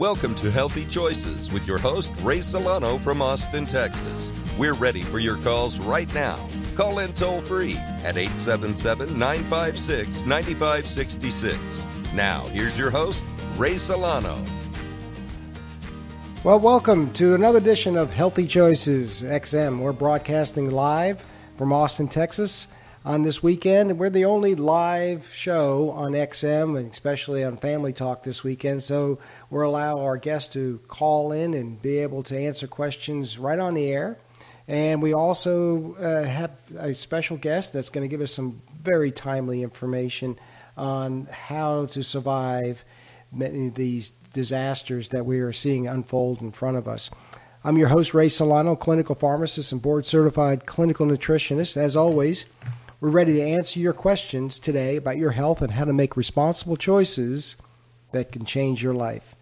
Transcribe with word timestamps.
Welcome 0.00 0.34
to 0.36 0.50
Healthy 0.50 0.86
Choices 0.86 1.52
with 1.52 1.66
your 1.66 1.76
host, 1.76 2.10
Ray 2.22 2.40
Solano 2.40 2.96
from 2.96 3.20
Austin, 3.20 3.66
Texas. 3.66 4.32
We're 4.56 4.72
ready 4.72 5.02
for 5.02 5.18
your 5.18 5.36
calls 5.36 5.78
right 5.78 6.10
now. 6.14 6.38
Call 6.74 7.00
in 7.00 7.12
toll 7.12 7.42
free 7.42 7.76
at 8.02 8.16
877 8.16 9.18
956 9.18 10.24
9566. 10.24 12.14
Now, 12.14 12.46
here's 12.46 12.78
your 12.78 12.88
host, 12.88 13.26
Ray 13.58 13.76
Solano. 13.76 14.42
Well, 16.44 16.60
welcome 16.60 17.12
to 17.12 17.34
another 17.34 17.58
edition 17.58 17.98
of 17.98 18.10
Healthy 18.10 18.46
Choices 18.46 19.22
XM. 19.22 19.80
We're 19.80 19.92
broadcasting 19.92 20.70
live 20.70 21.22
from 21.58 21.74
Austin, 21.74 22.08
Texas 22.08 22.68
on 23.04 23.22
this 23.22 23.42
weekend. 23.42 23.98
We're 23.98 24.10
the 24.10 24.26
only 24.26 24.54
live 24.54 25.32
show 25.32 25.90
on 25.90 26.12
XM, 26.12 26.78
and 26.78 26.90
especially 26.90 27.42
on 27.42 27.56
Family 27.56 27.92
Talk 27.92 28.22
this 28.24 28.44
weekend. 28.44 28.82
So 28.82 29.18
we'll 29.48 29.68
allow 29.68 30.00
our 30.00 30.16
guests 30.16 30.52
to 30.54 30.80
call 30.86 31.32
in 31.32 31.54
and 31.54 31.80
be 31.80 31.98
able 31.98 32.22
to 32.24 32.38
answer 32.38 32.66
questions 32.66 33.38
right 33.38 33.58
on 33.58 33.74
the 33.74 33.90
air. 33.90 34.18
And 34.68 35.02
we 35.02 35.12
also 35.12 35.94
uh, 35.94 36.24
have 36.24 36.52
a 36.78 36.94
special 36.94 37.36
guest 37.36 37.72
that's 37.72 37.88
going 37.88 38.08
to 38.08 38.08
give 38.08 38.20
us 38.20 38.32
some 38.32 38.60
very 38.82 39.10
timely 39.10 39.62
information 39.62 40.38
on 40.76 41.26
how 41.30 41.86
to 41.86 42.02
survive 42.02 42.84
many 43.32 43.68
of 43.68 43.74
these 43.74 44.10
disasters 44.32 45.08
that 45.08 45.26
we 45.26 45.40
are 45.40 45.52
seeing 45.52 45.88
unfold 45.88 46.40
in 46.40 46.52
front 46.52 46.76
of 46.76 46.86
us. 46.86 47.10
I'm 47.62 47.76
your 47.76 47.88
host, 47.88 48.14
Ray 48.14 48.28
Solano, 48.28 48.74
clinical 48.76 49.14
pharmacist 49.14 49.72
and 49.72 49.82
board 49.82 50.06
certified 50.06 50.66
clinical 50.66 51.04
nutritionist. 51.04 51.76
As 51.76 51.96
always, 51.96 52.46
we're 53.00 53.08
ready 53.08 53.32
to 53.32 53.42
answer 53.42 53.80
your 53.80 53.94
questions 53.94 54.58
today 54.58 54.96
about 54.96 55.16
your 55.16 55.30
health 55.30 55.62
and 55.62 55.72
how 55.72 55.86
to 55.86 55.92
make 55.92 56.18
responsible 56.18 56.76
choices 56.76 57.56
that 58.12 58.30
can 58.30 58.44
change 58.44 58.82
your 58.82 58.92
life. 58.92 59.34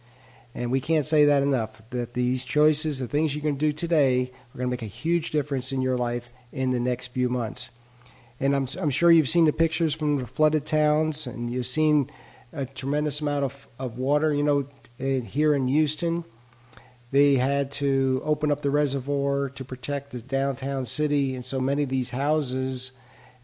And 0.55 0.71
we 0.71 0.81
can't 0.81 1.05
say 1.05 1.25
that 1.25 1.43
enough 1.43 1.83
that 1.91 2.15
these 2.15 2.45
choices, 2.45 3.01
the 3.01 3.09
things 3.09 3.35
you 3.35 3.43
can 3.43 3.57
do 3.57 3.73
today, 3.73 4.31
are 4.55 4.59
going 4.59 4.69
to 4.69 4.71
make 4.71 4.83
a 4.83 4.87
huge 4.87 5.31
difference 5.31 5.73
in 5.73 5.83
your 5.83 5.97
life 5.97 6.31
in 6.53 6.71
the 6.71 6.79
next 6.79 7.09
few 7.09 7.29
months. 7.29 7.71
And 8.39 8.55
I'm, 8.55 8.69
I'm 8.79 8.91
sure 8.91 9.11
you've 9.11 9.29
seen 9.29 9.47
the 9.47 9.53
pictures 9.53 9.93
from 9.93 10.19
the 10.19 10.27
flooded 10.27 10.65
towns 10.65 11.27
and 11.27 11.51
you've 11.51 11.67
seen 11.67 12.11
a 12.53 12.65
tremendous 12.65 13.21
amount 13.21 13.45
of, 13.45 13.67
of 13.77 13.99
water. 13.99 14.33
You 14.33 14.45
know, 14.45 14.69
here 14.99 15.53
in 15.53 15.67
Houston, 15.67 16.25
they 17.11 17.35
had 17.35 17.73
to 17.73 18.23
open 18.25 18.53
up 18.53 18.63
the 18.63 18.71
reservoir 18.71 19.49
to 19.51 19.65
protect 19.65 20.13
the 20.13 20.23
downtown 20.23 20.87
city. 20.87 21.35
And 21.35 21.45
so 21.45 21.61
many 21.61 21.83
of 21.83 21.89
these 21.89 22.11
houses 22.11 22.93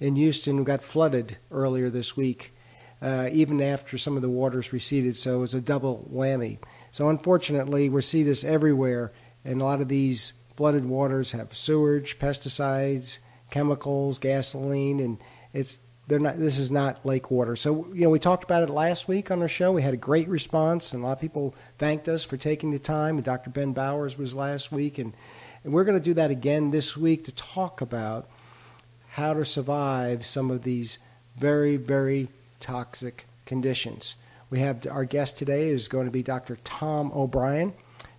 in 0.04 0.16
Houston 0.16 0.64
got 0.64 0.82
flooded 0.82 1.38
earlier 1.50 1.88
this 1.88 2.14
week, 2.14 2.52
uh, 3.00 3.30
even 3.32 3.62
after 3.62 3.96
some 3.96 4.16
of 4.16 4.22
the 4.22 4.28
waters 4.28 4.70
receded. 4.70 5.16
So 5.16 5.36
it 5.36 5.40
was 5.40 5.54
a 5.54 5.62
double 5.62 6.06
whammy. 6.12 6.58
So 6.92 7.08
unfortunately, 7.08 7.88
we 7.88 8.02
see 8.02 8.22
this 8.22 8.44
everywhere, 8.44 9.12
and 9.46 9.62
a 9.62 9.64
lot 9.64 9.80
of 9.80 9.88
these 9.88 10.34
flooded 10.56 10.84
waters 10.84 11.32
have 11.32 11.56
sewage, 11.56 12.18
pesticides, 12.18 13.18
chemicals, 13.50 14.18
gasoline, 14.18 15.00
and 15.00 15.16
it's 15.54 15.78
they're 16.06 16.18
not. 16.18 16.38
This 16.38 16.58
is 16.58 16.70
not 16.70 17.06
lake 17.06 17.30
water. 17.30 17.56
So 17.56 17.88
you 17.94 18.02
know, 18.02 18.10
we 18.10 18.18
talked 18.18 18.44
about 18.44 18.62
it 18.62 18.68
last 18.68 19.08
week 19.08 19.30
on 19.30 19.40
our 19.40 19.48
show. 19.48 19.72
We 19.72 19.80
had 19.80 19.94
a 19.94 19.96
great 19.96 20.28
response, 20.28 20.92
and 20.92 21.02
a 21.02 21.06
lot 21.06 21.12
of 21.12 21.20
people 21.20 21.54
thanked 21.78 22.08
us 22.08 22.24
for 22.24 22.36
taking 22.36 22.72
the 22.72 22.78
time. 22.78 23.16
And 23.16 23.24
Dr. 23.24 23.48
Ben 23.48 23.72
Bowers 23.72 24.18
was 24.18 24.34
last 24.34 24.70
week, 24.70 24.98
and, 24.98 25.14
and 25.64 25.72
we're 25.72 25.84
going 25.84 25.98
to 25.98 26.04
do 26.04 26.12
that 26.12 26.30
again 26.30 26.72
this 26.72 26.94
week 26.94 27.24
to 27.24 27.32
talk 27.32 27.80
about 27.80 28.28
how 29.14 29.32
to 29.32 29.44
survive 29.44 30.26
some 30.26 30.50
of 30.50 30.64
these 30.64 30.98
very, 31.38 31.76
very 31.76 32.26
toxic 32.58 33.26
conditions. 33.46 34.16
We 34.50 34.58
have 34.58 34.84
our 34.90 35.04
guest 35.04 35.38
today 35.38 35.68
is 35.68 35.86
going 35.86 36.06
to 36.06 36.10
be 36.10 36.24
Dr. 36.24 36.58
Tom 36.64 37.12
O'Brien. 37.14 37.74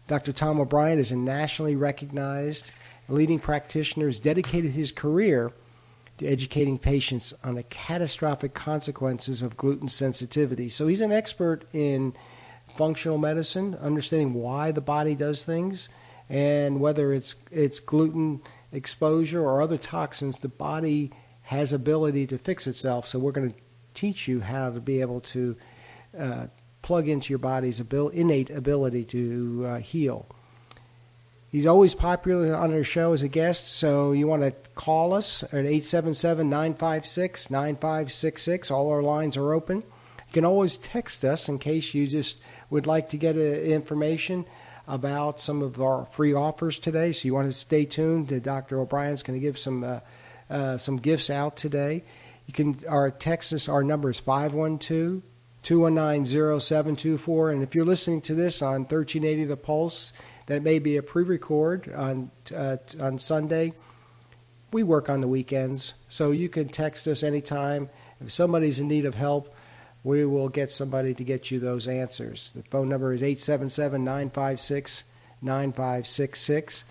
Dr. 0.07 0.31
Tom 0.31 0.57
O'Brien 0.57 0.97
is 0.97 1.11
a 1.11 1.17
nationally 1.17 1.75
recognized 1.75 2.71
leading 3.09 3.39
practitioner, 3.39 4.05
has 4.05 4.21
dedicated 4.21 4.71
his 4.71 4.93
career 4.93 5.51
to 6.19 6.25
educating 6.25 6.77
patients 6.77 7.33
on 7.43 7.55
the 7.55 7.63
catastrophic 7.63 8.53
consequences 8.53 9.41
of 9.41 9.57
gluten 9.57 9.89
sensitivity. 9.89 10.69
So 10.69 10.87
he's 10.87 11.01
an 11.01 11.11
expert 11.11 11.65
in 11.73 12.13
functional 12.77 13.17
medicine, 13.17 13.75
understanding 13.81 14.33
why 14.33 14.71
the 14.71 14.79
body 14.79 15.13
does 15.13 15.43
things, 15.43 15.89
and 16.29 16.79
whether 16.79 17.11
it's 17.11 17.35
it's 17.51 17.81
gluten 17.81 18.41
exposure 18.75 19.41
or 19.41 19.61
other 19.61 19.77
toxins, 19.77 20.39
the 20.39 20.47
body 20.47 21.11
has 21.43 21.71
ability 21.71 22.27
to 22.27 22.37
fix 22.37 22.67
itself. 22.67 23.07
So 23.07 23.19
we're 23.19 23.31
going 23.31 23.51
to 23.51 23.59
teach 23.93 24.27
you 24.27 24.41
how 24.41 24.71
to 24.71 24.79
be 24.79 25.01
able 25.01 25.21
to 25.21 25.55
uh, 26.17 26.47
plug 26.81 27.07
into 27.07 27.31
your 27.31 27.39
body's 27.39 27.79
abil- 27.79 28.09
innate 28.09 28.49
ability 28.49 29.05
to 29.05 29.65
uh, 29.67 29.77
heal. 29.77 30.27
He's 31.51 31.65
always 31.65 31.95
popular 31.95 32.53
on 32.53 32.73
our 32.73 32.83
show 32.83 33.13
as 33.13 33.23
a 33.23 33.29
guest, 33.29 33.67
so 33.71 34.11
you 34.11 34.27
want 34.27 34.41
to 34.41 34.51
call 34.75 35.13
us 35.13 35.41
at 35.43 35.53
877 35.53 36.49
956 36.49 37.49
9566. 37.49 38.71
All 38.71 38.91
our 38.91 39.01
lines 39.01 39.37
are 39.37 39.53
open. 39.53 39.77
You 39.77 40.33
can 40.33 40.45
always 40.45 40.75
text 40.75 41.23
us 41.23 41.47
in 41.47 41.59
case 41.59 41.93
you 41.93 42.07
just 42.07 42.35
would 42.69 42.85
like 42.85 43.07
to 43.09 43.17
get 43.17 43.37
uh, 43.37 43.39
information 43.39 44.45
about 44.87 45.39
some 45.39 45.61
of 45.61 45.81
our 45.81 46.05
free 46.11 46.33
offers 46.33 46.79
today. 46.79 47.11
So 47.11 47.25
you 47.27 47.33
want 47.33 47.47
to 47.47 47.53
stay 47.53 47.85
tuned. 47.85 48.43
Dr. 48.43 48.79
O'Brien's 48.79 49.23
going 49.23 49.39
to 49.39 49.43
give 49.43 49.57
some 49.57 49.83
uh, 49.83 49.99
uh, 50.49 50.77
some 50.77 50.97
gifts 50.97 51.29
out 51.29 51.57
today. 51.57 52.03
You 52.47 52.53
can 52.53 52.79
our 52.87 53.09
text 53.09 53.53
us. 53.53 53.67
Our 53.67 53.83
number 53.83 54.09
is 54.09 54.19
512 54.19 55.23
219 55.63 56.59
0724. 56.59 57.51
And 57.51 57.63
if 57.63 57.73
you're 57.73 57.85
listening 57.85 58.21
to 58.21 58.35
this 58.35 58.61
on 58.61 58.81
1380 58.81 59.45
The 59.45 59.57
Pulse, 59.57 60.13
that 60.45 60.61
may 60.61 60.77
be 60.77 60.97
a 60.97 61.03
pre-record 61.03 61.91
on 61.93 62.29
uh, 62.55 62.77
on 62.99 63.17
Sunday. 63.17 63.73
We 64.71 64.83
work 64.83 65.09
on 65.09 65.21
the 65.21 65.27
weekends, 65.27 65.93
so 66.09 66.31
you 66.31 66.49
can 66.49 66.67
text 66.69 67.07
us 67.07 67.23
anytime. 67.23 67.89
If 68.19 68.31
somebody's 68.31 68.79
in 68.79 68.87
need 68.87 69.05
of 69.05 69.15
help, 69.15 69.54
we 70.05 70.23
will 70.23 70.47
get 70.49 70.71
somebody 70.71 71.13
to 71.15 71.23
get 71.23 71.49
you 71.49 71.59
those 71.59 71.87
answers. 71.87 72.51
The 72.55 72.61
phone 72.61 72.87
number 72.87 73.11
is 73.11 73.23
877 73.23 74.03
956 74.03 75.03
9566, 75.41 76.83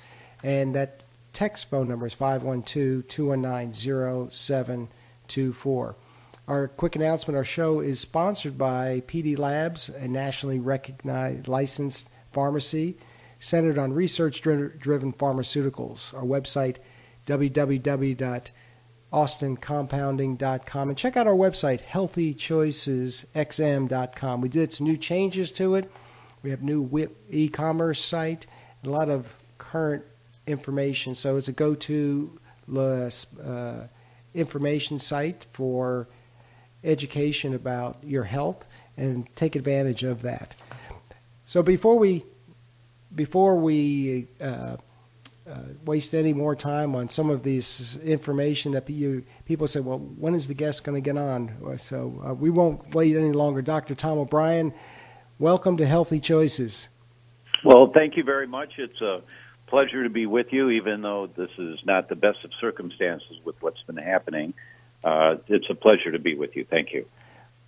and 0.42 0.74
that 0.74 1.00
text 1.32 1.70
phone 1.70 1.88
number 1.88 2.06
is 2.06 2.14
512 2.14 3.06
219 3.06 4.30
0724. 4.30 5.94
Our 6.46 6.68
quick 6.68 6.96
announcement 6.96 7.36
our 7.36 7.44
show 7.44 7.78
is 7.78 8.00
sponsored 8.00 8.58
by 8.58 9.04
PD 9.06 9.38
Labs, 9.38 9.88
a 9.88 10.08
nationally 10.08 10.58
recognized 10.58 11.46
licensed 11.46 12.10
pharmacy 12.32 12.96
centered 13.38 13.78
on 13.78 13.92
research 13.92 14.42
driven 14.42 15.12
pharmaceuticals. 15.12 16.12
Our 16.12 16.24
website, 16.24 16.78
www 17.26 18.50
austincompounding.com 19.14 20.88
and 20.88 20.98
check 20.98 21.16
out 21.16 21.26
our 21.26 21.34
website 21.34 21.82
healthychoicesxm.com 21.82 24.40
we 24.40 24.48
did 24.48 24.72
some 24.72 24.86
new 24.86 24.96
changes 24.96 25.50
to 25.52 25.76
it. 25.76 25.88
We 26.42 26.50
have 26.50 26.62
new 26.62 26.82
WIP 26.82 27.16
e-commerce 27.30 28.04
site 28.04 28.46
a 28.84 28.90
lot 28.90 29.08
of 29.08 29.34
current 29.58 30.04
information. 30.46 31.14
So 31.14 31.36
it's 31.36 31.48
a 31.48 31.52
go-to 31.52 32.38
uh, 32.76 33.10
information 34.34 34.98
site 34.98 35.46
for 35.52 36.06
education 36.82 37.54
about 37.54 37.98
your 38.04 38.24
health 38.24 38.66
and 38.96 39.26
take 39.36 39.56
advantage 39.56 40.02
of 40.02 40.22
that. 40.22 40.54
So 41.46 41.62
before 41.62 41.98
we 41.98 42.24
before 43.14 43.56
we 43.56 44.26
uh, 44.40 44.76
uh, 45.50 45.58
waste 45.84 46.14
any 46.14 46.32
more 46.32 46.56
time 46.56 46.94
on 46.94 47.08
some 47.08 47.28
of 47.28 47.42
these 47.42 47.96
information 48.02 48.72
that 48.72 48.88
you 48.88 49.24
people 49.44 49.66
say, 49.66 49.80
well, 49.80 49.98
when 49.98 50.34
is 50.34 50.48
the 50.48 50.54
guest 50.54 50.84
going 50.84 50.94
to 50.94 51.04
get 51.04 51.18
on? 51.18 51.76
So 51.78 52.22
uh, 52.24 52.34
we 52.34 52.50
won't 52.50 52.94
wait 52.94 53.14
any 53.14 53.32
longer. 53.32 53.60
Dr. 53.60 53.94
Tom 53.94 54.18
O'Brien, 54.18 54.72
welcome 55.38 55.76
to 55.76 55.86
Healthy 55.86 56.20
Choices. 56.20 56.88
Well, 57.62 57.90
thank 57.92 58.16
you 58.16 58.24
very 58.24 58.46
much. 58.46 58.78
It's 58.78 59.00
a 59.00 59.22
pleasure 59.66 60.02
to 60.02 60.10
be 60.10 60.26
with 60.26 60.52
you, 60.52 60.70
even 60.70 61.02
though 61.02 61.26
this 61.26 61.50
is 61.58 61.78
not 61.84 62.08
the 62.08 62.16
best 62.16 62.44
of 62.44 62.50
circumstances 62.60 63.38
with 63.44 63.60
what's 63.62 63.82
been 63.82 63.96
happening. 63.96 64.54
Uh, 65.02 65.36
it's 65.48 65.68
a 65.68 65.74
pleasure 65.74 66.12
to 66.12 66.18
be 66.18 66.34
with 66.34 66.56
you. 66.56 66.64
Thank 66.64 66.92
you. 66.92 67.06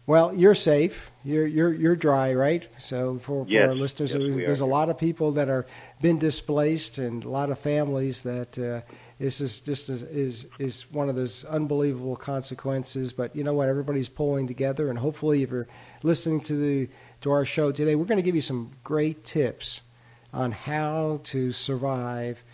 Well, 0.07 0.33
you're 0.33 0.55
safe. 0.55 1.11
You're 1.25 1.47
you're 1.47 1.75
you're 1.75 1.97
dry, 1.97 2.33
right? 2.35 2.69
So 2.79 3.19
for, 3.19 3.45
for 3.45 3.51
yes, 3.51 3.69
our 3.69 3.75
listeners, 3.75 4.15
yes, 4.15 4.37
there's 4.37 4.61
a 4.61 4.67
lot 4.67 4.89
of 4.89 4.99
people 4.99 5.33
that 5.33 5.49
are 5.49 5.67
been 6.01 6.19
displaced, 6.21 6.99
and 6.99 7.25
a 7.25 7.29
lot 7.29 7.51
of 7.51 7.59
families 7.59 8.23
that 8.23 8.57
uh, 8.57 8.83
this 9.19 9.41
is 9.41 9.59
just 9.59 9.89
is, 9.89 10.05
is 10.05 10.47
is 10.61 10.93
one 10.93 11.09
of 11.09 11.17
those 11.17 11.45
unbelievable 11.47 12.15
consequences. 12.15 13.13
But 13.13 13.35
you 13.35 13.43
know 13.43 13.55
what? 13.55 13.69
Everybody's 13.69 14.09
pulling 14.09 14.47
together, 14.47 14.91
and 14.91 14.99
hopefully, 15.01 15.43
if 15.43 15.51
you're 15.51 15.67
listening 16.05 16.41
to 16.43 16.55
the 16.55 16.89
to 17.23 17.33
our 17.33 17.45
show 17.45 17.73
today, 17.73 17.97
we're 17.97 18.05
going 18.05 18.19
to 18.19 18.23
give 18.23 18.37
you 18.37 18.43
some 18.43 18.71
great 18.85 19.25
tips 19.25 19.81
on 20.33 20.53
how 20.53 21.21
to 21.25 21.51
survive 21.51 22.45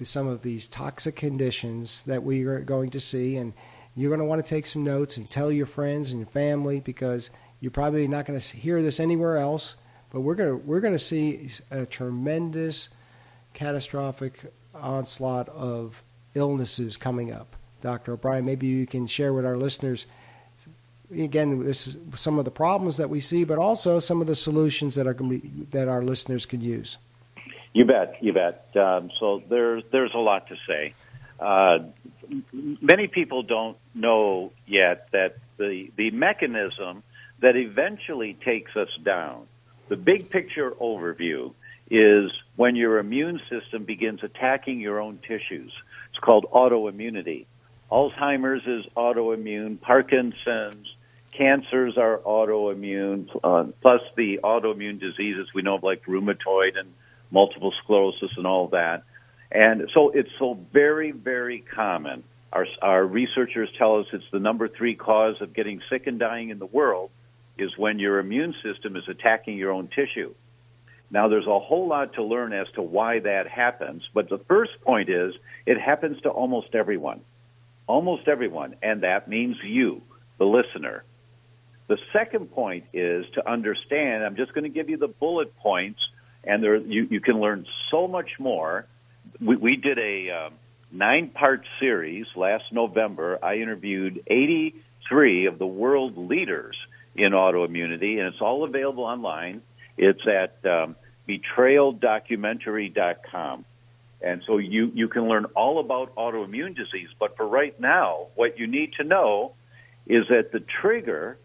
some 0.00 0.26
of 0.26 0.42
these 0.42 0.66
toxic 0.66 1.16
conditions 1.16 2.02
that 2.04 2.22
we 2.22 2.44
are 2.44 2.60
going 2.60 2.88
to 2.90 3.00
see 3.00 3.36
and 3.36 3.52
you're 4.00 4.10
going 4.10 4.20
to 4.20 4.26
want 4.26 4.44
to 4.44 4.48
take 4.48 4.66
some 4.66 4.84
notes 4.84 5.16
and 5.16 5.28
tell 5.28 5.50
your 5.50 5.66
friends 5.66 6.10
and 6.10 6.20
your 6.20 6.28
family 6.28 6.80
because 6.80 7.30
you're 7.60 7.70
probably 7.70 8.06
not 8.06 8.26
going 8.26 8.38
to 8.38 8.56
hear 8.56 8.82
this 8.82 9.00
anywhere 9.00 9.36
else 9.36 9.76
but 10.10 10.20
we're 10.20 10.34
going 10.34 10.50
to 10.50 10.66
we're 10.66 10.80
going 10.80 10.94
to 10.94 10.98
see 10.98 11.50
a 11.70 11.84
tremendous 11.84 12.88
catastrophic 13.54 14.52
onslaught 14.74 15.48
of 15.48 16.02
illnesses 16.34 16.96
coming 16.96 17.32
up. 17.32 17.56
Dr. 17.80 18.14
O'Brien, 18.14 18.44
maybe 18.44 18.66
you 18.66 18.86
can 18.86 19.06
share 19.06 19.32
with 19.32 19.46
our 19.46 19.56
listeners 19.56 20.06
again 21.12 21.64
this 21.64 21.86
is 21.86 21.96
some 22.14 22.38
of 22.38 22.44
the 22.44 22.50
problems 22.50 22.96
that 22.98 23.08
we 23.10 23.20
see, 23.20 23.44
but 23.44 23.58
also 23.58 23.98
some 23.98 24.20
of 24.20 24.26
the 24.26 24.34
solutions 24.34 24.94
that 24.94 25.06
are 25.06 25.14
be, 25.14 25.38
that 25.70 25.88
our 25.88 26.02
listeners 26.02 26.46
could 26.46 26.62
use. 26.62 26.98
You 27.72 27.84
bet, 27.84 28.16
you 28.22 28.32
bet. 28.32 28.74
Um, 28.76 29.10
so 29.18 29.42
there's 29.48 29.84
there's 29.90 30.14
a 30.14 30.18
lot 30.18 30.48
to 30.48 30.56
say. 30.66 30.94
Uh, 31.38 31.80
many 32.52 33.06
people 33.08 33.42
don't 33.42 33.76
know 33.94 34.52
yet 34.66 35.10
that 35.12 35.36
the 35.56 35.90
the 35.96 36.10
mechanism 36.10 37.02
that 37.40 37.56
eventually 37.56 38.34
takes 38.34 38.76
us 38.76 38.88
down, 39.02 39.46
the 39.88 39.96
big 39.96 40.30
picture 40.30 40.70
overview, 40.72 41.52
is 41.90 42.30
when 42.56 42.76
your 42.76 42.98
immune 42.98 43.40
system 43.48 43.84
begins 43.84 44.22
attacking 44.22 44.80
your 44.80 45.00
own 45.00 45.18
tissues. 45.18 45.72
It's 46.10 46.18
called 46.18 46.46
autoimmunity. 46.52 47.46
Alzheimer's 47.90 48.66
is 48.66 48.84
autoimmune. 48.94 49.80
Parkinson's, 49.80 50.94
cancers 51.32 51.96
are 51.96 52.18
autoimmune. 52.18 53.28
Uh, 53.42 53.64
plus 53.80 54.02
the 54.16 54.40
autoimmune 54.42 55.00
diseases 55.00 55.54
we 55.54 55.62
know 55.62 55.76
of, 55.76 55.82
like 55.82 56.04
rheumatoid 56.04 56.78
and 56.78 56.92
multiple 57.30 57.72
sclerosis 57.82 58.36
and 58.36 58.46
all 58.46 58.68
that. 58.68 59.04
And 59.50 59.90
so 59.92 60.10
it's 60.10 60.30
so 60.38 60.54
very, 60.54 61.10
very 61.10 61.60
common. 61.60 62.24
Our, 62.52 62.66
our 62.82 63.04
researchers 63.04 63.70
tell 63.76 64.00
us 64.00 64.06
it's 64.12 64.30
the 64.30 64.38
number 64.38 64.68
three 64.68 64.94
cause 64.94 65.40
of 65.40 65.52
getting 65.52 65.80
sick 65.88 66.06
and 66.06 66.18
dying 66.18 66.50
in 66.50 66.58
the 66.58 66.66
world 66.66 67.10
is 67.56 67.76
when 67.76 67.98
your 67.98 68.18
immune 68.18 68.54
system 68.62 68.96
is 68.96 69.08
attacking 69.08 69.58
your 69.58 69.72
own 69.72 69.88
tissue. 69.88 70.34
Now, 71.10 71.28
there's 71.28 71.46
a 71.46 71.58
whole 71.58 71.88
lot 71.88 72.14
to 72.14 72.22
learn 72.22 72.52
as 72.52 72.70
to 72.72 72.82
why 72.82 73.20
that 73.20 73.48
happens, 73.48 74.08
but 74.12 74.28
the 74.28 74.38
first 74.38 74.80
point 74.82 75.08
is 75.08 75.34
it 75.64 75.80
happens 75.80 76.20
to 76.22 76.30
almost 76.30 76.74
everyone. 76.74 77.20
Almost 77.86 78.28
everyone, 78.28 78.76
and 78.82 79.00
that 79.00 79.28
means 79.28 79.56
you, 79.62 80.02
the 80.36 80.44
listener. 80.44 81.04
The 81.86 81.98
second 82.12 82.52
point 82.52 82.84
is 82.92 83.24
to 83.30 83.50
understand, 83.50 84.22
I'm 84.22 84.36
just 84.36 84.52
going 84.52 84.64
to 84.64 84.70
give 84.70 84.90
you 84.90 84.98
the 84.98 85.08
bullet 85.08 85.56
points, 85.56 86.00
and 86.44 86.62
there, 86.62 86.76
you, 86.76 87.08
you 87.10 87.20
can 87.20 87.40
learn 87.40 87.66
so 87.90 88.06
much 88.06 88.38
more. 88.38 88.84
We, 89.40 89.56
we 89.56 89.76
did 89.76 89.98
a 89.98 90.30
um, 90.30 90.52
nine 90.90 91.28
part 91.30 91.64
series 91.78 92.26
last 92.34 92.72
November. 92.72 93.38
I 93.42 93.56
interviewed 93.56 94.22
83 94.26 95.46
of 95.46 95.58
the 95.58 95.66
world 95.66 96.16
leaders 96.16 96.76
in 97.14 97.32
autoimmunity, 97.32 98.18
and 98.18 98.28
it's 98.28 98.40
all 98.40 98.64
available 98.64 99.04
online. 99.04 99.60
It's 99.96 100.26
at 100.26 100.64
um, 100.66 100.96
betrayaldocumentary.com. 101.28 103.64
And 104.20 104.42
so 104.44 104.58
you, 104.58 104.90
you 104.94 105.06
can 105.08 105.28
learn 105.28 105.44
all 105.56 105.78
about 105.78 106.16
autoimmune 106.16 106.74
disease. 106.74 107.08
But 107.18 107.36
for 107.36 107.46
right 107.46 107.78
now, 107.78 108.26
what 108.34 108.58
you 108.58 108.66
need 108.66 108.94
to 108.94 109.04
know 109.04 109.52
is 110.06 110.26
that 110.28 110.50
the 110.50 110.60
trigger 110.60 111.36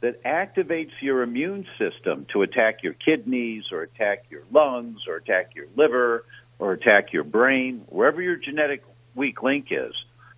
that 0.00 0.22
activates 0.24 0.92
your 1.00 1.22
immune 1.22 1.66
system 1.78 2.26
to 2.32 2.42
attack 2.42 2.82
your 2.82 2.94
kidneys 2.94 3.70
or 3.70 3.82
attack 3.82 4.24
your 4.30 4.42
lungs 4.50 5.06
or 5.06 5.16
attack 5.16 5.54
your 5.54 5.66
liver 5.76 6.24
or 6.62 6.70
attack 6.70 7.12
your 7.12 7.24
brain, 7.24 7.84
wherever 7.88 8.22
your 8.22 8.36
genetic 8.36 8.84
weak 9.16 9.42
link 9.42 9.66
is, 9.72 9.92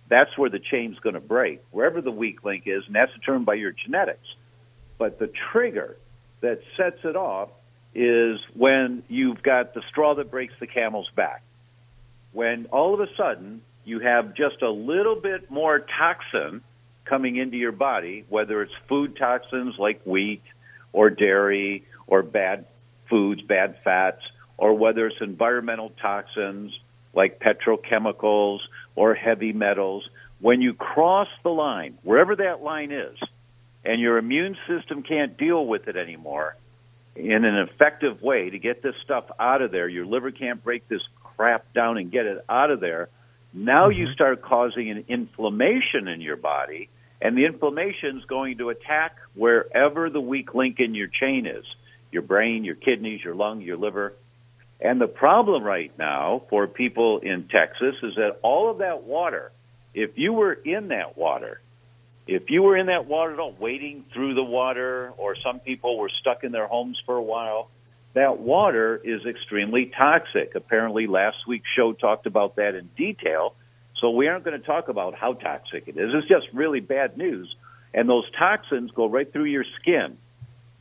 that's 0.07 0.35
where 0.35 0.49
the 0.49 0.57
chain's 0.57 0.97
going 0.97 1.13
to 1.13 1.19
break. 1.19 1.61
Wherever 1.69 2.01
the 2.01 2.09
weak 2.09 2.43
link 2.43 2.63
is, 2.65 2.83
and 2.87 2.95
that's 2.95 3.13
determined 3.13 3.45
by 3.45 3.53
your 3.53 3.71
genetics. 3.71 4.33
But 4.97 5.19
the 5.19 5.27
trigger 5.27 5.95
that 6.41 6.63
sets 6.77 7.05
it 7.05 7.15
off 7.15 7.49
is 7.93 8.39
when 8.55 9.03
you've 9.07 9.43
got 9.43 9.75
the 9.75 9.83
straw 9.83 10.15
that 10.15 10.31
breaks 10.31 10.55
the 10.59 10.65
camel's 10.65 11.11
back. 11.11 11.43
When 12.31 12.65
all 12.71 12.95
of 12.95 13.01
a 13.01 13.15
sudden 13.15 13.61
you 13.83 13.99
have 13.99 14.33
just 14.33 14.63
a 14.63 14.71
little 14.71 15.15
bit 15.15 15.51
more 15.51 15.77
toxin 15.77 16.61
coming 17.03 17.35
into 17.35 17.57
your 17.57 17.71
body, 17.71 18.25
whether 18.29 18.63
it's 18.63 18.73
food 18.87 19.15
toxins 19.15 19.77
like 19.77 20.01
wheat 20.05 20.41
or 20.91 21.11
dairy 21.11 21.83
or 22.07 22.23
bad 22.23 22.65
foods, 23.09 23.43
bad 23.43 23.77
fats, 23.83 24.23
or 24.57 24.73
whether 24.73 25.07
it's 25.07 25.21
environmental 25.21 25.91
toxins 26.01 26.77
like 27.13 27.39
petrochemicals 27.39 28.59
or 28.95 29.13
heavy 29.13 29.53
metals, 29.53 30.07
when 30.39 30.61
you 30.61 30.73
cross 30.73 31.29
the 31.43 31.49
line, 31.49 31.97
wherever 32.03 32.35
that 32.35 32.61
line 32.61 32.91
is, 32.91 33.17
and 33.83 34.01
your 34.01 34.17
immune 34.17 34.57
system 34.67 35.03
can't 35.03 35.37
deal 35.37 35.65
with 35.65 35.87
it 35.87 35.95
anymore 35.95 36.55
in 37.15 37.45
an 37.45 37.55
effective 37.59 38.21
way 38.21 38.49
to 38.49 38.59
get 38.59 38.81
this 38.81 38.95
stuff 39.03 39.25
out 39.39 39.61
of 39.61 39.71
there, 39.71 39.87
your 39.87 40.05
liver 40.05 40.31
can't 40.31 40.63
break 40.63 40.87
this 40.87 41.01
crap 41.23 41.71
down 41.73 41.97
and 41.97 42.11
get 42.11 42.25
it 42.25 42.43
out 42.49 42.71
of 42.71 42.79
there. 42.79 43.09
Now 43.53 43.89
you 43.89 44.05
mm-hmm. 44.05 44.13
start 44.13 44.41
causing 44.41 44.89
an 44.89 45.05
inflammation 45.07 46.07
in 46.07 46.19
your 46.19 46.35
body, 46.35 46.89
and 47.21 47.37
the 47.37 47.45
inflammation 47.45 48.17
is 48.17 48.25
going 48.25 48.57
to 48.57 48.69
attack 48.69 49.17
wherever 49.33 50.09
the 50.09 50.19
weak 50.19 50.53
link 50.53 50.79
in 50.79 50.93
your 50.93 51.07
chain 51.07 51.45
is 51.45 51.65
your 52.11 52.21
brain, 52.21 52.63
your 52.63 52.75
kidneys, 52.75 53.21
your 53.23 53.35
lung, 53.35 53.59
your 53.61 53.75
liver. 53.75 54.13
And 54.79 54.99
the 54.99 55.07
problem 55.07 55.63
right 55.63 55.91
now 55.97 56.43
for 56.49 56.67
people 56.67 57.19
in 57.19 57.47
Texas 57.47 57.95
is 58.03 58.15
that 58.15 58.39
all 58.41 58.69
of 58.69 58.79
that 58.79 59.03
water, 59.03 59.51
if 59.93 60.17
you 60.17 60.33
were 60.33 60.53
in 60.53 60.89
that 60.89 61.17
water, 61.17 61.61
if 62.27 62.49
you 62.49 62.63
were 62.63 62.75
in 62.75 62.87
that 62.87 63.05
water, 63.05 63.33
at 63.33 63.39
all, 63.39 63.55
wading 63.59 64.05
through 64.11 64.33
the 64.33 64.43
water, 64.43 65.13
or 65.17 65.35
some 65.35 65.59
people 65.59 65.97
were 65.97 66.09
stuck 66.09 66.43
in 66.43 66.51
their 66.51 66.67
homes 66.67 66.99
for 67.05 67.15
a 67.15 67.21
while, 67.21 67.69
that 68.13 68.39
water 68.39 68.99
is 69.03 69.25
extremely 69.25 69.85
toxic. 69.85 70.55
Apparently, 70.55 71.05
last 71.05 71.45
week's 71.47 71.69
show 71.75 71.93
talked 71.93 72.25
about 72.25 72.55
that 72.55 72.73
in 72.73 72.89
detail. 72.97 73.53
So 73.97 74.09
we 74.09 74.27
aren't 74.27 74.43
going 74.43 74.59
to 74.59 74.65
talk 74.65 74.87
about 74.87 75.15
how 75.15 75.33
toxic 75.33 75.87
it 75.87 75.97
is. 75.97 76.13
It's 76.13 76.27
just 76.27 76.47
really 76.53 76.79
bad 76.79 77.17
news. 77.17 77.53
And 77.93 78.09
those 78.09 78.29
toxins 78.31 78.91
go 78.91 79.07
right 79.07 79.31
through 79.31 79.45
your 79.45 79.65
skin 79.79 80.17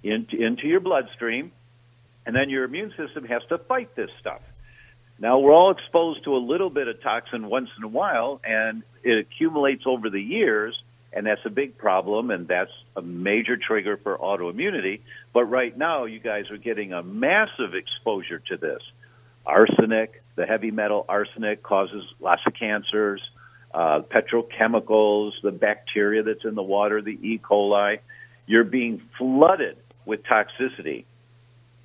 into, 0.03 0.37
into 0.37 0.67
your 0.67 0.81
bloodstream, 0.81 1.53
and 2.27 2.35
then 2.35 2.51
your 2.51 2.65
immune 2.65 2.93
system 2.97 3.25
has 3.27 3.43
to 3.49 3.59
fight 3.59 3.95
this 3.95 4.11
stuff. 4.21 4.41
Now, 5.19 5.39
we're 5.39 5.53
all 5.53 5.71
exposed 5.71 6.25
to 6.25 6.37
a 6.37 6.39
little 6.39 6.71
bit 6.71 6.89
of 6.89 7.01
toxin 7.01 7.49
once 7.49 7.71
in 7.79 7.85
a 7.85 7.89
while, 7.89 8.41
and 8.45 8.83
it 9.03 9.19
accumulates 9.19 9.87
over 9.87 10.11
the 10.11 10.21
years 10.21 10.81
and 11.15 11.25
that's 11.25 11.45
a 11.47 11.51
big 11.51 11.79
problem, 11.79 12.31
and 12.33 12.49
that's 12.49 12.73
a 12.97 13.03
major 13.03 13.57
trigger 13.57 13.97
for 13.97 14.19
autoimmunity. 14.19 15.01
But 15.33 15.45
right 15.45 15.77
now, 15.77 16.05
you 16.05 16.19
guys 16.19 16.51
are 16.51 16.57
getting 16.57 16.93
a 16.93 17.05
massive 17.05 17.75
exposure 17.75 18.41
to 18.49 18.57
this. 18.57 18.83
Arsenic, 19.47 20.23
the 20.35 20.45
heavy 20.45 20.73
metal 20.73 21.05
arsenic, 21.09 21.63
causes 21.63 22.05
lots 22.21 22.43
of 22.47 22.55
cancers. 22.55 23.23
Uh, 23.73 24.01
petrochemicals, 24.01 25.33
the 25.43 25.51
bacteria 25.51 26.23
that's 26.23 26.45
in 26.45 26.55
the 26.55 26.63
water, 26.63 27.03
the 27.03 27.19
E. 27.21 27.39
coli. 27.39 27.99
You're 28.47 28.65
being 28.65 29.01
flooded 29.19 29.77
with 30.05 30.25
toxicity. 30.25 31.05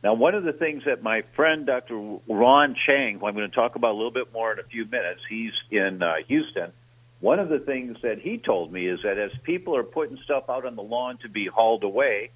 Now, 0.04 0.14
one 0.14 0.34
of 0.34 0.44
the 0.44 0.54
things 0.54 0.86
that 0.86 1.04
my 1.04 1.22
friend 1.22 1.66
Dr. 1.66 2.20
Ron 2.28 2.76
Chang, 2.86 3.20
who 3.20 3.28
I'm 3.28 3.36
going 3.36 3.50
to 3.50 3.56
talk 3.56 3.76
about 3.76 3.92
a 3.92 3.98
little 3.98 4.12
bit 4.12 4.32
more 4.32 4.54
in 4.54 4.60
a 4.60 4.64
few 4.64 4.86
minutes, 4.86 5.22
he's 5.30 5.54
in 5.72 6.02
uh, 6.02 6.16
Houston 6.28 6.72
one 7.20 7.40
of 7.40 7.50
the 7.50 7.60
things 7.60 7.98
that 8.02 8.20
he 8.20 8.38
told 8.38 8.72
me 8.72 8.88
is 8.88 9.02
that 9.04 9.18
as 9.18 9.32
people 9.44 9.76
are 9.76 9.84
putting 9.84 10.18
stuff 10.18 10.50
out 10.50 10.66
on 10.66 10.76
the 10.76 10.84
lawn 10.84 11.18
to 11.18 11.30
be 11.30 11.48
hauled 11.48 11.84
away, 11.84 12.32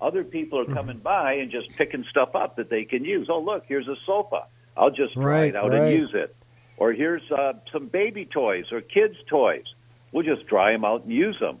other 0.00 0.24
people 0.24 0.58
are 0.58 0.64
coming 0.64 0.96
mm-hmm. 0.96 1.02
by 1.02 1.34
and 1.34 1.50
just 1.50 1.76
picking 1.76 2.04
stuff 2.04 2.34
up 2.34 2.56
that 2.56 2.70
they 2.70 2.84
can 2.84 3.04
use. 3.04 3.28
Oh, 3.30 3.40
look, 3.40 3.64
here's 3.66 3.88
a 3.88 3.96
sofa. 4.06 4.46
I'll 4.76 4.90
just 4.90 5.14
dry 5.14 5.24
right, 5.24 5.48
it 5.50 5.56
out 5.56 5.70
right. 5.70 5.82
and 5.82 5.92
use 5.92 6.14
it. 6.14 6.34
Or 6.78 6.92
here's 6.92 7.30
uh, 7.30 7.52
some 7.70 7.86
baby 7.86 8.24
toys 8.24 8.72
or 8.72 8.80
kids' 8.80 9.18
toys. 9.26 9.64
We'll 10.10 10.24
just 10.24 10.46
dry 10.46 10.72
them 10.72 10.84
out 10.84 11.04
and 11.04 11.12
use 11.12 11.38
them. 11.38 11.60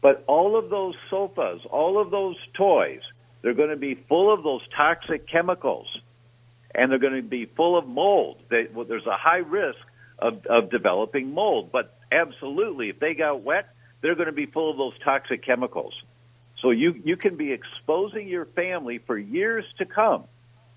But 0.00 0.24
all 0.26 0.56
of 0.56 0.70
those 0.70 0.94
sofas, 1.10 1.62
all 1.70 2.00
of 2.00 2.10
those 2.10 2.36
toys, 2.54 3.02
they're 3.42 3.54
going 3.54 3.70
to 3.70 3.76
be 3.76 3.94
full 3.94 4.32
of 4.32 4.42
those 4.42 4.62
toxic 4.74 5.26
chemicals, 5.26 5.86
and 6.74 6.90
they're 6.90 6.98
going 6.98 7.16
to 7.16 7.22
be 7.22 7.44
full 7.44 7.76
of 7.76 7.86
mold. 7.86 8.40
They, 8.48 8.68
well, 8.72 8.86
there's 8.86 9.06
a 9.06 9.16
high 9.16 9.38
risk 9.38 9.80
of, 10.18 10.46
of 10.46 10.70
developing 10.70 11.34
mold. 11.34 11.70
But 11.72 11.94
absolutely, 12.10 12.88
if 12.88 12.98
they 12.98 13.14
got 13.14 13.42
wet, 13.42 13.74
they're 14.00 14.14
going 14.14 14.26
to 14.26 14.32
be 14.32 14.46
full 14.46 14.70
of 14.70 14.76
those 14.76 14.94
toxic 15.04 15.42
chemicals. 15.42 16.00
So 16.60 16.70
you, 16.70 17.00
you 17.04 17.16
can 17.16 17.36
be 17.36 17.52
exposing 17.52 18.28
your 18.28 18.44
family 18.44 18.98
for 18.98 19.18
years 19.18 19.64
to 19.78 19.84
come. 19.84 20.24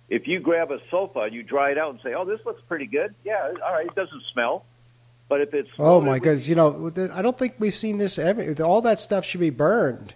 If 0.09 0.27
you 0.27 0.39
grab 0.39 0.71
a 0.71 0.79
sofa 0.89 1.21
and 1.21 1.33
you 1.33 1.43
dry 1.43 1.71
it 1.71 1.77
out 1.77 1.91
and 1.91 1.99
say, 2.01 2.13
"Oh, 2.13 2.25
this 2.25 2.45
looks 2.45 2.61
pretty 2.63 2.85
good," 2.85 3.15
yeah, 3.23 3.53
all 3.63 3.73
right, 3.73 3.87
it 3.87 3.95
doesn't 3.95 4.21
smell. 4.33 4.63
But 5.27 5.41
if 5.41 5.53
it's 5.55 5.69
oh 5.79 5.99
my 5.99 6.19
goodness, 6.19 6.47
you 6.47 6.53
know, 6.53 6.91
I 7.11 7.23
don't 7.23 7.37
think 7.37 7.55
we've 7.57 7.75
seen 7.75 7.97
this 7.97 8.19
ever. 8.19 8.63
All 8.63 8.81
that 8.81 8.99
stuff 8.99 9.25
should 9.25 9.39
be 9.39 9.49
burned. 9.49 10.13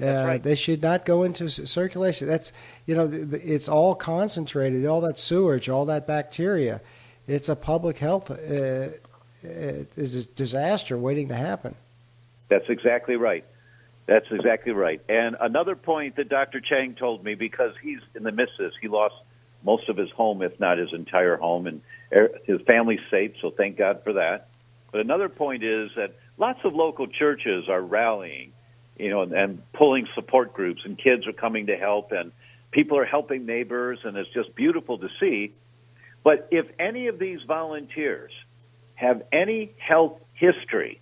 Uh, 0.00 0.24
right. 0.26 0.42
They 0.42 0.54
should 0.54 0.80
not 0.80 1.04
go 1.04 1.24
into 1.24 1.48
circulation. 1.48 2.28
That's 2.28 2.52
you 2.86 2.94
know, 2.94 3.10
it's 3.12 3.68
all 3.68 3.94
concentrated. 3.94 4.86
All 4.86 5.00
that 5.00 5.18
sewage, 5.18 5.68
all 5.68 5.86
that 5.86 6.06
bacteria 6.06 6.80
it's 7.28 7.48
a 7.50 7.56
public 7.56 7.98
health 7.98 8.30
uh, 8.30 8.88
is 9.44 10.16
a 10.16 10.28
disaster 10.30 10.96
waiting 10.96 11.28
to 11.28 11.36
happen. 11.36 11.74
That's 12.48 12.68
exactly 12.70 13.16
right. 13.16 13.44
That's 14.06 14.30
exactly 14.30 14.72
right. 14.72 15.02
And 15.08 15.36
another 15.38 15.76
point 15.76 16.16
that 16.16 16.30
Dr. 16.30 16.60
Chang 16.60 16.94
told 16.94 17.22
me, 17.22 17.34
because 17.34 17.74
he's 17.82 18.00
in 18.14 18.22
the 18.22 18.32
midst 18.32 18.58
of 18.58 18.70
this, 18.70 18.74
he 18.80 18.88
lost 18.88 19.14
most 19.62 19.90
of 19.90 19.98
his 19.98 20.10
home, 20.10 20.40
if 20.40 20.58
not 20.58 20.78
his 20.78 20.94
entire 20.94 21.36
home, 21.36 21.66
and 21.66 21.82
er, 22.10 22.30
his 22.44 22.62
family's 22.62 23.02
safe, 23.10 23.34
so 23.42 23.50
thank 23.50 23.76
God 23.76 24.02
for 24.02 24.14
that. 24.14 24.48
But 24.90 25.02
another 25.02 25.28
point 25.28 25.62
is 25.62 25.90
that 25.96 26.14
lots 26.38 26.64
of 26.64 26.74
local 26.74 27.06
churches 27.06 27.68
are 27.68 27.82
rallying, 27.82 28.52
you 28.98 29.10
know, 29.10 29.22
and, 29.22 29.32
and 29.32 29.72
pulling 29.72 30.08
support 30.14 30.52
groups, 30.52 30.82
and 30.84 30.98
kids 30.98 31.26
are 31.26 31.32
coming 31.32 31.66
to 31.66 31.76
help, 31.76 32.12
and 32.12 32.32
people 32.70 32.98
are 32.98 33.04
helping 33.04 33.46
neighbors, 33.46 34.00
and 34.04 34.16
it's 34.16 34.30
just 34.30 34.54
beautiful 34.54 34.98
to 34.98 35.08
see. 35.20 35.52
But 36.24 36.48
if 36.50 36.68
any 36.78 37.06
of 37.06 37.18
these 37.18 37.42
volunteers 37.42 38.32
have 38.96 39.22
any 39.32 39.70
health 39.78 40.20
history, 40.34 41.00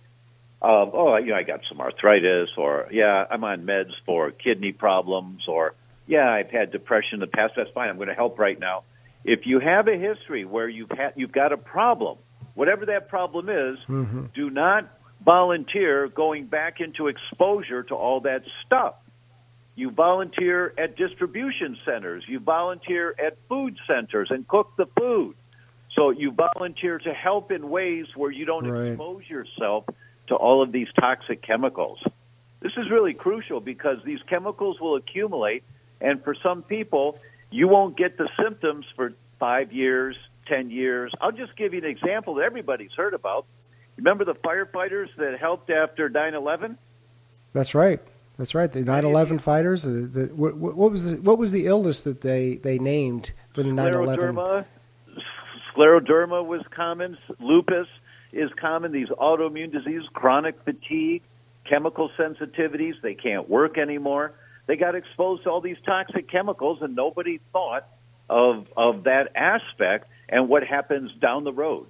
of, 0.61 0.93
oh, 0.93 1.17
you 1.17 1.27
know, 1.27 1.35
I 1.35 1.43
got 1.43 1.61
some 1.67 1.81
arthritis, 1.81 2.49
or 2.57 2.87
yeah, 2.91 3.25
I'm 3.29 3.43
on 3.43 3.65
meds 3.65 3.93
for 4.05 4.31
kidney 4.31 4.71
problems, 4.71 5.47
or 5.47 5.73
yeah, 6.07 6.31
I've 6.31 6.49
had 6.49 6.71
depression 6.71 7.15
in 7.15 7.19
the 7.19 7.27
past. 7.27 7.55
That's 7.55 7.71
fine. 7.71 7.89
I'm 7.89 7.97
going 7.97 8.07
to 8.07 8.15
help 8.15 8.39
right 8.39 8.59
now. 8.59 8.83
If 9.23 9.45
you 9.45 9.59
have 9.59 9.87
a 9.87 9.97
history 9.97 10.45
where 10.45 10.69
you've 10.69 10.91
had, 10.91 11.13
you've 11.15 11.31
got 11.31 11.51
a 11.51 11.57
problem, 11.57 12.17
whatever 12.53 12.85
that 12.85 13.09
problem 13.09 13.49
is, 13.49 13.77
mm-hmm. 13.79 14.25
do 14.33 14.49
not 14.49 14.87
volunteer 15.23 16.07
going 16.07 16.45
back 16.45 16.79
into 16.79 17.07
exposure 17.07 17.83
to 17.83 17.95
all 17.95 18.21
that 18.21 18.43
stuff. 18.65 18.95
You 19.75 19.91
volunteer 19.91 20.73
at 20.77 20.95
distribution 20.95 21.77
centers. 21.85 22.23
You 22.27 22.39
volunteer 22.39 23.13
at 23.17 23.37
food 23.47 23.77
centers 23.85 24.31
and 24.31 24.47
cook 24.47 24.75
the 24.75 24.87
food. 24.87 25.35
So 25.93 26.09
you 26.11 26.31
volunteer 26.31 26.99
to 26.99 27.13
help 27.13 27.51
in 27.51 27.69
ways 27.69 28.07
where 28.15 28.31
you 28.31 28.45
don't 28.45 28.67
right. 28.67 28.87
expose 28.87 29.29
yourself 29.29 29.85
to 30.27 30.35
all 30.35 30.61
of 30.61 30.71
these 30.71 30.87
toxic 30.99 31.41
chemicals. 31.41 32.03
This 32.59 32.73
is 32.75 32.89
really 32.89 33.13
crucial 33.13 33.59
because 33.59 34.03
these 34.03 34.21
chemicals 34.23 34.79
will 34.79 34.95
accumulate, 34.95 35.63
and 36.01 36.23
for 36.23 36.33
some 36.35 36.63
people, 36.63 37.19
you 37.49 37.67
won't 37.67 37.95
get 37.95 38.17
the 38.17 38.29
symptoms 38.41 38.85
for 38.95 39.13
five 39.39 39.71
years, 39.71 40.17
10 40.47 40.69
years. 40.69 41.11
I'll 41.21 41.31
just 41.31 41.55
give 41.55 41.73
you 41.73 41.79
an 41.79 41.85
example 41.85 42.35
that 42.35 42.45
everybody's 42.45 42.93
heard 42.93 43.13
about. 43.13 43.45
Remember 43.97 44.25
the 44.25 44.35
firefighters 44.35 45.13
that 45.17 45.39
helped 45.39 45.69
after 45.69 46.09
9 46.09 46.33
11? 46.33 46.77
That's 47.53 47.73
right. 47.73 47.99
That's 48.37 48.53
right. 48.53 48.71
The 48.71 48.81
9/11 48.81 49.41
fighters. 49.41 49.83
The, 49.83 49.89
the, 49.89 50.25
what, 50.27 50.55
what, 50.55 50.91
was 50.91 51.11
the 51.11 51.21
what 51.21 51.39
was 51.39 51.51
the 51.51 51.65
illness 51.65 52.01
that 52.01 52.21
they, 52.21 52.55
they 52.55 52.77
named 52.77 53.31
for 53.49 53.63
the 53.63 53.69
9/11? 53.69 54.65
Scleroderma 55.73 56.45
was 56.45 56.61
common. 56.69 57.17
Lupus 57.39 57.87
is 58.31 58.51
common. 58.53 58.91
These 58.91 59.09
autoimmune 59.09 59.71
diseases, 59.71 60.07
chronic 60.13 60.61
fatigue, 60.63 61.23
chemical 61.65 62.09
sensitivities, 62.09 63.01
they 63.01 63.15
can't 63.15 63.49
work 63.49 63.77
anymore. 63.77 64.33
They 64.67 64.75
got 64.75 64.95
exposed 64.95 65.43
to 65.43 65.49
all 65.49 65.61
these 65.61 65.77
toxic 65.83 66.29
chemicals, 66.29 66.81
and 66.81 66.95
nobody 66.95 67.39
thought 67.51 67.87
of 68.29 68.67
of 68.77 69.05
that 69.05 69.31
aspect 69.35 70.07
and 70.29 70.47
what 70.47 70.63
happens 70.63 71.11
down 71.13 71.43
the 71.43 71.53
road. 71.53 71.87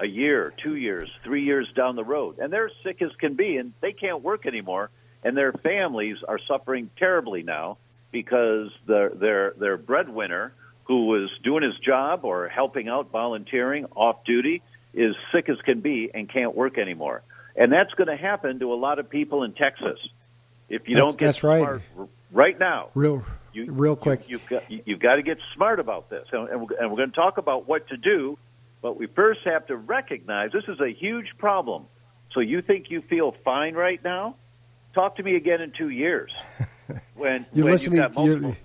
A 0.00 0.06
year, 0.06 0.52
two 0.64 0.76
years, 0.76 1.10
three 1.24 1.42
years 1.42 1.70
down 1.72 1.96
the 1.96 2.04
road, 2.04 2.38
and 2.38 2.52
they're 2.52 2.70
sick 2.84 3.02
as 3.02 3.10
can 3.16 3.34
be, 3.34 3.56
and 3.56 3.72
they 3.80 3.92
can't 3.92 4.22
work 4.22 4.46
anymore, 4.46 4.90
and 5.24 5.36
their 5.36 5.52
families 5.52 6.18
are 6.26 6.38
suffering 6.38 6.88
terribly 6.96 7.42
now 7.42 7.78
because 8.12 8.70
their 8.86 9.10
their 9.10 9.50
their 9.56 9.76
breadwinner, 9.76 10.52
who 10.84 11.06
was 11.06 11.30
doing 11.42 11.62
his 11.62 11.76
job 11.78 12.24
or 12.24 12.48
helping 12.48 12.88
out, 12.88 13.10
volunteering, 13.10 13.86
off 13.96 14.24
duty, 14.24 14.62
is 14.94 15.16
sick 15.32 15.48
as 15.48 15.60
can 15.62 15.80
be 15.80 16.10
and 16.14 16.28
can't 16.28 16.54
work 16.54 16.78
anymore. 16.78 17.22
And 17.56 17.72
that's 17.72 17.92
going 17.94 18.08
to 18.08 18.16
happen 18.16 18.60
to 18.60 18.72
a 18.72 18.76
lot 18.76 18.98
of 18.98 19.10
people 19.10 19.42
in 19.42 19.52
Texas. 19.52 19.98
If 20.68 20.88
you 20.88 20.94
that's, 20.94 21.04
don't 21.04 21.18
get 21.18 21.26
that's 21.26 21.38
smart 21.38 21.82
right. 21.96 22.08
right 22.30 22.58
now, 22.58 22.90
real, 22.94 23.24
you, 23.52 23.72
real 23.72 23.96
quick, 23.96 24.28
you, 24.28 24.38
have 24.38 24.48
got, 24.48 24.70
you've 24.70 25.00
got 25.00 25.16
to 25.16 25.22
get 25.22 25.38
smart 25.54 25.80
about 25.80 26.08
this. 26.08 26.26
And, 26.32 26.48
and, 26.48 26.60
we're, 26.60 26.76
and 26.78 26.90
we're 26.90 26.98
going 26.98 27.10
to 27.10 27.16
talk 27.16 27.38
about 27.38 27.66
what 27.66 27.88
to 27.88 27.96
do, 27.96 28.38
but 28.80 28.96
we 28.96 29.06
first 29.06 29.40
have 29.44 29.66
to 29.66 29.76
recognize 29.76 30.52
this 30.52 30.68
is 30.68 30.80
a 30.80 30.90
huge 30.90 31.36
problem. 31.38 31.84
So 32.32 32.40
you 32.40 32.62
think 32.62 32.90
you 32.90 33.00
feel 33.00 33.32
fine 33.32 33.74
right 33.74 34.02
now? 34.02 34.36
Talk 34.94 35.16
to 35.16 35.22
me 35.22 35.36
again 35.36 35.60
in 35.60 35.70
two 35.70 35.88
years 35.88 36.32
when, 37.14 37.46
you're 37.54 37.64
when 37.64 37.72
listening, 37.72 38.00
you've 38.00 38.14
got 38.14 38.14
multiple. 38.14 38.56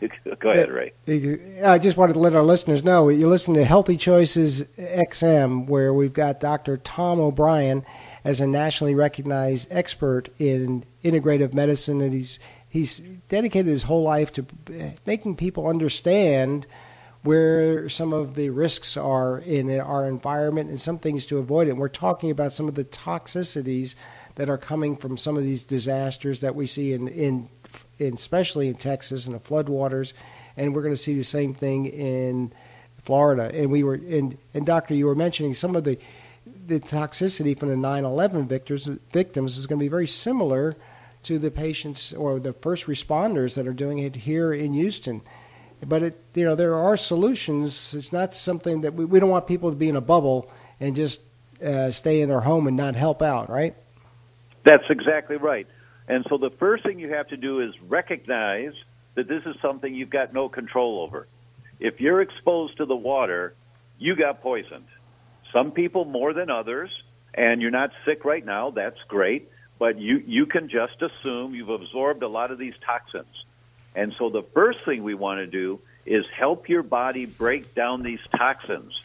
Go 0.38 0.50
ahead, 0.50 0.70
Ray. 0.70 0.92
Uh, 1.08 1.70
I 1.70 1.78
just 1.78 1.96
wanted 1.96 2.12
to 2.12 2.18
let 2.20 2.34
our 2.34 2.42
listeners 2.42 2.84
know 2.84 3.08
you're 3.08 3.28
listening 3.28 3.56
to 3.56 3.64
Healthy 3.64 3.96
Choices 3.96 4.62
XM, 4.78 5.66
where 5.66 5.92
we've 5.92 6.12
got 6.12 6.38
Dr. 6.38 6.76
Tom 6.76 7.18
O'Brien 7.20 7.84
as 8.24 8.40
a 8.40 8.46
nationally 8.46 8.94
recognized 8.94 9.66
expert 9.70 10.28
in 10.38 10.84
integrative 11.02 11.52
medicine, 11.52 12.00
and 12.00 12.12
he's 12.12 12.38
he's 12.68 12.98
dedicated 13.28 13.66
his 13.66 13.84
whole 13.84 14.02
life 14.02 14.32
to 14.34 14.46
uh, 14.68 14.90
making 15.06 15.34
people 15.34 15.66
understand 15.66 16.66
where 17.22 17.88
some 17.88 18.12
of 18.12 18.34
the 18.34 18.50
risks 18.50 18.96
are 18.96 19.38
in 19.38 19.70
our 19.80 20.06
environment 20.06 20.70
and 20.70 20.80
some 20.80 20.98
things 20.98 21.26
to 21.26 21.38
avoid. 21.38 21.68
And 21.68 21.78
we're 21.78 21.88
talking 21.88 22.30
about 22.30 22.52
some 22.52 22.68
of 22.68 22.74
the 22.74 22.84
toxicities 22.84 23.94
that 24.36 24.48
are 24.48 24.58
coming 24.58 24.96
from 24.96 25.16
some 25.16 25.36
of 25.36 25.42
these 25.42 25.64
disasters 25.64 26.40
that 26.40 26.54
we 26.54 26.66
see 26.66 26.92
in, 26.92 27.08
in 27.08 27.48
in, 27.98 28.14
especially 28.14 28.68
in 28.68 28.74
Texas 28.74 29.26
and 29.26 29.34
the 29.34 29.40
floodwaters, 29.40 30.12
and 30.56 30.74
we're 30.74 30.82
going 30.82 30.94
to 30.94 30.96
see 30.96 31.14
the 31.14 31.24
same 31.24 31.54
thing 31.54 31.86
in 31.86 32.52
Florida. 33.02 33.50
And 33.52 33.70
we 33.70 33.82
were, 33.82 33.94
and, 33.94 34.38
and 34.54 34.66
doctor, 34.66 34.94
you 34.94 35.06
were 35.06 35.14
mentioning 35.14 35.54
some 35.54 35.76
of 35.76 35.84
the 35.84 35.98
the 36.66 36.80
toxicity 36.80 37.58
from 37.58 37.68
the 37.68 37.74
9/11 37.74 38.46
victors, 38.46 38.86
victims 39.12 39.58
is 39.58 39.66
going 39.66 39.78
to 39.78 39.84
be 39.84 39.88
very 39.88 40.06
similar 40.06 40.76
to 41.22 41.38
the 41.38 41.50
patients 41.50 42.12
or 42.12 42.38
the 42.38 42.52
first 42.54 42.86
responders 42.86 43.54
that 43.54 43.66
are 43.66 43.74
doing 43.74 43.98
it 43.98 44.16
here 44.16 44.52
in 44.52 44.72
Houston. 44.72 45.20
But 45.86 46.02
it, 46.02 46.20
you 46.34 46.44
know, 46.44 46.54
there 46.54 46.74
are 46.74 46.96
solutions. 46.96 47.94
It's 47.94 48.12
not 48.12 48.34
something 48.34 48.80
that 48.82 48.94
we, 48.94 49.04
we 49.04 49.20
don't 49.20 49.30
want 49.30 49.46
people 49.46 49.70
to 49.70 49.76
be 49.76 49.88
in 49.88 49.96
a 49.96 50.00
bubble 50.00 50.50
and 50.80 50.96
just 50.96 51.20
uh, 51.64 51.90
stay 51.90 52.20
in 52.20 52.28
their 52.28 52.40
home 52.40 52.66
and 52.66 52.76
not 52.76 52.94
help 52.94 53.22
out, 53.22 53.48
right? 53.48 53.74
That's 54.64 54.88
exactly 54.90 55.36
right. 55.36 55.66
And 56.08 56.26
so 56.28 56.38
the 56.38 56.50
first 56.50 56.84
thing 56.84 56.98
you 56.98 57.10
have 57.10 57.28
to 57.28 57.36
do 57.36 57.60
is 57.60 57.80
recognize 57.82 58.72
that 59.14 59.28
this 59.28 59.44
is 59.46 59.56
something 59.60 59.94
you've 59.94 60.10
got 60.10 60.32
no 60.32 60.48
control 60.48 61.00
over. 61.00 61.26
If 61.80 62.00
you're 62.00 62.20
exposed 62.20 62.78
to 62.78 62.86
the 62.86 62.96
water, 62.96 63.54
you 63.98 64.16
got 64.16 64.42
poisoned. 64.42 64.86
Some 65.52 65.70
people 65.72 66.04
more 66.04 66.32
than 66.32 66.50
others, 66.50 66.90
and 67.34 67.62
you're 67.62 67.70
not 67.70 67.92
sick 68.04 68.24
right 68.24 68.44
now, 68.44 68.70
that's 68.70 68.98
great, 69.06 69.50
but 69.78 69.98
you, 69.98 70.22
you 70.26 70.46
can 70.46 70.68
just 70.68 71.00
assume 71.02 71.54
you've 71.54 71.68
absorbed 71.68 72.22
a 72.22 72.28
lot 72.28 72.50
of 72.50 72.58
these 72.58 72.74
toxins. 72.84 73.44
And 73.94 74.14
so 74.18 74.30
the 74.30 74.42
first 74.42 74.84
thing 74.84 75.02
we 75.02 75.14
want 75.14 75.40
to 75.40 75.46
do 75.46 75.80
is 76.06 76.24
help 76.36 76.68
your 76.68 76.82
body 76.82 77.26
break 77.26 77.74
down 77.74 78.02
these 78.02 78.20
toxins. 78.36 79.02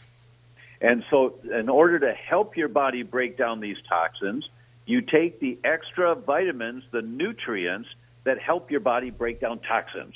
And 0.80 1.04
so, 1.10 1.38
in 1.50 1.68
order 1.68 1.98
to 2.00 2.12
help 2.12 2.56
your 2.56 2.68
body 2.68 3.02
break 3.02 3.38
down 3.38 3.60
these 3.60 3.78
toxins, 3.88 4.48
you 4.86 5.00
take 5.00 5.40
the 5.40 5.58
extra 5.64 6.14
vitamins, 6.14 6.84
the 6.90 7.02
nutrients 7.02 7.88
that 8.24 8.38
help 8.38 8.70
your 8.70 8.80
body 8.80 9.10
break 9.10 9.40
down 9.40 9.60
toxins. 9.60 10.14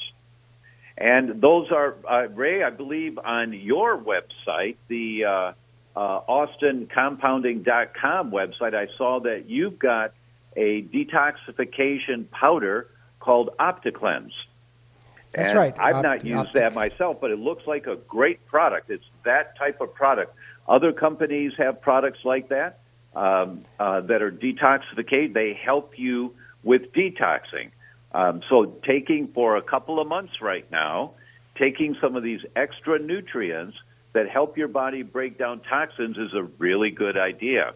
And 0.96 1.40
those 1.40 1.70
are, 1.70 1.94
uh, 2.08 2.28
Ray, 2.28 2.62
I 2.62 2.70
believe 2.70 3.18
on 3.18 3.52
your 3.52 3.96
website, 3.96 4.76
the 4.88 5.24
uh, 5.24 5.52
uh, 5.94 6.20
AustinCompounding.com 6.28 8.30
website, 8.30 8.74
I 8.74 8.88
saw 8.96 9.20
that 9.20 9.48
you've 9.48 9.78
got 9.78 10.12
a 10.56 10.82
detoxification 10.82 12.30
powder 12.30 12.88
called 13.20 13.50
OptiCleanse. 13.58 14.32
That's 15.32 15.50
and 15.50 15.58
right. 15.58 15.74
I've 15.78 15.96
Opt- 15.96 16.04
not 16.04 16.24
used 16.24 16.38
Optic. 16.38 16.54
that 16.54 16.74
myself, 16.74 17.20
but 17.20 17.30
it 17.30 17.38
looks 17.38 17.66
like 17.66 17.86
a 17.86 17.96
great 17.96 18.46
product. 18.46 18.90
It's 18.90 19.04
that 19.24 19.56
type 19.56 19.80
of 19.80 19.94
product. 19.94 20.34
Other 20.66 20.92
companies 20.92 21.54
have 21.58 21.80
products 21.80 22.24
like 22.24 22.48
that 22.48 22.80
um, 23.14 23.64
uh, 23.78 24.00
that 24.02 24.22
are 24.22 24.30
detoxificate. 24.30 25.32
They 25.32 25.54
help 25.54 25.98
you 25.98 26.34
with 26.62 26.92
detoxing. 26.92 27.70
Um, 28.12 28.42
so 28.48 28.66
taking 28.84 29.28
for 29.28 29.56
a 29.56 29.62
couple 29.62 30.00
of 30.00 30.08
months 30.08 30.40
right 30.40 30.70
now, 30.70 31.12
taking 31.56 31.94
some 32.00 32.16
of 32.16 32.22
these 32.22 32.44
extra 32.56 32.98
nutrients 32.98 33.76
that 34.12 34.28
help 34.28 34.56
your 34.56 34.68
body 34.68 35.02
break 35.02 35.36
down 35.38 35.60
toxins 35.60 36.16
is 36.16 36.32
a 36.34 36.42
really 36.42 36.90
good 36.90 37.16
idea. 37.16 37.74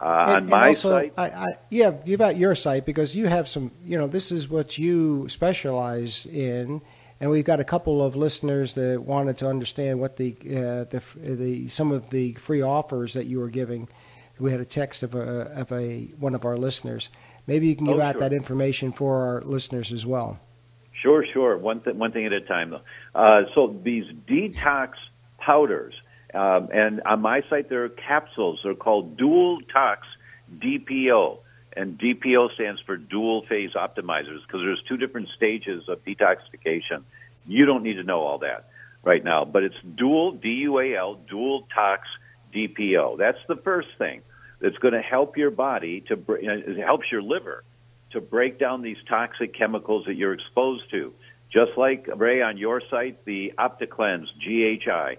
Uh, 0.00 0.34
And- 0.36 0.44
on 0.44 0.50
my 0.50 0.68
also, 0.68 0.90
site, 0.90 1.12
I, 1.16 1.24
I, 1.26 1.46
yeah, 1.70 1.92
about 2.12 2.36
your 2.36 2.54
site 2.54 2.84
because 2.86 3.16
you 3.16 3.26
have 3.26 3.48
some, 3.48 3.70
you 3.84 3.98
know, 3.98 4.06
this 4.06 4.30
is 4.30 4.48
what 4.48 4.78
you 4.78 5.28
specialize 5.28 6.24
in, 6.26 6.80
and 7.20 7.30
we've 7.30 7.44
got 7.44 7.58
a 7.58 7.64
couple 7.64 8.00
of 8.04 8.14
listeners 8.14 8.74
that 8.74 9.02
wanted 9.02 9.36
to 9.38 9.48
understand 9.48 9.98
what 10.00 10.16
the 10.16 10.36
uh, 10.46 10.84
the 10.84 11.02
the 11.16 11.68
some 11.68 11.90
of 11.90 12.10
the 12.10 12.34
free 12.34 12.62
offers 12.62 13.12
that 13.14 13.26
you 13.26 13.40
were 13.40 13.48
giving. 13.48 13.88
We 14.38 14.52
had 14.52 14.60
a 14.60 14.64
text 14.64 15.02
of 15.02 15.16
a 15.16 15.50
of 15.60 15.72
a 15.72 16.04
one 16.20 16.36
of 16.36 16.44
our 16.44 16.56
listeners. 16.56 17.10
Maybe 17.48 17.66
you 17.66 17.74
can 17.74 17.86
give 17.86 17.98
Oh, 17.98 18.02
out 18.02 18.12
sure. 18.14 18.20
that 18.20 18.32
information 18.32 18.92
for 18.92 19.16
our 19.26 19.40
listeners 19.40 19.90
as 19.92 20.06
well. 20.06 20.38
Sure, 20.92 21.24
sure. 21.32 21.56
One, 21.56 21.80
th- 21.80 21.96
one 21.96 22.12
thing 22.12 22.26
at 22.26 22.32
a 22.32 22.40
time, 22.40 22.70
though. 22.70 22.80
Uh, 23.14 23.44
so 23.54 23.74
these 23.82 24.04
detox 24.28 24.90
powders, 25.38 25.94
um, 26.34 26.68
and 26.72 27.02
on 27.02 27.20
my 27.20 27.42
site 27.48 27.68
there 27.68 27.84
are 27.84 27.88
capsules. 27.88 28.60
They're 28.62 28.74
called 28.74 29.16
Dual 29.16 29.60
Tox 29.62 30.06
DPO, 30.56 31.38
and 31.76 31.98
DPO 31.98 32.54
stands 32.54 32.80
for 32.80 32.96
dual 32.96 33.42
phase 33.42 33.72
optimizers 33.72 34.42
because 34.42 34.60
there's 34.62 34.82
two 34.82 34.96
different 34.96 35.28
stages 35.30 35.88
of 35.88 36.04
detoxification. 36.04 37.02
You 37.46 37.66
don't 37.66 37.82
need 37.82 37.94
to 37.94 38.02
know 38.02 38.20
all 38.20 38.38
that 38.38 38.68
right 39.02 39.22
now, 39.22 39.44
but 39.44 39.62
it's 39.62 39.76
dual 39.82 40.32
D 40.32 40.48
U 40.48 40.78
A 40.78 40.96
L 40.96 41.14
dual 41.14 41.66
tox 41.74 42.08
DPO. 42.52 43.18
That's 43.18 43.38
the 43.46 43.56
first 43.56 43.88
thing 43.96 44.22
that's 44.60 44.78
going 44.78 44.94
to 44.94 45.02
help 45.02 45.36
your 45.36 45.50
body 45.50 46.00
to 46.02 46.20
it 46.34 46.78
helps 46.78 47.10
your 47.10 47.22
liver 47.22 47.62
to 48.10 48.20
break 48.20 48.58
down 48.58 48.82
these 48.82 48.98
toxic 49.08 49.54
chemicals 49.54 50.06
that 50.06 50.14
you're 50.14 50.32
exposed 50.32 50.90
to. 50.90 51.12
Just 51.50 51.76
like 51.76 52.08
Ray 52.14 52.42
on 52.42 52.58
your 52.58 52.82
site, 52.90 53.24
the 53.24 53.54
OptiCleanse 53.58 54.28
GHI 54.38 55.18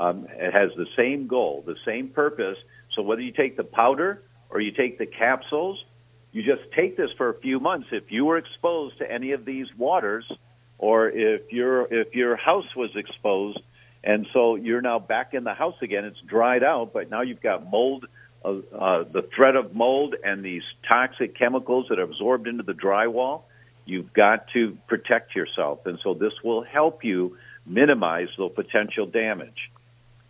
um, 0.00 0.26
it 0.30 0.52
has 0.52 0.70
the 0.76 0.86
same 0.96 1.26
goal, 1.26 1.62
the 1.66 1.76
same 1.84 2.08
purpose. 2.08 2.58
So 2.94 3.02
whether 3.02 3.20
you 3.20 3.32
take 3.32 3.56
the 3.56 3.64
powder 3.64 4.22
or 4.48 4.60
you 4.60 4.72
take 4.72 4.96
the 4.96 5.06
capsules, 5.06 5.84
you 6.32 6.42
just 6.42 6.72
take 6.72 6.96
this 6.96 7.12
for 7.12 7.28
a 7.28 7.34
few 7.34 7.60
months. 7.60 7.88
If 7.92 8.10
you 8.10 8.24
were 8.24 8.38
exposed 8.38 8.98
to 8.98 9.10
any 9.10 9.32
of 9.32 9.44
these 9.44 9.68
waters, 9.76 10.30
or 10.78 11.08
if 11.10 11.52
your 11.52 11.92
if 11.92 12.14
your 12.14 12.36
house 12.36 12.74
was 12.74 12.96
exposed, 12.96 13.60
and 14.02 14.26
so 14.32 14.54
you're 14.54 14.80
now 14.80 14.98
back 14.98 15.34
in 15.34 15.44
the 15.44 15.54
house 15.54 15.76
again, 15.82 16.04
it's 16.06 16.20
dried 16.20 16.64
out, 16.64 16.94
but 16.94 17.10
now 17.10 17.20
you've 17.20 17.42
got 17.42 17.70
mold, 17.70 18.06
uh, 18.42 18.54
uh, 18.72 19.04
the 19.04 19.22
threat 19.22 19.56
of 19.56 19.74
mold, 19.74 20.14
and 20.24 20.42
these 20.42 20.62
toxic 20.88 21.34
chemicals 21.34 21.88
that 21.90 21.98
are 21.98 22.04
absorbed 22.04 22.46
into 22.48 22.62
the 22.62 22.72
drywall. 22.72 23.42
You've 23.84 24.12
got 24.12 24.48
to 24.54 24.78
protect 24.86 25.34
yourself, 25.34 25.84
and 25.84 25.98
so 25.98 26.14
this 26.14 26.32
will 26.42 26.62
help 26.62 27.04
you 27.04 27.36
minimize 27.66 28.28
the 28.38 28.48
potential 28.48 29.04
damage. 29.04 29.70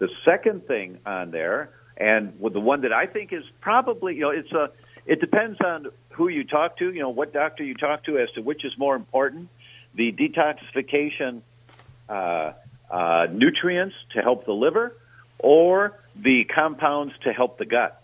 The 0.01 0.09
second 0.25 0.67
thing 0.67 0.99
on 1.07 1.31
there, 1.31 1.71
and 1.97 2.33
the 2.41 2.59
one 2.59 2.81
that 2.81 2.93
I 2.93 3.07
think 3.07 3.33
is 3.33 3.45
probably, 3.61 4.15
you 4.15 4.23
know, 4.23 4.31
it's 4.31 4.51
a, 4.51 4.71
it 5.05 5.21
depends 5.21 5.61
on 5.61 5.89
who 6.13 6.29
you 6.29 6.43
talk 6.45 6.79
to, 6.79 6.91
you 6.91 7.01
know, 7.01 7.11
what 7.11 7.33
doctor 7.33 7.63
you 7.63 7.75
talk 7.75 8.05
to 8.05 8.19
as 8.19 8.31
to 8.33 8.41
which 8.41 8.65
is 8.65 8.77
more 8.79 8.97
important. 8.97 9.49
The 9.95 10.11
detoxification 10.11 11.43
uh, 12.09 12.53
uh, 12.91 13.27
nutrients 13.31 13.95
to 14.15 14.23
help 14.23 14.47
the 14.47 14.55
liver, 14.55 14.97
or 15.39 15.99
the 16.17 16.45
compounds 16.45 17.13
to 17.25 17.33
help 17.33 17.59
the 17.59 17.67
gut, 17.67 18.03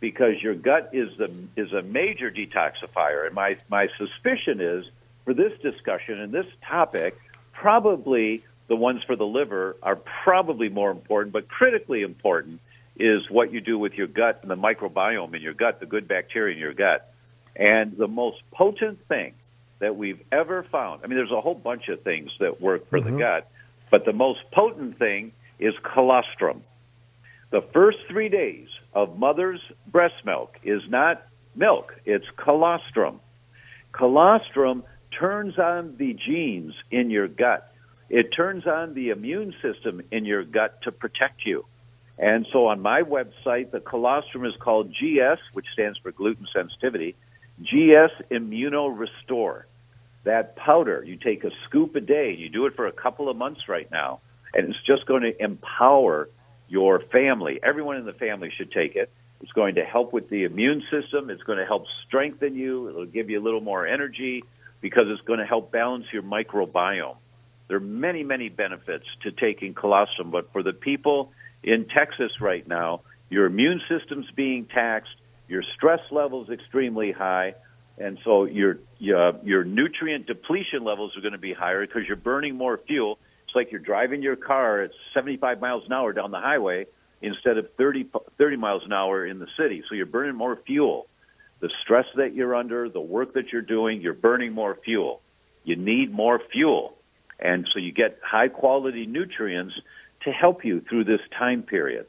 because 0.00 0.42
your 0.42 0.54
gut 0.54 0.90
is 0.92 1.16
the 1.16 1.30
is 1.56 1.72
a 1.72 1.82
major 1.82 2.30
detoxifier. 2.30 3.26
And 3.26 3.34
my 3.34 3.58
my 3.68 3.88
suspicion 3.96 4.60
is 4.60 4.86
for 5.24 5.34
this 5.34 5.56
discussion 5.60 6.20
and 6.20 6.32
this 6.32 6.46
topic, 6.62 7.16
probably 7.52 8.42
the 8.68 8.76
ones 8.76 9.02
for 9.02 9.16
the 9.16 9.26
liver 9.26 9.76
are 9.82 9.96
probably 9.96 10.68
more 10.68 10.90
important, 10.90 11.32
but 11.32 11.48
critically 11.48 12.02
important 12.02 12.60
is 12.98 13.30
what 13.30 13.52
you 13.52 13.60
do 13.60 13.78
with 13.78 13.94
your 13.94 14.06
gut 14.06 14.40
and 14.42 14.50
the 14.50 14.56
microbiome 14.56 15.34
in 15.34 15.42
your 15.42 15.54
gut, 15.54 15.80
the 15.80 15.86
good 15.86 16.06
bacteria 16.06 16.54
in 16.54 16.60
your 16.60 16.74
gut. 16.74 17.12
And 17.56 17.96
the 17.96 18.08
most 18.08 18.38
potent 18.50 19.00
thing 19.00 19.34
that 19.78 19.96
we've 19.96 20.20
ever 20.30 20.62
found, 20.62 21.00
I 21.02 21.06
mean, 21.06 21.16
there's 21.16 21.32
a 21.32 21.40
whole 21.40 21.54
bunch 21.54 21.88
of 21.88 22.02
things 22.02 22.30
that 22.40 22.60
work 22.60 22.88
for 22.88 23.00
mm-hmm. 23.00 23.12
the 23.12 23.18
gut, 23.18 23.50
but 23.90 24.04
the 24.04 24.12
most 24.12 24.40
potent 24.50 24.98
thing 24.98 25.32
is 25.58 25.74
colostrum. 25.82 26.62
The 27.50 27.62
first 27.62 27.98
three 28.08 28.28
days 28.28 28.68
of 28.92 29.18
mother's 29.18 29.62
breast 29.86 30.24
milk 30.24 30.58
is 30.62 30.88
not 30.88 31.22
milk, 31.56 31.98
it's 32.04 32.28
colostrum. 32.36 33.20
Colostrum 33.92 34.84
turns 35.10 35.58
on 35.58 35.96
the 35.96 36.12
genes 36.12 36.74
in 36.90 37.10
your 37.10 37.26
gut 37.26 37.72
it 38.08 38.32
turns 38.32 38.66
on 38.66 38.94
the 38.94 39.10
immune 39.10 39.54
system 39.60 40.02
in 40.10 40.24
your 40.24 40.42
gut 40.42 40.82
to 40.82 40.92
protect 40.92 41.44
you. 41.44 41.64
And 42.18 42.46
so 42.52 42.66
on 42.66 42.80
my 42.80 43.02
website, 43.02 43.70
the 43.70 43.80
colostrum 43.80 44.44
is 44.44 44.56
called 44.56 44.92
GS, 44.92 45.40
which 45.52 45.66
stands 45.72 45.98
for 45.98 46.10
gluten 46.10 46.46
sensitivity, 46.52 47.14
GS 47.60 48.12
Immuno 48.30 48.96
Restore. 48.96 49.66
That 50.24 50.56
powder, 50.56 51.02
you 51.06 51.16
take 51.16 51.44
a 51.44 51.50
scoop 51.64 51.94
a 51.94 52.00
day, 52.00 52.34
you 52.34 52.48
do 52.48 52.66
it 52.66 52.74
for 52.74 52.86
a 52.86 52.92
couple 52.92 53.28
of 53.28 53.36
months 53.36 53.68
right 53.68 53.88
now, 53.90 54.20
and 54.52 54.68
it's 54.68 54.82
just 54.82 55.06
going 55.06 55.22
to 55.22 55.42
empower 55.42 56.28
your 56.68 56.98
family. 56.98 57.60
Everyone 57.62 57.96
in 57.96 58.04
the 58.04 58.12
family 58.12 58.50
should 58.50 58.72
take 58.72 58.96
it. 58.96 59.10
It's 59.40 59.52
going 59.52 59.76
to 59.76 59.84
help 59.84 60.12
with 60.12 60.28
the 60.28 60.44
immune 60.44 60.82
system. 60.90 61.30
It's 61.30 61.44
going 61.44 61.58
to 61.58 61.64
help 61.64 61.86
strengthen 62.06 62.56
you. 62.56 62.88
It'll 62.88 63.06
give 63.06 63.30
you 63.30 63.40
a 63.40 63.44
little 63.44 63.60
more 63.60 63.86
energy 63.86 64.42
because 64.80 65.08
it's 65.08 65.22
going 65.22 65.38
to 65.38 65.46
help 65.46 65.70
balance 65.70 66.06
your 66.12 66.22
microbiome. 66.22 67.16
There 67.68 67.76
are 67.76 67.80
many, 67.80 68.24
many 68.24 68.48
benefits 68.48 69.04
to 69.22 69.30
taking 69.30 69.74
colostrum, 69.74 70.30
but 70.30 70.52
for 70.52 70.62
the 70.62 70.72
people 70.72 71.32
in 71.62 71.84
Texas 71.84 72.40
right 72.40 72.66
now, 72.66 73.02
your 73.30 73.46
immune 73.46 73.82
system's 73.88 74.30
being 74.30 74.64
taxed, 74.64 75.14
your 75.48 75.62
stress 75.62 76.00
level's 76.10 76.48
extremely 76.50 77.12
high, 77.12 77.54
and 77.98 78.18
so 78.24 78.44
your 78.44 78.78
your, 78.98 79.34
your 79.44 79.64
nutrient 79.64 80.26
depletion 80.26 80.82
levels 80.84 81.16
are 81.16 81.20
going 81.20 81.32
to 81.32 81.38
be 81.38 81.52
higher 81.52 81.86
because 81.86 82.06
you're 82.06 82.16
burning 82.16 82.56
more 82.56 82.78
fuel. 82.78 83.18
It's 83.46 83.54
like 83.54 83.70
you're 83.70 83.80
driving 83.80 84.22
your 84.22 84.36
car 84.36 84.82
at 84.82 84.92
75 85.14 85.60
miles 85.60 85.84
an 85.86 85.92
hour 85.92 86.12
down 86.12 86.30
the 86.30 86.40
highway 86.40 86.86
instead 87.20 87.58
of 87.58 87.72
30, 87.74 88.08
30 88.36 88.56
miles 88.56 88.84
an 88.84 88.92
hour 88.92 89.26
in 89.26 89.38
the 89.38 89.48
city. 89.56 89.82
So 89.88 89.94
you're 89.94 90.06
burning 90.06 90.36
more 90.36 90.56
fuel. 90.56 91.06
The 91.60 91.70
stress 91.82 92.06
that 92.14 92.34
you're 92.34 92.54
under, 92.54 92.88
the 92.88 93.00
work 93.00 93.34
that 93.34 93.52
you're 93.52 93.62
doing, 93.62 94.00
you're 94.00 94.12
burning 94.12 94.52
more 94.52 94.74
fuel. 94.74 95.20
You 95.64 95.76
need 95.76 96.12
more 96.12 96.38
fuel. 96.38 96.97
And 97.38 97.68
so 97.72 97.78
you 97.78 97.92
get 97.92 98.18
high 98.22 98.48
quality 98.48 99.06
nutrients 99.06 99.74
to 100.22 100.32
help 100.32 100.64
you 100.64 100.80
through 100.80 101.04
this 101.04 101.20
time 101.38 101.62
period. 101.62 102.06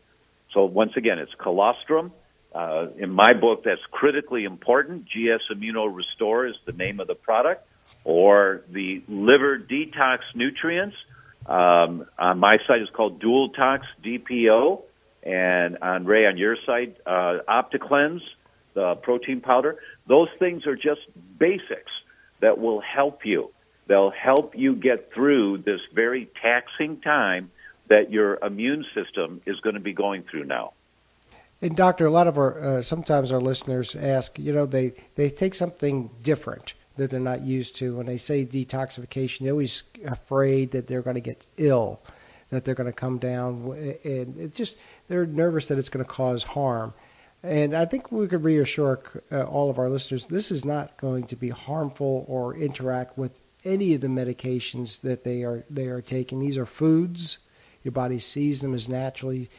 So 0.53 0.65
once 0.65 0.97
again, 0.97 1.19
it's 1.19 1.33
colostrum. 1.35 2.11
Uh, 2.53 2.87
in 2.97 3.11
my 3.11 3.33
book, 3.33 3.63
that's 3.63 3.85
critically 3.91 4.43
important. 4.43 5.05
GS 5.05 5.51
Immuno 5.51 5.93
Restore 5.93 6.47
is 6.47 6.55
the 6.65 6.71
name 6.71 6.99
of 6.99 7.07
the 7.07 7.13
product, 7.13 7.67
or 8.03 8.63
the 8.69 9.03
liver 9.07 9.59
detox 9.59 10.19
nutrients. 10.33 10.97
Um, 11.45 12.05
on 12.17 12.39
my 12.39 12.57
site, 12.67 12.81
is 12.81 12.89
called 12.89 13.19
Dual 13.19 13.49
Tox 13.49 13.85
DPO, 14.03 14.81
and 15.23 15.77
on 15.81 16.05
Ray 16.05 16.25
on 16.25 16.37
your 16.37 16.57
site, 16.65 16.97
uh, 17.05 17.39
OptiCleanse, 17.47 18.21
the 18.73 18.95
protein 18.95 19.41
powder. 19.41 19.77
Those 20.07 20.29
things 20.39 20.65
are 20.65 20.75
just 20.75 21.01
basics 21.37 21.91
that 22.39 22.57
will 22.57 22.81
help 22.81 23.25
you. 23.25 23.51
They'll 23.89 24.11
help 24.11 24.55
you 24.55 24.75
get 24.75 25.11
through 25.11 25.63
this 25.65 25.81
very 25.91 26.29
taxing 26.39 27.01
time 27.01 27.49
that 27.87 28.11
your 28.11 28.37
immune 28.43 28.85
system 28.93 29.41
is 29.47 29.59
going 29.61 29.73
to 29.73 29.79
be 29.79 29.93
going 29.93 30.21
through 30.21 30.45
now. 30.45 30.73
And 31.59 31.75
doctor, 31.75 32.05
a 32.05 32.11
lot 32.11 32.27
of 32.27 32.37
our 32.37 32.59
uh, 32.61 32.81
sometimes 32.83 33.31
our 33.31 33.41
listeners 33.41 33.95
ask, 33.95 34.37
you 34.37 34.53
know, 34.53 34.67
they 34.67 34.93
they 35.15 35.31
take 35.31 35.55
something 35.55 36.11
different 36.21 36.73
that 36.97 37.09
they're 37.09 37.19
not 37.19 37.41
used 37.41 37.77
to. 37.77 37.97
When 37.97 38.05
they 38.05 38.17
say 38.17 38.45
detoxification, 38.45 39.39
they're 39.39 39.53
always 39.53 39.81
afraid 40.05 40.69
that 40.71 40.85
they're 40.85 41.01
going 41.01 41.15
to 41.15 41.19
get 41.21 41.47
ill, 41.57 41.99
that 42.51 42.65
they're 42.65 42.75
going 42.75 42.85
to 42.85 42.93
come 42.93 43.17
down, 43.17 43.75
and 44.03 44.37
it 44.37 44.53
just 44.53 44.77
they're 45.07 45.25
nervous 45.25 45.65
that 45.65 45.79
it's 45.79 45.89
going 45.89 46.05
to 46.05 46.11
cause 46.11 46.43
harm. 46.43 46.93
And 47.41 47.73
I 47.73 47.85
think 47.85 48.11
we 48.11 48.27
could 48.27 48.43
reassure 48.43 49.01
uh, 49.31 49.43
all 49.45 49.71
of 49.71 49.79
our 49.79 49.89
listeners 49.89 50.27
this 50.27 50.51
is 50.51 50.63
not 50.63 50.95
going 50.97 51.25
to 51.25 51.35
be 51.35 51.49
harmful 51.49 52.23
or 52.27 52.55
interact 52.55 53.17
with 53.17 53.31
any 53.63 53.93
of 53.93 54.01
the 54.01 54.07
medications 54.07 55.01
that 55.01 55.23
they 55.23 55.43
are 55.43 55.65
they 55.69 55.87
are 55.87 56.01
taking. 56.01 56.39
These 56.39 56.57
are 56.57 56.65
foods. 56.65 57.39
Your 57.83 57.91
body 57.91 58.19
sees 58.19 58.61
them 58.61 58.73
as 58.73 58.89
naturally 58.89 59.49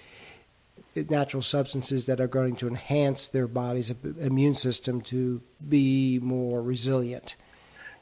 natural 1.08 1.42
substances 1.42 2.06
that 2.06 2.20
are 2.20 2.26
going 2.26 2.56
to 2.56 2.66
enhance 2.66 3.28
their 3.28 3.46
body's 3.46 3.90
immune 4.20 4.54
system 4.54 5.00
to 5.00 5.40
be 5.66 6.18
more 6.20 6.62
resilient. 6.62 7.36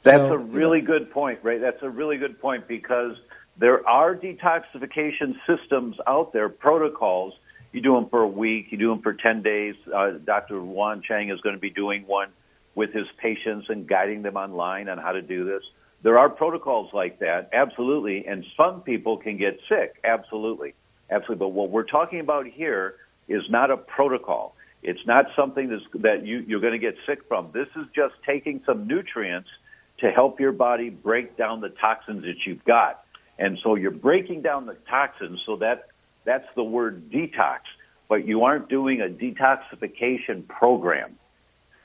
That's 0.03 0.17
so, 0.17 0.33
a 0.33 0.37
really 0.37 0.79
you 0.79 0.87
know, 0.87 0.93
good 0.99 1.11
point, 1.11 1.39
Ray. 1.43 1.57
That's 1.57 1.83
a 1.83 1.89
really 1.89 2.17
good 2.17 2.39
point 2.39 2.67
because 2.67 3.17
there 3.57 3.87
are 3.87 4.15
detoxification 4.15 5.35
systems 5.45 5.97
out 6.07 6.33
there, 6.33 6.49
protocols. 6.49 7.35
You 7.73 7.81
do 7.81 7.93
them 7.93 8.09
for 8.09 8.21
a 8.21 8.27
week, 8.27 8.71
you 8.71 8.77
do 8.77 8.89
them 8.89 9.01
for 9.01 9.13
10 9.13 9.43
days. 9.43 9.75
Uh, 9.93 10.11
Dr. 10.11 10.59
Ron 10.59 11.01
Chang 11.01 11.29
is 11.29 11.41
going 11.41 11.55
to 11.55 11.61
be 11.61 11.69
doing 11.69 12.07
one 12.07 12.29
with 12.73 12.93
his 12.93 13.07
patients 13.17 13.69
and 13.69 13.85
guiding 13.85 14.21
them 14.21 14.37
online 14.37 14.89
on 14.89 14.97
how 14.97 15.11
to 15.11 15.21
do 15.21 15.43
this. 15.43 15.63
There 16.01 16.17
are 16.17 16.29
protocols 16.29 16.93
like 16.93 17.19
that, 17.19 17.49
absolutely, 17.51 18.25
and 18.25 18.45
some 18.55 18.81
people 18.81 19.17
can 19.17 19.37
get 19.37 19.59
sick, 19.67 19.99
absolutely, 20.03 20.73
absolutely. 21.09 21.39
But 21.45 21.49
what 21.49 21.69
we're 21.69 21.83
talking 21.83 22.21
about 22.21 22.47
here 22.47 22.95
is 23.27 23.49
not 23.49 23.69
a 23.69 23.77
protocol. 23.77 24.55
It's 24.81 25.05
not 25.05 25.25
something 25.35 25.67
that's, 25.67 25.83
that 25.95 26.25
you, 26.25 26.39
you're 26.39 26.61
going 26.61 26.73
to 26.73 26.79
get 26.79 26.95
sick 27.05 27.25
from. 27.27 27.49
This 27.51 27.67
is 27.75 27.85
just 27.93 28.15
taking 28.25 28.61
some 28.65 28.87
nutrients 28.87 29.49
to 29.97 30.09
help 30.09 30.39
your 30.39 30.53
body 30.53 30.89
break 30.89 31.35
down 31.35 31.59
the 31.59 31.69
toxins 31.69 32.23
that 32.23 32.45
you've 32.45 32.63
got. 32.63 33.03
And 33.37 33.59
so 33.61 33.75
you're 33.75 33.91
breaking 33.91 34.41
down 34.41 34.65
the 34.65 34.75
toxins, 34.75 35.41
so 35.45 35.57
that 35.57 35.89
that's 36.23 36.47
the 36.55 36.63
word 36.63 37.09
detox. 37.09 37.59
But 38.07 38.25
you 38.25 38.45
aren't 38.45 38.69
doing 38.69 39.01
a 39.01 39.09
detoxification 39.09 40.47
program 40.47 41.15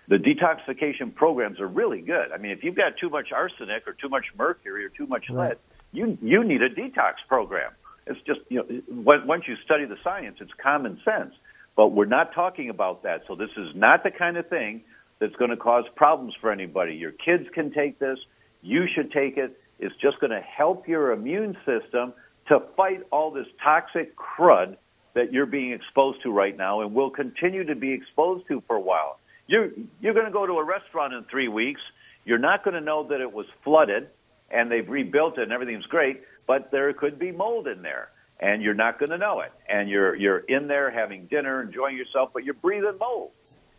the 0.09 0.17
detoxification 0.17 1.15
programs 1.15 1.61
are 1.61 1.67
really 1.67 2.01
good. 2.01 2.33
I 2.33 2.39
mean, 2.39 2.53
if 2.53 2.63
you've 2.63 2.75
got 2.75 2.97
too 2.99 3.09
much 3.09 3.33
arsenic 3.33 3.87
or 3.87 3.93
too 3.93 4.09
much 4.09 4.27
mercury 4.37 4.85
or 4.85 4.89
too 4.89 5.07
much 5.07 5.31
lead, 5.31 5.57
you 5.93 6.19
you 6.21 6.45
need 6.45 6.63
a 6.63 6.69
detox 6.69 7.15
program. 7.29 7.73
It's 8.07 8.21
just 8.23 8.41
you 8.49 8.83
know 8.87 9.23
once 9.25 9.49
you 9.49 9.57
study 9.65 9.87
the 9.87 9.99
science, 10.03 10.39
it's 10.41 10.53
common 10.53 11.01
sense. 11.05 11.35
But 11.77 11.89
we're 11.89 12.05
not 12.05 12.35
talking 12.35 12.71
about 12.71 13.03
that. 13.03 13.25
So 13.27 13.35
this 13.35 13.51
is 13.57 13.75
not 13.75 14.05
the 14.05 14.11
kind 14.11 14.37
of 14.37 14.49
thing 14.49 14.83
that's 15.19 15.35
going 15.37 15.51
to 15.51 15.57
cause 15.57 15.85
problems 15.97 16.35
for 16.41 16.53
anybody. 16.53 16.95
Your 16.95 17.11
kids 17.11 17.49
can 17.51 17.73
take 17.73 17.99
this. 17.99 18.19
You 18.63 18.87
should 18.87 19.11
take 19.11 19.37
it. 19.37 19.59
It's 19.79 19.97
just 19.97 20.21
going 20.21 20.31
to 20.31 20.41
help 20.41 20.87
your 20.87 21.13
immune 21.13 21.57
system 21.65 22.13
to 22.47 22.61
fight 22.77 23.03
all 23.11 23.31
this 23.31 23.49
toxic 23.63 24.15
crud 24.17 24.77
that 25.15 25.33
you're 25.33 25.47
being 25.47 25.73
exposed 25.73 26.23
to 26.23 26.31
right 26.31 26.57
now 26.57 26.81
and 26.81 26.95
will 26.95 27.11
continue 27.11 27.65
to 27.65 27.75
be 27.75 27.93
exposed 27.93 28.47
to 28.49 28.61
for 28.63 28.77
a 28.77 28.81
while. 28.81 29.19
You're, 29.47 29.71
you're 30.01 30.15
going 30.15 30.27
to 30.27 30.33
go 30.33 30.47
to 30.47 30.55
a 30.55 30.65
restaurant 30.65 31.13
in 31.13 31.25
three 31.25 31.49
weeks. 31.49 31.81
You're 32.25 32.39
not 32.39 32.65
going 32.65 32.75
to 32.75 32.81
know 32.81 33.09
that 33.09 33.21
it 33.21 33.33
was 33.33 33.47
flooded 33.63 34.09
and 34.51 34.71
they've 34.71 34.89
rebuilt 34.89 35.39
it 35.39 35.43
and 35.43 35.53
everything's 35.53 35.87
great, 35.87 36.23
but 36.47 36.71
there 36.71 36.93
could 36.93 37.19
be 37.19 37.33
mold 37.33 37.67
in 37.67 37.83
there 37.83 38.11
and 38.41 38.63
you're 38.63 38.75
not 38.75 38.99
going 38.99 39.11
to 39.11 39.19
know 39.19 39.41
it. 39.41 39.53
And 39.69 39.89
you're, 39.89 40.15
you're 40.15 40.39
in 40.39 40.67
there 40.67 40.91
having 40.91 41.27
dinner, 41.27 41.63
enjoying 41.63 41.97
yourself, 41.97 42.31
but 42.33 42.45
you're 42.45 42.55
breathing 42.55 42.99
mold 42.99 43.33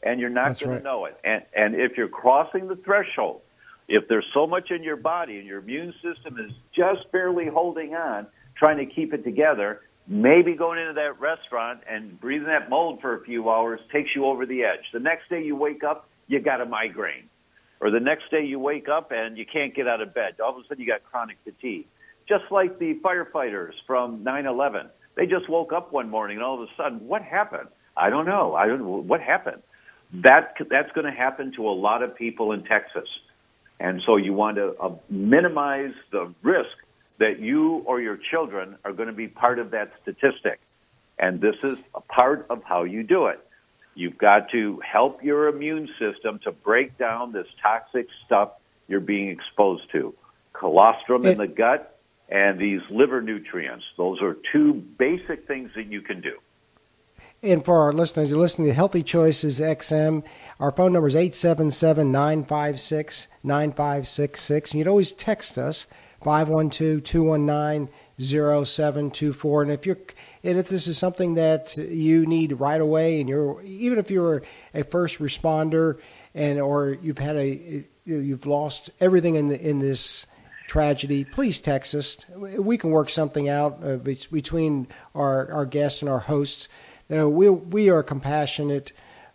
and 0.03 0.19
you're 0.19 0.29
not 0.29 0.59
going 0.59 0.71
right. 0.71 0.77
to 0.77 0.83
know 0.83 1.05
it. 1.05 1.19
And, 1.23 1.43
and 1.55 1.75
if 1.75 1.97
you're 1.97 2.07
crossing 2.07 2.67
the 2.67 2.75
threshold, 2.75 3.41
if 3.87 4.07
there's 4.07 4.25
so 4.33 4.47
much 4.47 4.71
in 4.71 4.83
your 4.83 4.95
body 4.95 5.37
and 5.37 5.45
your 5.45 5.59
immune 5.59 5.93
system 6.01 6.39
is 6.39 6.51
just 6.75 7.11
barely 7.11 7.47
holding 7.47 7.95
on, 7.95 8.27
trying 8.55 8.77
to 8.77 8.85
keep 8.85 9.13
it 9.13 9.23
together, 9.23 9.81
maybe 10.07 10.53
going 10.53 10.79
into 10.79 10.93
that 10.93 11.19
restaurant 11.19 11.81
and 11.89 12.19
breathing 12.19 12.47
that 12.47 12.69
mold 12.69 13.01
for 13.01 13.15
a 13.15 13.21
few 13.21 13.49
hours 13.49 13.79
takes 13.91 14.15
you 14.15 14.25
over 14.25 14.45
the 14.45 14.63
edge. 14.63 14.91
The 14.93 14.99
next 14.99 15.29
day 15.29 15.43
you 15.43 15.55
wake 15.55 15.83
up, 15.83 16.07
you 16.27 16.39
got 16.39 16.61
a 16.61 16.65
migraine. 16.65 17.29
Or 17.79 17.91
the 17.91 17.99
next 17.99 18.31
day 18.31 18.45
you 18.45 18.59
wake 18.59 18.87
up 18.87 19.11
and 19.11 19.37
you 19.37 19.45
can't 19.45 19.73
get 19.73 19.87
out 19.87 20.01
of 20.01 20.13
bed. 20.13 20.39
All 20.39 20.57
of 20.57 20.63
a 20.63 20.67
sudden 20.67 20.81
you 20.81 20.87
got 20.87 21.03
chronic 21.03 21.37
fatigue. 21.43 21.85
Just 22.27 22.51
like 22.51 22.79
the 22.79 22.95
firefighters 22.95 23.73
from 23.85 24.23
9/11. 24.23 24.89
They 25.15 25.27
just 25.27 25.47
woke 25.47 25.71
up 25.71 25.91
one 25.91 26.09
morning 26.09 26.37
and 26.37 26.43
all 26.43 26.61
of 26.61 26.69
a 26.69 26.73
sudden, 26.75 27.07
what 27.07 27.21
happened? 27.21 27.69
I 27.95 28.09
don't 28.09 28.25
know. 28.25 28.55
I 28.55 28.67
don't 28.67 28.79
know 28.79 29.01
what 29.01 29.21
happened. 29.21 29.61
That 30.13 30.55
that's 30.69 30.91
going 30.91 31.05
to 31.05 31.11
happen 31.11 31.51
to 31.53 31.67
a 31.67 31.71
lot 31.71 32.03
of 32.03 32.15
people 32.15 32.51
in 32.51 32.63
Texas. 32.63 33.07
And 33.79 34.01
so 34.03 34.15
you 34.15 34.33
want 34.33 34.57
to 34.57 34.75
uh, 34.79 34.95
minimize 35.09 35.93
the 36.11 36.33
risk 36.41 36.75
that 37.17 37.39
you 37.39 37.83
or 37.85 38.01
your 38.01 38.17
children 38.17 38.77
are 38.83 38.93
going 38.93 39.07
to 39.07 39.13
be 39.13 39.27
part 39.27 39.59
of 39.59 39.71
that 39.71 39.91
statistic. 40.01 40.59
And 41.17 41.39
this 41.39 41.63
is 41.63 41.77
a 41.93 42.01
part 42.01 42.47
of 42.49 42.63
how 42.63 42.83
you 42.83 43.03
do 43.03 43.27
it. 43.27 43.39
You've 43.93 44.17
got 44.17 44.49
to 44.49 44.81
help 44.81 45.23
your 45.23 45.47
immune 45.47 45.89
system 45.97 46.39
to 46.39 46.51
break 46.51 46.97
down 46.97 47.31
this 47.31 47.47
toxic 47.61 48.07
stuff 48.25 48.51
you're 48.87 48.99
being 48.99 49.29
exposed 49.29 49.89
to. 49.91 50.13
Colostrum 50.51 51.25
in 51.25 51.37
the 51.37 51.47
gut 51.47 51.97
and 52.27 52.59
these 52.59 52.81
liver 52.89 53.21
nutrients. 53.21 53.85
Those 53.97 54.21
are 54.21 54.35
two 54.51 54.73
basic 54.73 55.47
things 55.47 55.71
that 55.75 55.85
you 55.85 56.01
can 56.01 56.21
do. 56.21 56.37
And 57.41 57.63
for 57.63 57.81
our 57.81 57.93
listeners, 57.93 58.29
you're 58.29 58.39
listening 58.39 58.67
to 58.67 58.73
Healthy 58.73 59.03
Choices 59.03 59.59
XM. 59.59 60.25
Our 60.59 60.71
phone 60.71 60.93
number 60.93 61.07
is 61.07 61.15
877 61.15 62.11
956 62.11 63.27
9566. 63.43 64.73
You'd 64.73 64.87
always 64.87 65.11
text 65.11 65.57
us 65.57 65.85
512 66.25 67.03
219 67.03 67.93
0724. 68.19 69.61
And 69.61 69.71
if 69.71 69.85
you're 69.85 69.99
and 70.43 70.57
if 70.57 70.69
this 70.69 70.87
is 70.87 70.97
something 70.97 71.35
that 71.35 71.77
you 71.77 72.25
need 72.25 72.59
right 72.59 72.81
away, 72.81 73.19
and 73.19 73.29
you're 73.29 73.61
even 73.61 73.99
if 73.99 74.09
you're 74.09 74.41
a 74.73 74.83
first 74.83 75.19
responder 75.19 75.99
and 76.33 76.59
or 76.59 76.97
you've 76.99 77.19
had 77.19 77.35
a 77.35 77.83
you've 78.05 78.47
lost 78.47 78.89
everything 78.99 79.35
in 79.35 79.49
the, 79.49 79.69
in 79.69 79.77
this 79.77 80.25
tragedy, 80.67 81.25
please 81.25 81.59
text 81.59 81.93
us. 81.93 82.17
We 82.35 82.79
can 82.79 82.89
work 82.89 83.11
something 83.11 83.47
out 83.47 83.79
uh, 83.83 83.97
between 83.97 84.87
our 85.13 85.51
our 85.51 85.65
guests 85.67 86.01
and 86.01 86.09
our 86.09 86.21
hosts. 86.21 86.67
Uh, 87.15 87.29
we 87.29 87.51
we 87.51 87.91
are 87.91 88.01
compassionate 88.01 88.93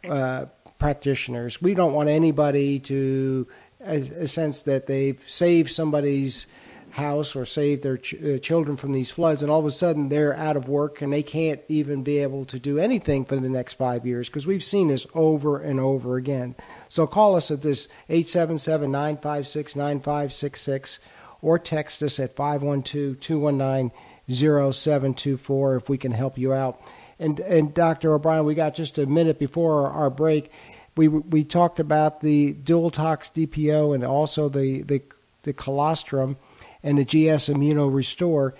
uh, 0.09 0.47
practitioners. 0.81 1.63
We 1.63 1.75
don't 1.75 1.93
want 1.93 2.09
anybody 2.09 2.81
to 2.81 3.47
a, 3.81 3.99
a 3.99 4.27
sense 4.27 4.63
that 4.63 4.89
they've 4.89 5.23
saved 5.29 5.71
somebody's 5.71 6.49
house 6.93 7.35
or 7.37 7.45
save 7.45 7.83
their 7.83 7.97
ch- 7.97 8.15
uh, 8.15 8.39
children 8.39 8.77
from 8.77 8.93
these 8.93 9.11
floods, 9.11 9.43
and 9.43 9.51
all 9.51 9.61
of 9.61 9.67
a 9.67 9.71
sudden 9.71 10.09
they're 10.09 10.37
out 10.37 10.57
of 10.57 10.69
work 10.69 11.01
and 11.03 11.13
they 11.13 11.23
can't 11.23 11.61
even 11.69 12.03
be 12.03 12.19
able 12.19 12.45
to 12.47 12.59
do 12.59 12.79
anything 12.79 13.25
for 13.25 13.37
the 13.37 13.49
next 13.49 13.75
five 13.75 14.07
years 14.07 14.29
because 14.29 14.47
we've 14.47 14.65
seen 14.65 14.89
this 14.89 15.07
over 15.15 15.59
and 15.59 15.81
over 15.81 16.17
again. 16.17 16.55
So 16.89 17.07
call 17.07 17.37
us 17.37 17.51
at 17.51 17.63
this 17.63 17.89
877 18.09 18.91
956 18.91 19.77
9566 19.77 21.01
or 21.43 21.59
text 21.59 22.03
us 22.03 22.19
at 22.19 22.37
512 22.37 23.21
219 23.21 23.93
0724 24.29 25.77
if 25.77 25.89
we 25.89 25.99
can 25.99 26.13
help 26.13 26.39
you 26.39 26.53
out. 26.53 26.81
And, 27.19 27.39
and 27.41 27.75
Dr. 27.75 28.15
O'Brien, 28.15 28.45
we 28.45 28.55
got 28.55 28.75
just 28.75 28.99
a 28.99 29.07
minute 29.07 29.39
before 29.39 29.87
our, 29.87 29.93
our 29.93 30.11
break. 30.11 30.51
We, 30.97 31.09
we 31.09 31.45
talked 31.45 31.81
about 31.81 32.21
the 32.21 32.53
dual 32.53 32.91
tox 32.91 33.31
DPO 33.35 33.95
and 33.95 34.05
also 34.05 34.49
the, 34.49 34.83
the, 34.83 35.03
the 35.43 35.53
colostrum 35.53 36.37
and 36.83 36.99
the 36.99 37.05
GS 37.05 37.49
Immuno 37.49 37.93
Restore. 37.93 38.55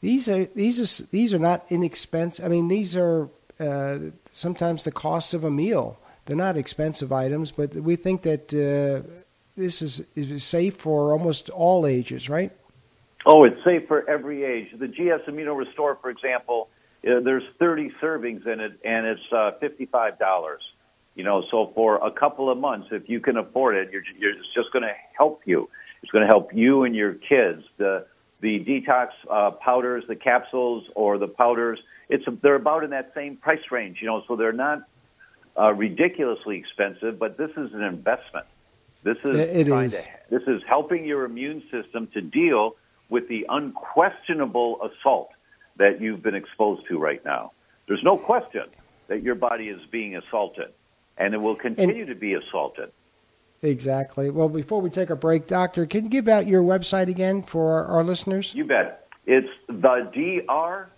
These 0.00 0.28
are 0.28 0.44
these 0.44 1.02
are 1.02 1.06
these 1.06 1.34
are 1.34 1.38
not 1.38 1.66
inexpensive. 1.70 2.44
I 2.44 2.48
mean, 2.48 2.68
these 2.68 2.96
are 2.96 3.28
uh, 3.58 3.98
sometimes 4.30 4.84
the 4.84 4.92
cost 4.92 5.34
of 5.34 5.44
a 5.44 5.50
meal. 5.50 5.98
They're 6.26 6.36
not 6.36 6.56
expensive 6.56 7.12
items, 7.12 7.52
but 7.52 7.74
we 7.74 7.96
think 7.96 8.22
that 8.22 8.52
uh, 8.52 9.08
this 9.56 9.80
is, 9.80 10.04
is 10.14 10.44
safe 10.44 10.76
for 10.76 11.12
almost 11.12 11.48
all 11.50 11.86
ages, 11.86 12.28
right? 12.28 12.50
Oh, 13.24 13.44
it's 13.44 13.62
safe 13.64 13.88
for 13.88 14.08
every 14.08 14.44
age. 14.44 14.68
The 14.76 14.88
GS 14.88 15.28
Immuno 15.28 15.56
Restore, 15.56 15.96
for 15.96 16.10
example, 16.10 16.68
uh, 17.06 17.20
there's 17.20 17.44
30 17.58 17.92
servings 18.02 18.46
in 18.46 18.60
it, 18.60 18.78
and 18.84 19.06
it's 19.06 19.32
uh, 19.32 19.52
$55. 19.62 20.58
You 21.14 21.24
know, 21.24 21.42
so 21.50 21.72
for 21.74 21.96
a 21.96 22.10
couple 22.10 22.50
of 22.50 22.58
months, 22.58 22.88
if 22.90 23.08
you 23.08 23.20
can 23.20 23.36
afford 23.36 23.76
it, 23.76 23.90
you're, 23.90 24.02
you're 24.18 24.32
it's 24.32 24.52
just 24.54 24.70
going 24.72 24.82
to 24.82 24.94
help 25.16 25.42
you. 25.46 25.68
It's 26.06 26.12
going 26.12 26.22
to 26.22 26.28
help 26.28 26.54
you 26.54 26.84
and 26.84 26.94
your 26.94 27.14
kids. 27.14 27.64
The 27.78 28.06
the 28.38 28.60
detox 28.60 29.08
uh, 29.28 29.50
powders, 29.50 30.04
the 30.06 30.14
capsules, 30.14 30.88
or 30.94 31.18
the 31.18 31.26
powders. 31.26 31.80
It's 32.08 32.24
they're 32.42 32.54
about 32.54 32.84
in 32.84 32.90
that 32.90 33.12
same 33.12 33.36
price 33.36 33.72
range, 33.72 34.00
you 34.00 34.06
know. 34.06 34.22
So 34.28 34.36
they're 34.36 34.52
not 34.52 34.88
uh, 35.58 35.72
ridiculously 35.72 36.58
expensive, 36.58 37.18
but 37.18 37.36
this 37.36 37.50
is 37.56 37.74
an 37.74 37.82
investment. 37.82 38.46
This 39.02 39.16
is 39.24 39.36
it 39.36 39.66
is. 39.66 39.92
To, 39.94 40.04
this 40.30 40.44
is 40.44 40.62
helping 40.62 41.06
your 41.06 41.24
immune 41.24 41.64
system 41.72 42.06
to 42.14 42.20
deal 42.20 42.76
with 43.08 43.26
the 43.26 43.46
unquestionable 43.48 44.80
assault 44.82 45.32
that 45.78 46.00
you've 46.00 46.22
been 46.22 46.36
exposed 46.36 46.86
to 46.86 47.00
right 47.00 47.24
now. 47.24 47.50
There's 47.88 48.04
no 48.04 48.16
question 48.16 48.66
that 49.08 49.24
your 49.24 49.34
body 49.34 49.70
is 49.70 49.84
being 49.86 50.14
assaulted, 50.14 50.72
and 51.18 51.34
it 51.34 51.38
will 51.38 51.56
continue 51.56 52.02
and, 52.02 52.10
to 52.10 52.14
be 52.14 52.34
assaulted. 52.34 52.92
Exactly. 53.62 54.30
Well, 54.30 54.48
before 54.48 54.80
we 54.80 54.90
take 54.90 55.10
a 55.10 55.16
break, 55.16 55.46
Doctor, 55.46 55.86
can 55.86 56.04
you 56.04 56.10
give 56.10 56.28
out 56.28 56.46
your 56.46 56.62
website 56.62 57.08
again 57.08 57.42
for 57.42 57.72
our, 57.72 57.84
our 57.86 58.04
listeners? 58.04 58.54
You 58.54 58.64
bet. 58.64 59.08
It's 59.26 59.48
thedr.com. 59.68 60.90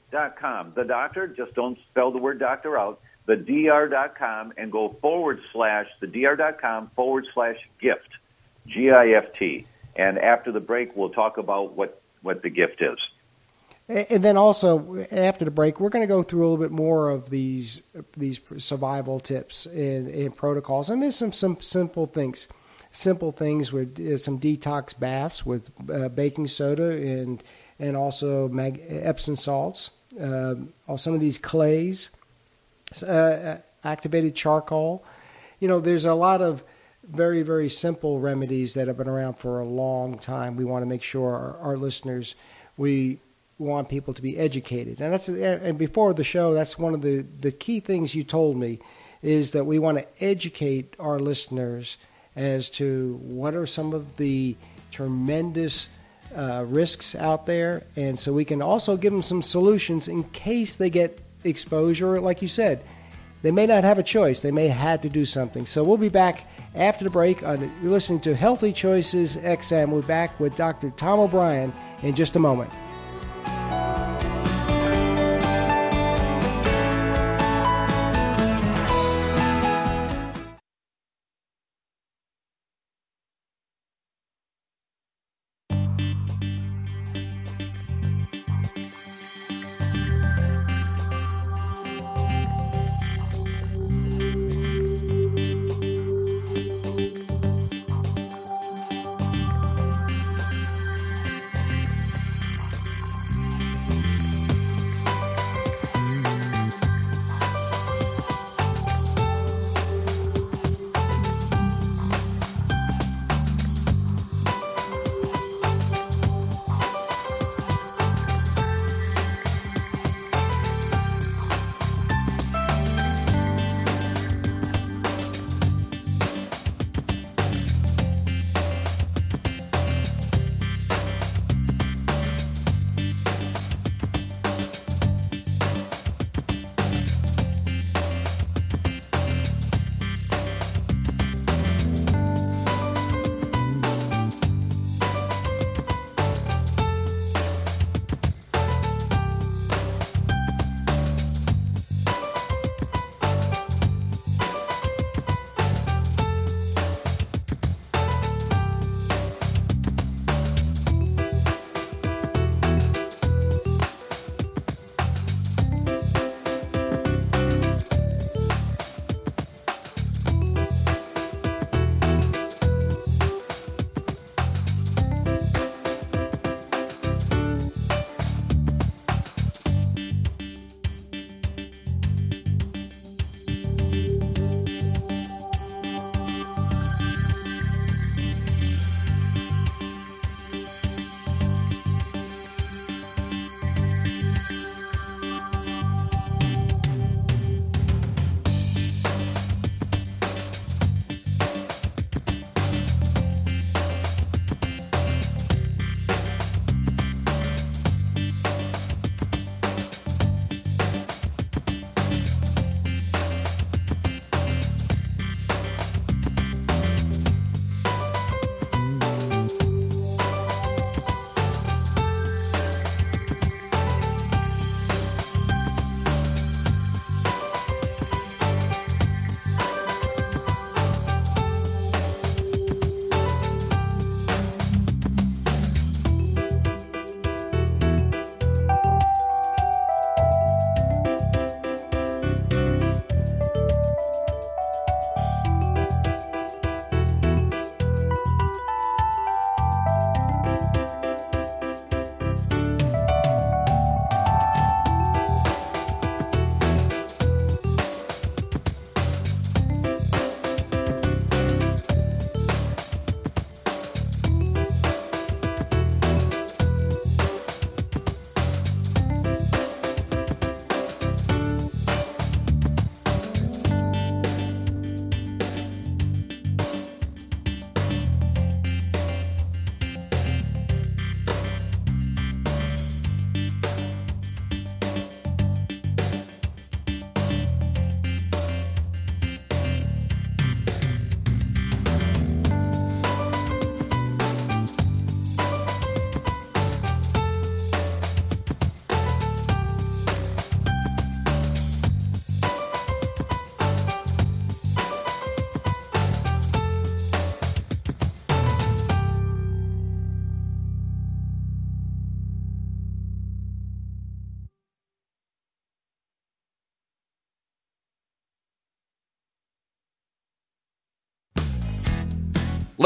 The 0.75 0.85
doctor, 0.85 1.27
just 1.29 1.55
don't 1.55 1.79
spell 1.91 2.11
the 2.11 2.19
word 2.19 2.39
doctor 2.39 2.79
out. 2.79 3.01
Thedr.com 3.27 4.53
and 4.57 4.73
go 4.73 4.89
forward 4.89 5.41
slash, 5.53 5.89
thedr.com 6.01 6.89
forward 6.89 7.27
slash 7.33 7.57
gift, 7.81 8.09
G 8.67 8.91
I 8.91 9.11
F 9.11 9.33
T. 9.33 9.67
And 9.97 10.19
after 10.19 10.53
the 10.53 10.61
break, 10.61 10.97
we'll 10.97 11.11
talk 11.11 11.39
about 11.39 11.73
what, 11.73 12.01
what 12.23 12.43
the 12.43 12.51
gift 12.51 12.83
is. 12.83 12.99
And 13.89 14.23
then 14.23 14.37
also 14.37 15.07
after 15.11 15.47
the 15.47 15.51
break, 15.51 15.81
we're 15.81 15.89
going 15.89 16.03
to 16.03 16.07
go 16.07 16.23
through 16.23 16.43
a 16.43 16.49
little 16.49 16.63
bit 16.63 16.71
more 16.71 17.09
of 17.09 17.31
these 17.31 17.83
these 18.17 18.39
survival 18.59 19.19
tips 19.19 19.65
and, 19.65 20.09
and 20.09 20.37
protocols. 20.37 20.91
I 20.91 20.95
mean, 20.95 21.11
some 21.11 21.33
some 21.33 21.59
simple 21.63 22.07
things, 22.07 22.49
simple 22.91 23.33
things 23.33 23.73
with 23.73 23.99
uh, 23.99 24.19
some 24.19 24.39
detox 24.39 24.99
baths 24.99 25.47
with 25.47 25.71
uh, 25.91 26.11
baking 26.11 26.49
soda 26.49 26.91
and 26.91 27.43
and 27.79 27.97
also 27.97 28.49
mag- 28.49 28.83
Epsom 28.87 29.37
salts. 29.37 29.91
Uh, 30.21 30.57
some 30.97 31.15
of 31.15 31.21
these 31.21 31.39
clays, 31.39 32.11
uh, 33.07 33.57
activated 33.85 34.35
charcoal. 34.35 35.03
You 35.61 35.69
know, 35.69 35.81
there's 35.81 36.05
a 36.05 36.15
lot 36.15 36.43
of 36.43 36.63
very 37.05 37.41
very 37.41 37.71
simple 37.71 38.21
remedies 38.21 38.75
that 38.75 38.87
have 38.87 38.99
been 38.99 39.09
around 39.09 39.39
for 39.39 39.61
a 39.61 39.65
long 39.65 40.19
time. 40.19 40.57
We 40.57 40.67
want 40.67 40.83
to 40.83 40.87
make 40.87 41.03
sure 41.03 41.31
our, 41.31 41.57
our 41.71 41.77
listeners 41.79 42.35
we 42.77 43.21
want 43.59 43.89
people 43.89 44.15
to 44.15 44.23
be 44.23 44.39
educated. 44.39 45.01
And 45.01 45.13
that's 45.13 45.29
and 45.29 45.77
before 45.77 46.15
the 46.15 46.25
show, 46.25 46.55
that's 46.55 46.79
one 46.79 46.95
of 46.95 47.03
the 47.03 47.25
the 47.41 47.51
key 47.51 47.81
things 47.81 48.15
you 48.15 48.23
told 48.23 48.57
me 48.57 48.79
is 49.23 49.53
that 49.53 49.65
we 49.65 49.79
want 49.79 49.99
to 49.99 50.07
educate 50.25 50.95
our 50.99 51.19
listeners 51.19 51.99
as 52.37 52.69
to 52.71 53.19
what 53.23 53.55
are 53.55 53.67
some 53.67 53.93
of 53.93 54.17
the 54.17 54.57
tremendous 54.93 55.89
uh, 56.37 56.65
risks 56.69 57.15
out 57.17 57.47
there, 57.47 57.83
and 57.97 58.19
so 58.19 58.33
we 58.33 58.45
can 58.45 58.63
also 58.63 58.97
give 58.97 59.13
them 59.13 59.23
some 59.23 59.43
solutions 59.43 60.07
in 60.07 60.23
case 60.25 60.77
they 60.77 60.91
get 60.91 61.21
exposure. 61.43 62.21
Like 62.21 62.43
you 62.43 62.49
said, 62.49 62.85
they 63.43 63.51
may 63.51 63.67
not 63.67 63.83
have 63.83 63.99
a 63.99 64.05
choice; 64.05 64.41
they 64.41 64.53
may 64.53 64.69
have 64.69 65.01
to 65.03 65.09
do 65.09 65.25
something. 65.25 65.67
So 65.67 65.83
we'll 65.83 65.97
be 65.97 66.11
back 66.11 66.45
after 66.77 67.03
the 67.03 67.11
break. 67.11 67.43
On, 67.43 67.61
you're 67.83 67.91
listening 67.91 68.21
to 68.21 68.37
Healthy 68.37 68.73
Choices 68.73 69.37
XM. 69.37 69.89
We're 69.89 70.03
back 70.03 70.39
with 70.39 70.55
Dr. 70.55 70.91
Tom 70.91 71.19
O'Brien 71.19 71.73
in 72.03 72.15
just 72.15 72.37
a 72.37 72.39
moment. 72.39 72.71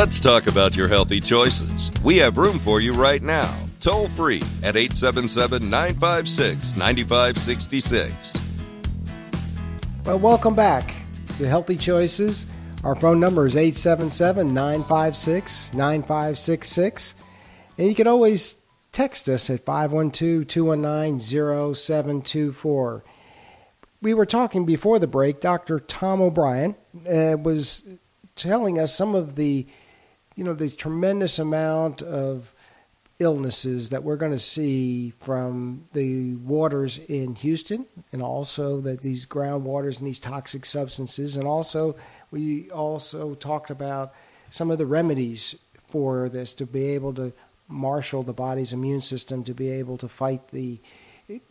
Let's 0.03 0.19
talk 0.19 0.49
about 0.49 0.75
your 0.75 0.89
healthy 0.89 1.21
choices. 1.21 1.93
We 2.03 2.17
have 2.19 2.37
room 2.37 2.59
for 2.59 2.81
you 2.81 2.93
right 2.93 3.23
now. 3.23 3.57
Toll 3.79 4.09
free 4.09 4.43
at 4.65 4.75
877 4.77 5.71
956 5.71 6.77
9566. 6.77 8.33
Well, 10.05 10.19
welcome 10.19 10.57
back 10.57 10.93
to 11.37 11.49
Healthy 11.49 11.77
Choices. 11.77 12.49
Our 12.83 12.97
phone 12.97 13.21
number 13.21 13.47
is 13.47 13.55
877 13.55 14.53
956 14.53 15.73
9566. 15.73 17.15
And 17.79 17.87
you 17.87 17.95
can 17.95 18.09
always 18.09 18.61
text 18.91 19.29
us 19.29 19.49
at 19.51 19.61
512 19.61 20.49
219 20.49 21.21
0724. 21.21 23.05
We 24.03 24.15
were 24.15 24.27
talking 24.27 24.67
before 24.67 24.99
the 24.99 25.07
break. 25.07 25.41
Dr. 25.41 25.79
Tom 25.79 26.21
O'Brien 26.21 26.75
uh, 27.09 27.37
was 27.41 27.85
telling 28.35 28.81
us 28.81 28.93
some 28.93 29.15
of 29.15 29.37
the, 29.37 29.69
you 30.43 30.49
know, 30.49 30.55
the 30.55 30.69
tremendous 30.69 31.39
amount 31.39 32.03
of 32.03 32.53
illnesses 33.21 33.91
that 33.91 34.03
we're 34.03 34.17
going 34.17 34.33
to 34.33 34.39
see 34.41 35.11
from 35.21 35.85
the 35.93 36.35
waters 36.35 36.99
in 36.99 37.37
Houston, 37.37 37.87
and 38.13 38.21
also 38.21 38.81
that 38.81 39.03
these 39.03 39.25
groundwaters 39.25 40.01
and 40.01 40.09
these 40.09 40.19
toxic 40.19 40.67
substances, 40.67 41.37
and 41.37 41.47
also 41.47 41.95
we 42.33 42.69
also 42.73 43.37
talked 43.37 43.71
about 43.71 44.13
some 44.51 44.69
of 44.69 44.79
the 44.79 44.85
remedies 44.85 45.55
for 45.87 46.29
this 46.29 46.53
to 46.55 46.67
be 46.67 46.87
able 46.87 47.15
to 47.15 47.33
marshal 47.69 48.25
the 48.25 48.33
body's 48.33 48.73
immune 48.73 49.01
system 49.01 49.45
to 49.45 49.55
be 49.55 49.71
able 49.71 49.97
to 49.97 50.09
fight 50.09 50.49
the 50.49 50.81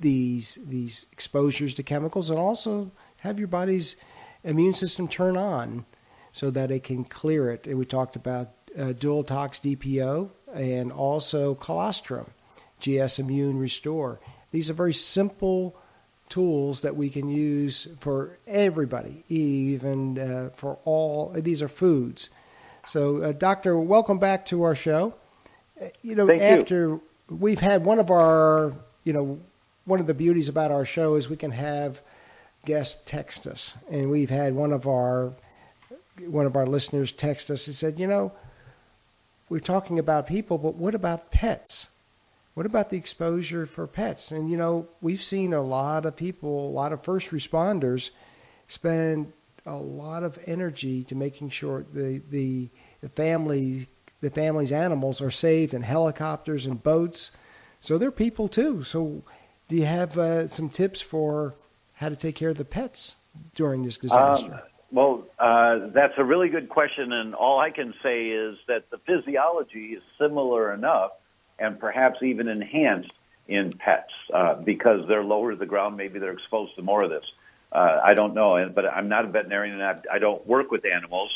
these 0.01 0.59
these 0.67 1.05
exposures 1.13 1.73
to 1.75 1.81
chemicals, 1.81 2.29
and 2.29 2.37
also 2.37 2.91
have 3.19 3.39
your 3.39 3.47
body's 3.47 3.95
immune 4.43 4.73
system 4.73 5.07
turn 5.07 5.37
on 5.37 5.85
so 6.33 6.51
that 6.51 6.71
it 6.71 6.83
can 6.83 7.05
clear 7.05 7.49
it. 7.51 7.67
And 7.67 7.79
we 7.79 7.85
talked 7.85 8.17
about 8.17 8.49
uh, 8.77 8.93
dual 8.93 9.23
tox 9.23 9.59
DPO 9.59 10.29
and 10.53 10.91
also 10.91 11.55
colostrum, 11.55 12.27
GS 12.79 13.19
Immune 13.19 13.59
Restore. 13.59 14.19
These 14.51 14.69
are 14.69 14.73
very 14.73 14.93
simple 14.93 15.75
tools 16.29 16.81
that 16.81 16.95
we 16.95 17.09
can 17.09 17.29
use 17.29 17.87
for 17.99 18.37
everybody, 18.47 19.23
even 19.29 20.17
uh, 20.17 20.49
for 20.55 20.77
all. 20.85 21.31
These 21.35 21.61
are 21.61 21.67
foods. 21.67 22.29
So, 22.87 23.21
uh, 23.21 23.31
Doctor, 23.33 23.77
welcome 23.77 24.17
back 24.17 24.45
to 24.47 24.63
our 24.63 24.75
show. 24.75 25.13
Uh, 25.79 25.87
you 26.01 26.15
know, 26.15 26.27
Thank 26.27 26.41
after 26.41 26.75
you. 26.75 27.01
we've 27.29 27.59
had 27.59 27.85
one 27.85 27.99
of 27.99 28.09
our, 28.09 28.73
you 29.03 29.13
know, 29.13 29.39
one 29.85 29.99
of 29.99 30.07
the 30.07 30.13
beauties 30.13 30.49
about 30.49 30.71
our 30.71 30.85
show 30.85 31.15
is 31.15 31.29
we 31.29 31.37
can 31.37 31.51
have 31.51 32.01
guests 32.65 33.01
text 33.05 33.45
us, 33.47 33.77
and 33.89 34.09
we've 34.09 34.29
had 34.29 34.53
one 34.53 34.71
of 34.71 34.87
our 34.87 35.33
one 36.27 36.45
of 36.45 36.55
our 36.55 36.67
listeners 36.67 37.11
text 37.11 37.49
us 37.49 37.67
and 37.67 37.75
said, 37.75 37.99
you 37.99 38.07
know, 38.07 38.31
we're 39.51 39.59
talking 39.59 39.99
about 39.99 40.27
people, 40.27 40.57
but 40.57 40.75
what 40.75 40.95
about 40.95 41.29
pets? 41.29 41.89
What 42.53 42.65
about 42.65 42.89
the 42.89 42.95
exposure 42.95 43.65
for 43.65 43.85
pets? 43.85 44.31
And 44.31 44.49
you 44.49 44.55
know, 44.55 44.87
we've 45.01 45.21
seen 45.21 45.53
a 45.53 45.61
lot 45.61 46.05
of 46.05 46.15
people, 46.15 46.69
a 46.69 46.71
lot 46.71 46.93
of 46.93 47.03
first 47.03 47.31
responders 47.31 48.11
spend 48.69 49.33
a 49.65 49.75
lot 49.75 50.23
of 50.23 50.39
energy 50.47 51.03
to 51.03 51.15
making 51.15 51.49
sure 51.49 51.83
the 51.93 52.21
the, 52.31 52.69
the 53.01 53.09
family 53.09 53.87
the 54.21 54.29
family's 54.29 54.71
animals 54.71 55.21
are 55.21 55.31
saved 55.31 55.73
in 55.73 55.81
helicopters 55.81 56.65
and 56.65 56.81
boats. 56.81 57.31
So 57.81 57.97
they're 57.97 58.09
people 58.09 58.47
too. 58.47 58.83
So 58.83 59.21
do 59.67 59.75
you 59.75 59.85
have 59.85 60.17
uh, 60.17 60.47
some 60.47 60.69
tips 60.69 61.01
for 61.01 61.55
how 61.95 62.07
to 62.07 62.15
take 62.15 62.35
care 62.35 62.49
of 62.49 62.57
the 62.57 62.63
pets 62.63 63.17
during 63.55 63.83
this 63.83 63.97
disaster? 63.97 64.53
Um, 64.53 64.70
well, 64.91 65.25
uh, 65.39 65.87
that's 65.87 66.13
a 66.17 66.23
really 66.23 66.49
good 66.49 66.69
question, 66.69 67.13
and 67.13 67.33
all 67.33 67.59
I 67.59 67.71
can 67.71 67.93
say 68.03 68.29
is 68.29 68.57
that 68.67 68.89
the 68.89 68.97
physiology 68.97 69.93
is 69.93 70.03
similar 70.17 70.73
enough, 70.73 71.11
and 71.57 71.79
perhaps 71.79 72.21
even 72.21 72.47
enhanced 72.47 73.11
in 73.47 73.73
pets 73.73 74.11
uh, 74.33 74.55
because 74.55 75.07
they're 75.07 75.23
lower 75.23 75.51
to 75.51 75.57
the 75.57 75.65
ground. 75.65 75.97
Maybe 75.97 76.19
they're 76.19 76.33
exposed 76.33 76.75
to 76.75 76.81
more 76.81 77.03
of 77.03 77.09
this. 77.09 77.25
Uh, 77.71 78.01
I 78.03 78.13
don't 78.15 78.33
know, 78.33 78.69
but 78.73 78.85
I'm 78.85 79.07
not 79.07 79.25
a 79.25 79.27
veterinarian, 79.29 79.79
and 79.79 79.83
I, 79.83 80.15
I 80.15 80.19
don't 80.19 80.45
work 80.45 80.71
with 80.71 80.85
animals 80.85 81.31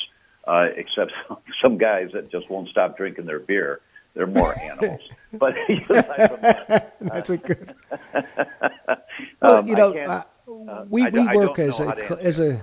uh, 0.46 0.68
except 0.76 1.14
some 1.62 1.78
guys 1.78 2.12
that 2.14 2.30
just 2.30 2.50
won't 2.50 2.70
stop 2.70 2.98
drinking 2.98 3.26
their 3.26 3.40
beer. 3.40 3.80
They're 4.14 4.28
more 4.28 4.58
animals. 4.60 5.02
but 5.32 5.56
that's 7.00 7.30
a 7.30 7.38
good. 7.38 7.74
well, 9.42 9.58
um, 9.58 9.68
you 9.68 9.76
know, 9.76 9.94
uh, 9.94 10.86
we 10.90 11.08
we 11.10 11.20
I 11.20 11.36
work 11.36 11.56
don't 11.56 11.68
as 11.68 11.80
a 11.80 12.18
as 12.22 12.40
a 12.40 12.62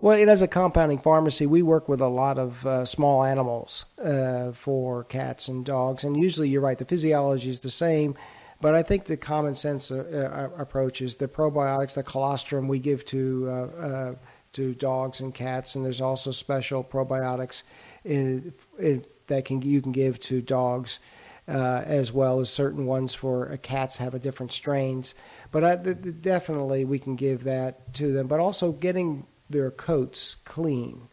well, 0.00 0.16
it 0.16 0.28
as 0.28 0.42
a 0.42 0.48
compounding 0.48 0.98
pharmacy, 0.98 1.46
we 1.46 1.62
work 1.62 1.88
with 1.88 2.00
a 2.00 2.08
lot 2.08 2.38
of 2.38 2.64
uh, 2.64 2.84
small 2.84 3.24
animals 3.24 3.84
uh, 4.02 4.52
for 4.52 5.04
cats 5.04 5.48
and 5.48 5.64
dogs, 5.64 6.04
and 6.04 6.16
usually 6.16 6.48
you're 6.48 6.60
right, 6.60 6.78
the 6.78 6.84
physiology 6.84 7.50
is 7.50 7.62
the 7.62 7.70
same. 7.70 8.14
But 8.60 8.74
I 8.74 8.82
think 8.82 9.04
the 9.04 9.16
common 9.16 9.54
sense 9.54 9.90
uh, 9.90 10.50
uh 10.56 10.60
approach 10.60 11.00
is 11.00 11.16
the 11.16 11.28
probiotics, 11.28 11.94
the 11.94 12.02
colostrum 12.02 12.68
we 12.68 12.78
give 12.80 13.04
to 13.06 13.46
uh, 13.48 13.52
uh, 13.52 14.14
to 14.52 14.74
dogs 14.74 15.20
and 15.20 15.34
cats, 15.34 15.74
and 15.74 15.84
there's 15.84 16.00
also 16.00 16.30
special 16.32 16.82
probiotics 16.82 17.62
in, 18.04 18.52
in, 18.78 19.04
that 19.28 19.44
can 19.44 19.62
you 19.62 19.80
can 19.80 19.92
give 19.92 20.18
to 20.20 20.40
dogs. 20.40 21.00
Uh, 21.46 21.82
as 21.86 22.12
well 22.12 22.40
as 22.40 22.50
certain 22.50 22.84
ones 22.84 23.14
for 23.14 23.50
uh, 23.50 23.56
cats 23.62 23.96
have 23.96 24.12
a 24.12 24.18
different 24.18 24.52
strains. 24.52 25.14
But 25.50 25.64
I, 25.64 25.76
th- 25.76 26.20
definitely 26.20 26.84
we 26.84 26.98
can 26.98 27.16
give 27.16 27.44
that 27.44 27.94
to 27.94 28.12
them. 28.12 28.26
But 28.26 28.38
also 28.38 28.70
getting 28.70 29.26
their 29.50 29.70
coats 29.70 30.36
clean. 30.44 31.08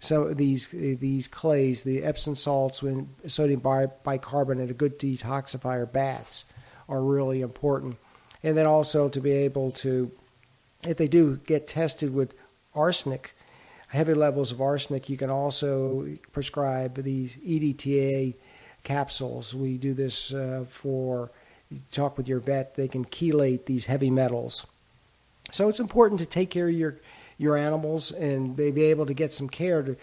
So 0.00 0.34
these 0.34 0.68
these 0.68 1.28
clays, 1.28 1.82
the 1.82 2.02
Epsom 2.02 2.34
salts, 2.34 2.82
when 2.82 3.08
sodium 3.26 3.60
bicarbonate, 4.04 4.70
a 4.70 4.74
good 4.74 4.98
detoxifier 4.98 5.90
baths 5.90 6.44
are 6.88 7.02
really 7.02 7.40
important. 7.40 7.96
And 8.42 8.56
then 8.56 8.66
also 8.66 9.08
to 9.08 9.20
be 9.20 9.32
able 9.32 9.70
to, 9.72 10.10
if 10.82 10.98
they 10.98 11.08
do 11.08 11.36
get 11.46 11.66
tested 11.66 12.12
with 12.12 12.34
arsenic, 12.74 13.34
heavy 13.88 14.12
levels 14.12 14.52
of 14.52 14.60
arsenic, 14.60 15.08
you 15.08 15.16
can 15.16 15.30
also 15.30 16.06
prescribe 16.32 17.02
these 17.02 17.36
EDTA 17.36 18.34
capsules. 18.82 19.54
We 19.54 19.78
do 19.78 19.94
this 19.94 20.34
uh, 20.34 20.66
for 20.68 21.30
talk 21.92 22.18
with 22.18 22.28
your 22.28 22.40
vet; 22.40 22.76
they 22.76 22.88
can 22.88 23.06
chelate 23.06 23.64
these 23.64 23.86
heavy 23.86 24.10
metals. 24.10 24.66
So 25.50 25.68
it's 25.68 25.80
important 25.80 26.20
to 26.20 26.26
take 26.26 26.50
care 26.50 26.68
of 26.68 26.74
your 26.74 26.96
your 27.38 27.56
animals 27.56 28.12
and 28.12 28.56
be 28.56 28.82
able 28.84 29.06
to 29.06 29.14
get 29.14 29.32
some 29.32 29.48
care 29.48 29.82
to 29.82 29.96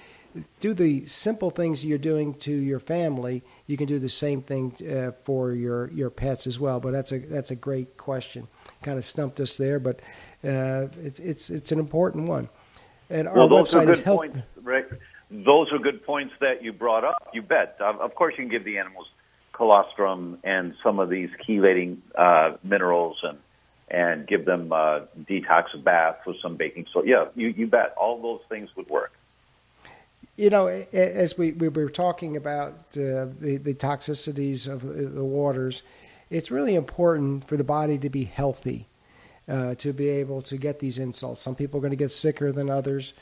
do 0.60 0.74
the 0.74 1.06
simple 1.06 1.50
things 1.50 1.84
you're 1.84 1.98
doing 1.98 2.34
to 2.36 2.52
your 2.52 2.80
family. 2.80 3.44
You 3.68 3.78
can 3.78 3.86
do 3.86 4.00
the 4.00 4.10
same 4.10 4.42
thing 4.42 4.76
uh, 4.90 5.12
for 5.24 5.52
your 5.52 5.90
your 5.92 6.10
pets 6.10 6.48
as 6.48 6.60
well. 6.60 6.80
But 6.80 6.92
that's 6.92 7.12
a 7.12 7.20
that's 7.20 7.52
a 7.52 7.56
great 7.56 7.98
question. 7.98 8.48
Kind 8.82 8.98
of 8.98 9.06
stumped 9.06 9.40
us 9.40 9.58
there, 9.58 9.80
but 9.80 10.00
uh, 10.44 10.88
it's 11.04 11.20
it's 11.20 11.50
it's 11.50 11.72
an 11.72 11.80
important 11.80 12.28
one. 12.28 12.50
And 13.10 13.28
our 13.28 13.36
well, 13.36 13.50
those 13.50 13.74
website 13.74 13.82
are 13.82 13.86
good 13.86 13.92
is 13.92 14.02
health- 14.02 14.20
points, 14.20 14.40
Rick. 14.64 14.92
Those 15.30 15.72
are 15.72 15.80
good 15.80 16.06
points 16.06 16.34
that 16.42 16.62
you 16.62 16.74
brought 16.74 17.06
up. 17.06 17.30
You 17.34 17.42
bet. 17.42 17.78
of 17.80 18.16
course, 18.16 18.34
you 18.38 18.44
can 18.44 18.52
give 18.52 18.66
the 18.66 18.78
animals 18.80 19.08
colostrum 19.54 20.40
and 20.44 20.76
some 20.84 21.00
of 21.00 21.10
these 21.10 21.30
chelating 21.48 21.98
uh, 22.16 22.58
minerals 22.64 23.20
and 23.24 23.38
and 23.92 24.26
give 24.26 24.46
them 24.46 24.72
a 24.72 25.06
detox 25.30 25.82
bath 25.84 26.26
with 26.26 26.40
some 26.40 26.56
baking 26.56 26.88
soda. 26.92 27.08
Yeah, 27.08 27.26
you, 27.36 27.50
you 27.50 27.68
bet. 27.68 27.94
All 27.98 28.22
those 28.22 28.42
things 28.48 28.74
would 28.76 28.90
work. 28.90 29.12
You 30.38 30.50
know, 30.50 30.68
as 30.68 31.38
we, 31.38 31.52
we 31.52 31.68
were 31.68 31.90
talking 31.90 32.38
about 32.38 32.74
uh, 32.94 33.28
the, 33.40 33.60
the 33.62 33.74
toxicities 33.74 34.72
of 34.72 34.82
the 34.82 35.26
waters, 35.26 35.84
it's 36.30 36.50
really 36.50 36.74
important 36.74 37.48
for 37.48 37.58
the 37.58 37.66
body 37.66 37.98
to 37.98 38.10
be 38.10 38.24
healthy, 38.24 38.88
uh, 39.50 39.76
to 39.76 39.92
be 39.92 40.08
able 40.08 40.42
to 40.44 40.56
get 40.56 40.80
these 40.80 40.98
insults. 40.98 41.42
Some 41.42 41.56
people 41.56 41.80
are 41.80 41.82
going 41.82 41.92
to 41.92 41.98
get 41.98 42.12
sicker 42.12 42.54
than 42.54 42.70
others, 42.70 43.14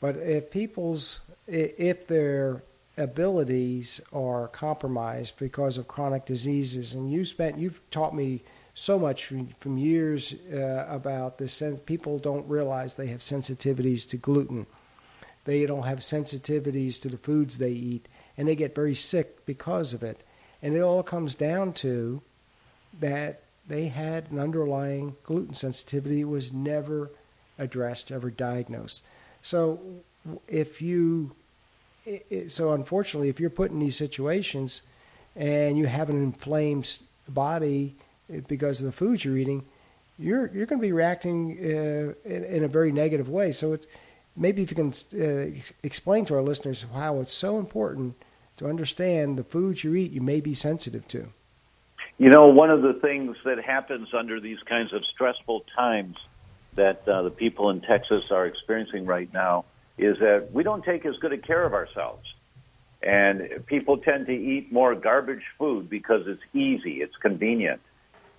but 0.00 0.16
if 0.16 0.50
people's 0.50 1.20
if 1.46 2.06
their 2.06 2.62
abilities 2.96 4.00
are 4.12 4.48
compromised 4.48 5.38
because 5.38 5.76
of 5.76 5.86
chronic 5.86 6.24
diseases, 6.24 6.94
and 6.94 7.12
you 7.12 7.26
spent 7.26 7.58
you've 7.58 7.80
taught 7.90 8.14
me 8.14 8.40
so 8.74 8.98
much 8.98 9.24
from, 9.26 9.48
from 9.60 9.78
years 9.78 10.34
uh, 10.52 10.86
about 10.88 11.38
this. 11.38 11.62
People 11.86 12.18
don't 12.18 12.48
realize 12.48 12.94
they 12.94 13.06
have 13.06 13.20
sensitivities 13.20 14.08
to 14.08 14.16
gluten. 14.16 14.66
They 15.44 15.64
don't 15.66 15.84
have 15.84 16.00
sensitivities 16.00 17.00
to 17.02 17.08
the 17.08 17.16
foods 17.16 17.58
they 17.58 17.70
eat, 17.70 18.06
and 18.36 18.48
they 18.48 18.56
get 18.56 18.74
very 18.74 18.94
sick 18.94 19.46
because 19.46 19.94
of 19.94 20.02
it. 20.02 20.20
And 20.62 20.74
it 20.74 20.80
all 20.80 21.02
comes 21.02 21.34
down 21.34 21.72
to 21.74 22.22
that 22.98 23.42
they 23.68 23.88
had 23.88 24.30
an 24.30 24.38
underlying 24.38 25.16
gluten 25.22 25.54
sensitivity 25.54 26.24
was 26.24 26.52
never 26.52 27.10
addressed, 27.58 28.10
ever 28.10 28.30
diagnosed. 28.30 29.02
So 29.42 29.80
if 30.48 30.82
you, 30.82 31.32
so 32.48 32.72
unfortunately, 32.72 33.28
if 33.28 33.38
you're 33.38 33.50
put 33.50 33.70
in 33.70 33.78
these 33.78 33.96
situations 33.96 34.82
and 35.36 35.76
you 35.76 35.86
have 35.86 36.10
an 36.10 36.22
inflamed 36.22 36.98
body 37.28 37.94
because 38.48 38.80
of 38.80 38.86
the 38.86 38.92
foods 38.92 39.24
you're 39.24 39.36
eating, 39.36 39.64
you're 40.18 40.46
you're 40.54 40.66
going 40.66 40.80
to 40.80 40.86
be 40.86 40.92
reacting 40.92 41.58
uh, 41.58 42.14
in, 42.28 42.44
in, 42.44 42.64
a 42.64 42.68
very 42.68 42.92
negative 42.92 43.28
way. 43.28 43.52
So 43.52 43.72
it's 43.72 43.86
maybe 44.36 44.62
if 44.62 44.70
you 44.70 44.76
can 44.76 44.92
uh, 45.20 45.50
explain 45.82 46.24
to 46.26 46.34
our 46.34 46.42
listeners 46.42 46.84
how 46.94 47.20
it's 47.20 47.32
so 47.32 47.58
important 47.58 48.16
to 48.56 48.68
understand 48.68 49.36
the 49.36 49.44
foods 49.44 49.82
you 49.82 49.94
eat 49.94 50.12
you 50.12 50.20
may 50.20 50.40
be 50.40 50.54
sensitive 50.54 51.08
to. 51.08 51.28
You 52.16 52.30
know, 52.30 52.46
one 52.46 52.70
of 52.70 52.82
the 52.82 52.92
things 52.92 53.36
that 53.44 53.58
happens 53.58 54.14
under 54.14 54.38
these 54.38 54.60
kinds 54.60 54.92
of 54.92 55.04
stressful 55.04 55.64
times 55.74 56.16
that 56.76 57.06
uh, 57.08 57.22
the 57.22 57.30
people 57.30 57.70
in 57.70 57.80
Texas 57.80 58.30
are 58.30 58.46
experiencing 58.46 59.04
right 59.04 59.32
now 59.32 59.64
is 59.98 60.18
that 60.20 60.52
we 60.52 60.62
don't 60.62 60.84
take 60.84 61.04
as 61.06 61.16
good 61.18 61.32
a 61.32 61.38
care 61.38 61.64
of 61.64 61.72
ourselves. 61.72 62.32
And 63.02 63.64
people 63.66 63.98
tend 63.98 64.26
to 64.26 64.32
eat 64.32 64.72
more 64.72 64.94
garbage 64.94 65.44
food 65.58 65.90
because 65.90 66.26
it's 66.26 66.42
easy, 66.52 67.02
it's 67.02 67.16
convenient, 67.16 67.80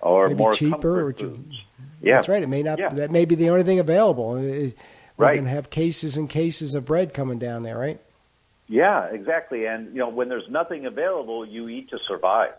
or 0.05 0.27
Maybe 0.27 0.37
more 0.37 0.53
cheaper. 0.53 1.07
Or 1.07 1.13
foods. 1.13 1.61
Yeah, 2.01 2.15
that's 2.15 2.29
right. 2.29 2.43
It 2.43 2.47
may 2.47 2.63
not. 2.63 2.77
Yeah. 2.77 2.89
That 2.89 3.11
may 3.11 3.25
be 3.25 3.35
the 3.35 3.49
only 3.49 3.63
thing 3.63 3.79
available. 3.79 4.33
We're 4.33 4.73
right. 5.17 5.33
going 5.35 5.45
to 5.45 5.49
have 5.49 5.69
cases 5.69 6.17
and 6.17 6.29
cases 6.29 6.75
of 6.75 6.85
bread 6.85 7.13
coming 7.13 7.39
down 7.39 7.63
there, 7.63 7.77
right? 7.77 7.99
Yeah, 8.67 9.05
exactly. 9.05 9.65
And 9.65 9.93
you 9.93 9.99
know, 9.99 10.09
when 10.09 10.29
there's 10.29 10.49
nothing 10.49 10.85
available, 10.85 11.45
you 11.45 11.67
eat 11.69 11.89
to 11.89 11.99
survive, 12.07 12.53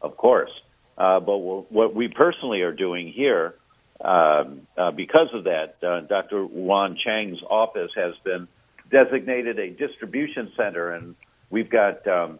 of 0.00 0.16
course. 0.16 0.50
Uh, 0.96 1.18
but 1.20 1.38
what 1.38 1.94
we 1.94 2.06
personally 2.06 2.62
are 2.62 2.72
doing 2.72 3.08
here, 3.08 3.56
um, 4.00 4.66
uh, 4.76 4.92
because 4.92 5.32
of 5.32 5.44
that, 5.44 5.76
uh, 5.82 6.00
Dr. 6.00 6.44
Ron 6.44 6.96
Chang's 6.96 7.42
office 7.42 7.90
has 7.96 8.14
been 8.18 8.46
designated 8.90 9.58
a 9.58 9.70
distribution 9.70 10.52
center, 10.56 10.92
and 10.92 11.16
we've 11.50 11.70
got 11.70 12.06
um, 12.06 12.38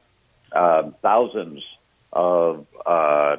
uh, 0.53 0.91
thousands 1.03 1.65
of 2.13 2.67
uh, 2.87 3.39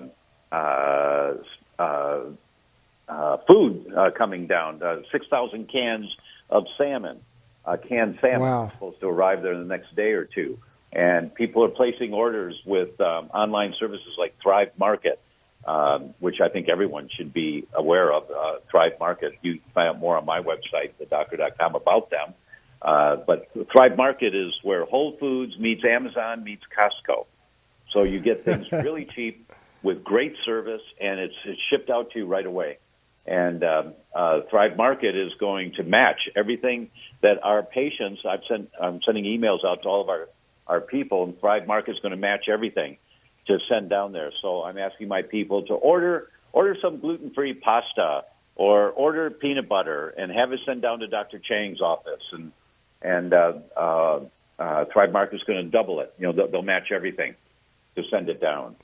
food 3.47 3.93
uh, 3.95 4.11
coming 4.11 4.47
down. 4.47 4.81
Uh, 4.81 5.01
Six 5.11 5.27
thousand 5.27 5.67
cans 5.69 6.15
of 6.49 6.65
salmon, 6.77 7.19
uh, 7.65 7.77
canned 7.77 8.17
salmon, 8.21 8.41
Wow. 8.41 8.69
supposed 8.73 8.99
to 9.01 9.07
arrive 9.07 9.41
there 9.41 9.53
in 9.53 9.59
the 9.59 9.67
next 9.77 9.95
day 9.95 10.11
or 10.11 10.25
two. 10.25 10.59
And 10.93 11.33
people 11.33 11.63
are 11.65 11.69
placing 11.69 12.13
orders 12.13 12.61
with 12.65 12.99
um, 13.01 13.29
online 13.33 13.73
services 13.77 14.13
like 14.17 14.37
Thrive 14.41 14.71
Market, 14.77 15.19
um, 15.65 16.13
which 16.19 16.39
I 16.39 16.47
think 16.47 16.69
everyone 16.69 17.09
should 17.09 17.33
be 17.33 17.67
aware 17.73 18.13
of. 18.13 18.29
Uh, 18.31 18.59
Thrive 18.69 18.93
Market, 18.99 19.33
you 19.41 19.53
can 19.55 19.71
find 19.73 19.89
out 19.89 19.99
more 19.99 20.15
on 20.17 20.25
my 20.25 20.39
website, 20.41 20.93
thedoctor.com, 21.01 21.75
about 21.75 22.09
them. 22.11 22.33
Uh, 22.81 23.17
but 23.17 23.49
Thrive 23.71 23.97
Market 23.97 24.35
is 24.35 24.53
where 24.63 24.85
Whole 24.85 25.13
Foods 25.17 25.57
meets 25.57 25.83
Amazon 25.83 26.43
meets 26.43 26.63
Costco. 26.77 27.25
So 27.91 28.03
you 28.03 28.19
get 28.19 28.45
things 28.45 28.71
really 28.71 29.05
cheap 29.05 29.44
with 29.85 30.03
great 30.03 30.35
service, 30.43 30.81
and 30.99 31.19
it's, 31.19 31.35
it's 31.45 31.61
shipped 31.69 31.91
out 31.91 32.11
to 32.11 32.19
you 32.19 32.25
right 32.25 32.45
away. 32.45 32.79
And 33.27 33.63
um, 33.63 33.93
uh, 34.13 34.41
Thrive 34.49 34.75
Market 34.75 35.15
is 35.15 35.33
going 35.35 35.73
to 35.73 35.83
match 35.83 36.27
everything 36.35 36.89
that 37.21 37.43
our 37.43 37.63
patients. 37.63 38.21
I've 38.27 38.43
sent. 38.47 38.69
I'm 38.79 39.01
sending 39.03 39.23
emails 39.23 39.65
out 39.65 39.83
to 39.83 39.89
all 39.89 40.01
of 40.01 40.09
our 40.09 40.27
our 40.67 40.81
people, 40.81 41.23
and 41.23 41.39
Thrive 41.39 41.65
Market 41.65 41.91
is 41.91 41.99
going 41.99 42.11
to 42.11 42.17
match 42.17 42.49
everything 42.49 42.97
to 43.47 43.59
send 43.69 43.89
down 43.89 44.11
there. 44.11 44.31
So 44.41 44.63
I'm 44.63 44.77
asking 44.77 45.07
my 45.07 45.23
people 45.23 45.63
to 45.63 45.73
order 45.73 46.29
order 46.53 46.77
some 46.81 46.99
gluten 46.99 47.31
free 47.31 47.53
pasta 47.53 48.25
or 48.55 48.89
order 48.89 49.29
peanut 49.29 49.67
butter 49.67 50.09
and 50.09 50.31
have 50.31 50.51
it 50.51 50.59
sent 50.65 50.81
down 50.81 50.99
to 50.99 51.07
Dr. 51.07 51.39
Chang's 51.39 51.81
office. 51.81 52.23
And 52.31 52.51
and 53.01 53.33
uh, 53.33 53.53
uh, 53.75 54.19
uh, 54.59 54.85
Thrive 54.85 55.11
Market 55.11 55.37
is 55.37 55.43
going 55.43 55.63
to 55.63 55.69
double 55.69 55.99
it. 55.99 56.13
You 56.19 56.27
know, 56.27 56.31
they'll, 56.33 56.47
they'll 56.47 56.61
match 56.61 56.91
everything 56.91 57.35
to 57.95 58.03
send 58.09 58.29
it 58.29 58.39
down. 58.39 58.75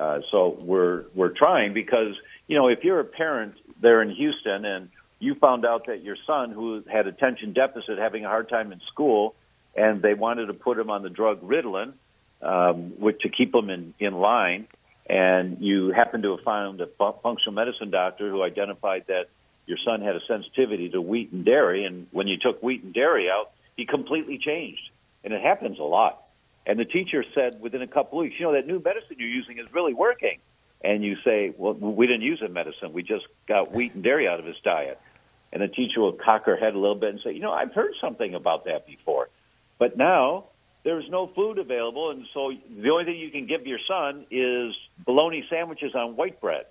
Uh, 0.00 0.22
so 0.30 0.56
we're 0.58 1.04
we're 1.14 1.28
trying 1.28 1.74
because 1.74 2.16
you 2.48 2.56
know 2.56 2.68
if 2.68 2.84
you're 2.84 3.00
a 3.00 3.04
parent 3.04 3.54
there 3.82 4.00
in 4.00 4.08
Houston 4.10 4.64
and 4.64 4.88
you 5.18 5.34
found 5.34 5.66
out 5.66 5.88
that 5.88 6.02
your 6.02 6.16
son 6.26 6.52
who 6.52 6.82
had 6.90 7.06
attention 7.06 7.52
deficit 7.52 7.98
having 7.98 8.24
a 8.24 8.28
hard 8.28 8.48
time 8.48 8.72
in 8.72 8.80
school 8.80 9.34
and 9.76 10.00
they 10.00 10.14
wanted 10.14 10.46
to 10.46 10.54
put 10.54 10.78
him 10.78 10.88
on 10.88 11.02
the 11.02 11.10
drug 11.10 11.42
Ritalin 11.42 11.92
um, 12.40 12.98
which 12.98 13.20
to 13.20 13.28
keep 13.28 13.54
him 13.54 13.68
in 13.68 13.92
in 14.00 14.14
line 14.14 14.66
and 15.06 15.58
you 15.60 15.90
happen 15.90 16.22
to 16.22 16.36
have 16.36 16.44
found 16.44 16.80
a 16.80 16.86
fu- 16.86 17.14
functional 17.22 17.52
medicine 17.52 17.90
doctor 17.90 18.30
who 18.30 18.42
identified 18.42 19.04
that 19.08 19.28
your 19.66 19.76
son 19.84 20.00
had 20.00 20.16
a 20.16 20.20
sensitivity 20.26 20.88
to 20.88 21.02
wheat 21.02 21.30
and 21.30 21.44
dairy 21.44 21.84
and 21.84 22.06
when 22.10 22.26
you 22.26 22.38
took 22.38 22.62
wheat 22.62 22.82
and 22.82 22.94
dairy 22.94 23.28
out 23.28 23.50
he 23.76 23.84
completely 23.84 24.38
changed. 24.38 24.88
And 25.24 25.34
it 25.34 25.42
happens 25.42 25.78
a 25.78 25.84
lot 25.84 26.22
and 26.66 26.78
the 26.78 26.84
teacher 26.84 27.24
said 27.34 27.60
within 27.60 27.82
a 27.82 27.86
couple 27.86 28.18
weeks, 28.18 28.36
you 28.38 28.46
know, 28.46 28.52
that 28.52 28.66
new 28.66 28.80
medicine 28.80 29.16
you're 29.18 29.28
using 29.28 29.58
is 29.58 29.72
really 29.72 29.94
working. 29.94 30.38
And 30.82 31.04
you 31.04 31.16
say, 31.24 31.52
well, 31.56 31.74
we 31.74 32.06
didn't 32.06 32.22
use 32.22 32.40
a 32.42 32.48
medicine. 32.48 32.92
We 32.92 33.02
just 33.02 33.26
got 33.46 33.72
wheat 33.72 33.94
and 33.94 34.02
dairy 34.02 34.26
out 34.26 34.40
of 34.40 34.46
his 34.46 34.58
diet. 34.60 34.98
And 35.52 35.62
the 35.62 35.68
teacher 35.68 36.00
will 36.00 36.12
cock 36.12 36.46
her 36.46 36.56
head 36.56 36.74
a 36.74 36.78
little 36.78 36.96
bit 36.96 37.10
and 37.10 37.20
say, 37.20 37.32
you 37.32 37.40
know, 37.40 37.52
I've 37.52 37.74
heard 37.74 37.94
something 38.00 38.34
about 38.34 38.64
that 38.64 38.86
before. 38.86 39.28
But 39.78 39.96
now 39.96 40.44
there's 40.84 41.08
no 41.10 41.26
food 41.26 41.58
available. 41.58 42.10
And 42.10 42.26
so 42.32 42.52
the 42.52 42.90
only 42.90 43.04
thing 43.04 43.16
you 43.16 43.30
can 43.30 43.46
give 43.46 43.66
your 43.66 43.80
son 43.86 44.26
is 44.30 44.74
bologna 45.04 45.44
sandwiches 45.50 45.94
on 45.94 46.16
white 46.16 46.40
bread. 46.40 46.66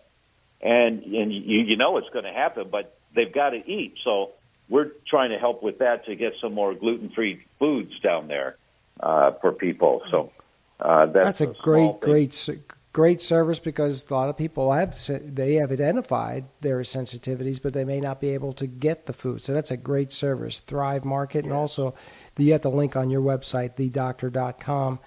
And, 0.62 1.04
and 1.04 1.34
you, 1.34 1.60
you 1.62 1.78
know 1.78 1.98
it's 1.98 2.10
going 2.10 2.26
to 2.26 2.34
happen, 2.34 2.70
but 2.70 2.98
they've 3.14 3.32
got 3.32 3.52
to 3.52 3.70
eat. 3.70 3.98
So 4.04 4.32
we're 4.70 4.92
trying 5.08 5.32
to 5.32 5.38
help 5.38 5.62
with 5.62 5.80
that 5.80 6.06
to 6.06 6.16
get 6.16 6.34
some 6.42 6.54
more 6.54 6.74
gluten-free 6.74 7.44
foods 7.60 8.00
down 8.00 8.28
there 8.28 8.56
uh, 9.00 9.32
for 9.32 9.52
people. 9.52 10.02
So 10.10 10.32
uh, 10.80 11.08
that's, 11.08 11.39
That's 11.39 11.41
a 11.41 11.47
great, 11.62 12.00
great, 12.00 12.50
great 12.93 13.22
service 13.22 13.60
because 13.60 14.06
a 14.10 14.14
lot 14.14 14.30
of 14.30 14.38
people 14.38 14.72
have 14.72 14.97
they 15.36 15.56
have 15.56 15.72
identified 15.72 16.45
their 16.62 16.80
sensitivities, 16.80 17.62
but 17.62 17.74
they 17.74 17.84
may 17.84 18.00
not 18.00 18.22
be 18.22 18.30
able 18.30 18.54
to 18.54 18.68
get 18.68 19.06
the 19.06 19.14
food. 19.14 19.41
So 19.41 19.54
that's 19.54 19.72
a 19.72 19.78
great 19.78 20.14
service. 20.14 20.60
Thrive 20.60 21.04
Market, 21.04 21.43
and 21.43 21.54
also 21.54 21.95
you 22.38 22.54
have 22.54 22.62
the 22.62 22.72
link 22.72 22.95
on 22.95 23.10
your 23.10 23.22
website, 23.22 23.76
thedoctor.com. 23.76 25.00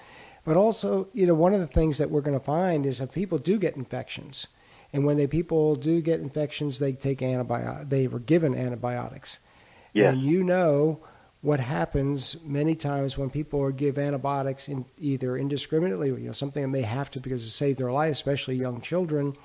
But 0.45 0.57
also, 0.57 1.09
you 1.12 1.26
know, 1.26 1.34
one 1.34 1.55
of 1.55 1.61
the 1.61 1.68
things 1.68 1.99
that 1.99 2.11
we're 2.11 2.20
going 2.20 2.38
to 2.38 2.45
find 2.45 2.84
is 2.84 2.99
that 2.99 3.12
people 3.12 3.38
do 3.38 3.59
get 3.59 3.76
infections, 3.76 4.49
and 4.93 5.07
when 5.07 5.16
they 5.16 5.26
people 5.26 5.74
do 5.74 6.03
get 6.03 6.20
infections, 6.20 6.80
they 6.80 6.93
take 6.93 7.22
antibiotics. 7.22 7.88
They 7.88 8.09
were 8.09 8.18
given 8.18 8.55
antibiotics. 8.55 9.38
Yes. 9.95 10.12
And 10.12 10.22
you 10.22 10.43
know 10.43 11.01
what 11.43 11.59
happens 11.59 12.36
many 12.45 12.76
times 12.76 13.18
when 13.18 13.28
people 13.28 13.61
are 13.61 13.72
give 13.72 13.99
antibiotics 13.99 14.68
in 14.68 14.84
either 14.99 15.36
indiscriminately, 15.36 16.09
you 16.09 16.18
know, 16.18 16.32
something 16.32 16.62
that 16.62 16.68
may 16.68 16.82
have 16.82 17.11
to 17.11 17.20
because 17.20 17.45
it 17.45 17.51
saved 17.51 17.80
their 17.80 17.93
life, 17.93 18.12
especially 18.12 18.55
young 18.55 18.80
children. 18.80 19.36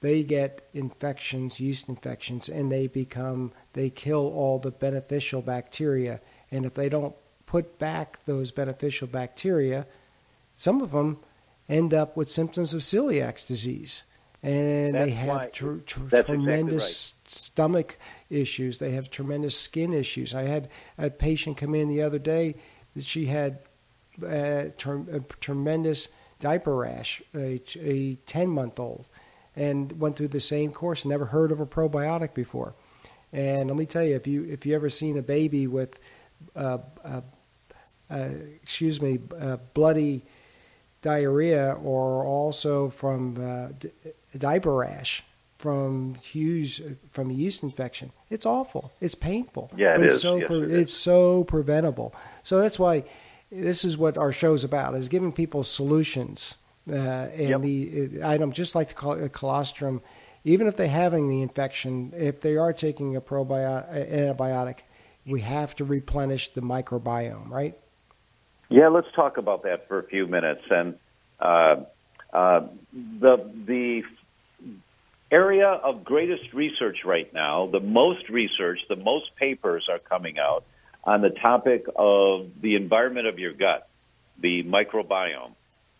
They 0.00 0.24
get 0.24 0.68
infections, 0.74 1.60
yeast 1.60 1.88
infections, 1.88 2.48
and 2.48 2.70
they 2.70 2.88
become 2.88 3.52
they 3.72 3.90
kill 3.90 4.26
all 4.26 4.58
the 4.58 4.72
beneficial 4.72 5.40
bacteria. 5.40 6.20
And 6.50 6.66
if 6.66 6.74
they 6.74 6.88
don't 6.88 7.14
put 7.46 7.78
back 7.78 8.24
those 8.26 8.50
beneficial 8.50 9.06
bacteria, 9.06 9.86
some 10.56 10.82
of 10.82 10.90
them 10.90 11.18
end 11.68 11.94
up 11.94 12.16
with 12.16 12.28
symptoms 12.28 12.74
of 12.74 12.82
celiac 12.82 13.46
disease, 13.46 14.02
and 14.42 14.94
they 14.94 15.10
have 15.10 15.28
why- 15.28 15.46
tr- 15.46 15.76
tr- 15.86 16.00
that's 16.00 16.28
exactly 16.28 16.36
tremendous 16.36 17.14
stomach 17.26 17.96
issues. 18.34 18.78
They 18.78 18.92
have 18.92 19.10
tremendous 19.10 19.58
skin 19.58 19.92
issues. 19.92 20.34
I 20.34 20.42
had 20.42 20.68
a 20.98 21.10
patient 21.10 21.56
come 21.56 21.74
in 21.74 21.88
the 21.88 22.02
other 22.02 22.18
day 22.18 22.56
that 22.94 23.04
she 23.04 23.26
had 23.26 23.58
uh, 24.22 24.66
ter- 24.78 25.04
a 25.12 25.20
tremendous 25.40 26.08
diaper 26.40 26.76
rash, 26.76 27.22
a, 27.34 27.60
a 27.80 28.14
10 28.26 28.48
month 28.48 28.78
old, 28.78 29.06
and 29.56 29.98
went 30.00 30.16
through 30.16 30.28
the 30.28 30.40
same 30.40 30.72
course, 30.72 31.04
never 31.04 31.26
heard 31.26 31.52
of 31.52 31.60
a 31.60 31.66
probiotic 31.66 32.34
before. 32.34 32.74
And 33.32 33.68
let 33.68 33.76
me 33.76 33.86
tell 33.86 34.04
you, 34.04 34.14
if 34.14 34.26
you 34.26 34.44
if 34.44 34.64
you 34.64 34.76
ever 34.76 34.88
seen 34.88 35.18
a 35.18 35.22
baby 35.22 35.66
with, 35.66 35.98
uh, 36.54 36.78
uh, 37.04 37.20
uh, 38.08 38.28
excuse 38.62 39.02
me, 39.02 39.18
uh, 39.40 39.56
bloody 39.74 40.22
diarrhea, 41.02 41.76
or 41.82 42.24
also 42.24 42.88
from 42.90 43.36
uh, 43.44 43.68
diaper 44.38 44.72
rash, 44.72 45.24
from 45.58 46.14
huge 46.16 46.82
from 47.10 47.30
a 47.30 47.32
yeast 47.32 47.62
infection, 47.62 48.12
it's 48.30 48.46
awful. 48.46 48.92
It's 49.00 49.14
painful. 49.14 49.70
Yeah, 49.76 49.94
it 49.94 50.02
it's 50.02 50.14
is. 50.16 50.20
So 50.20 50.38
Yes, 50.38 50.46
pre- 50.48 50.62
it 50.62 50.70
is. 50.70 50.76
it's 50.82 50.94
so 50.94 51.44
preventable. 51.44 52.14
So 52.42 52.60
that's 52.60 52.78
why 52.78 53.04
this 53.50 53.84
is 53.84 53.96
what 53.96 54.18
our 54.18 54.32
show's 54.32 54.64
about: 54.64 54.94
is 54.94 55.08
giving 55.08 55.32
people 55.32 55.62
solutions. 55.62 56.56
Uh, 56.86 56.96
and 56.96 57.48
Yep. 57.48 57.60
the 57.62 58.20
uh, 58.22 58.28
item, 58.28 58.52
just 58.52 58.74
like 58.74 58.88
the 58.88 58.94
col- 58.94 59.24
uh, 59.24 59.28
colostrum, 59.28 60.02
even 60.44 60.66
if 60.66 60.76
they're 60.76 60.86
having 60.86 61.28
the 61.30 61.40
infection, 61.40 62.12
if 62.14 62.42
they 62.42 62.58
are 62.58 62.74
taking 62.74 63.16
a 63.16 63.22
probiotic, 63.22 64.10
antibiotic, 64.12 64.80
we 65.24 65.40
have 65.40 65.74
to 65.76 65.82
replenish 65.84 66.52
the 66.52 66.60
microbiome, 66.60 67.48
right? 67.48 67.74
Yeah, 68.68 68.88
let's 68.88 69.10
talk 69.12 69.38
about 69.38 69.62
that 69.62 69.88
for 69.88 69.98
a 69.98 70.02
few 70.02 70.26
minutes. 70.26 70.62
And 70.70 70.98
uh, 71.40 71.76
uh, 72.34 72.66
the 72.92 73.50
the 73.66 74.04
area 75.30 75.68
of 75.68 76.04
greatest 76.04 76.52
research 76.52 77.04
right 77.04 77.32
now, 77.32 77.66
the 77.66 77.80
most 77.80 78.28
research, 78.28 78.80
the 78.88 78.96
most 78.96 79.34
papers 79.36 79.88
are 79.90 79.98
coming 79.98 80.38
out 80.38 80.64
on 81.02 81.20
the 81.20 81.30
topic 81.30 81.86
of 81.96 82.60
the 82.60 82.76
environment 82.76 83.26
of 83.26 83.38
your 83.38 83.52
gut, 83.52 83.88
the 84.38 84.62
microbiome. 84.62 85.52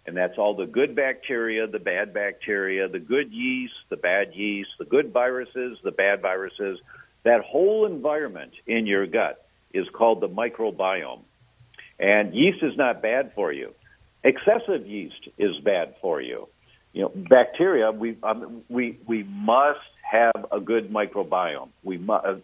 And 0.06 0.16
that's 0.16 0.36
all 0.36 0.54
the 0.54 0.66
good 0.66 0.94
bacteria, 0.94 1.66
the 1.66 1.78
bad 1.78 2.12
bacteria, 2.12 2.88
the 2.88 2.98
good 2.98 3.32
yeast, 3.32 3.74
the 3.88 3.96
bad 3.96 4.34
yeast, 4.34 4.70
the 4.78 4.84
good 4.84 5.12
viruses, 5.12 5.78
the 5.82 5.92
bad 5.92 6.20
viruses. 6.20 6.78
That 7.22 7.40
whole 7.40 7.86
environment 7.86 8.52
in 8.66 8.86
your 8.86 9.06
gut 9.06 9.44
is 9.72 9.88
called 9.88 10.20
the 10.20 10.28
microbiome. 10.28 11.20
And 11.98 12.34
yeast 12.34 12.62
is 12.62 12.76
not 12.76 13.00
bad 13.00 13.32
for 13.34 13.50
you. 13.52 13.72
Excessive 14.22 14.86
yeast 14.86 15.28
is 15.38 15.58
bad 15.60 15.94
for 16.00 16.20
you. 16.20 16.48
You 16.94 17.02
know, 17.02 17.12
bacteria. 17.14 17.90
We 17.90 18.16
um, 18.22 18.62
we 18.68 18.96
we 19.06 19.24
must 19.24 19.80
have 20.10 20.46
a 20.50 20.60
good 20.60 20.90
microbiome. 20.90 21.68
We 21.82 21.98
must. 21.98 22.26
Uh, 22.26 22.36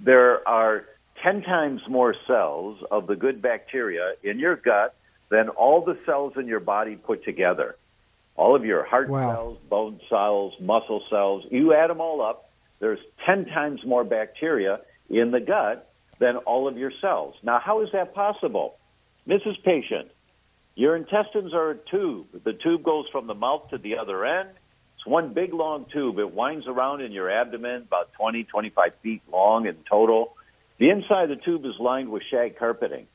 there 0.00 0.46
are 0.46 0.84
ten 1.22 1.42
times 1.42 1.80
more 1.88 2.14
cells 2.26 2.82
of 2.90 3.06
the 3.06 3.16
good 3.16 3.40
bacteria 3.40 4.14
in 4.22 4.38
your 4.38 4.56
gut 4.56 4.94
than 5.28 5.48
all 5.48 5.82
the 5.82 5.96
cells 6.04 6.34
in 6.36 6.46
your 6.46 6.60
body 6.60 6.96
put 6.96 7.24
together. 7.24 7.76
All 8.36 8.56
of 8.56 8.64
your 8.64 8.82
heart 8.82 9.08
wow. 9.08 9.32
cells, 9.32 9.58
bone 9.70 10.00
cells, 10.08 10.54
muscle 10.60 11.04
cells. 11.08 11.46
You 11.50 11.72
add 11.72 11.88
them 11.88 12.00
all 12.00 12.20
up. 12.20 12.50
There's 12.80 13.00
ten 13.24 13.46
times 13.46 13.84
more 13.84 14.04
bacteria 14.04 14.80
in 15.08 15.30
the 15.30 15.40
gut 15.40 15.88
than 16.18 16.36
all 16.38 16.66
of 16.66 16.76
your 16.76 16.92
cells. 17.00 17.36
Now, 17.42 17.58
how 17.58 17.82
is 17.82 17.92
that 17.92 18.14
possible? 18.14 18.76
Mrs. 19.28 19.62
Patient, 19.62 20.10
your 20.74 20.96
intestines 20.96 21.52
are 21.52 21.70
a 21.70 21.76
tube. 21.76 22.26
The 22.44 22.52
tube 22.52 22.82
goes 22.82 23.08
from 23.08 23.26
the 23.26 23.34
mouth 23.34 23.70
to 23.70 23.78
the 23.78 23.98
other 23.98 24.24
end. 24.24 24.48
It's 24.96 25.06
one 25.06 25.32
big 25.32 25.52
long 25.52 25.86
tube. 25.86 26.18
It 26.18 26.32
winds 26.32 26.66
around 26.66 27.02
in 27.02 27.12
your 27.12 27.30
abdomen, 27.30 27.82
about 27.82 28.12
20, 28.14 28.44
25 28.44 28.94
feet 29.02 29.22
long 29.30 29.66
in 29.66 29.76
total. 29.88 30.36
The 30.78 30.90
inside 30.90 31.30
of 31.30 31.38
the 31.38 31.44
tube 31.44 31.64
is 31.66 31.78
lined 31.78 32.10
with 32.10 32.22
shag 32.22 32.56
carpeting. 32.56 33.06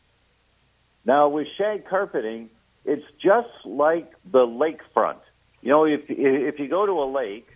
Now, 1.05 1.29
with 1.29 1.47
shag 1.57 1.85
carpeting, 1.85 2.49
it's 2.85 3.05
just 3.21 3.49
like 3.65 4.11
the 4.29 4.45
lakefront. 4.45 5.19
You 5.61 5.69
know, 5.69 5.85
if 5.85 6.09
if 6.09 6.59
you 6.59 6.67
go 6.67 6.85
to 6.85 6.91
a 6.91 7.07
lake 7.11 7.47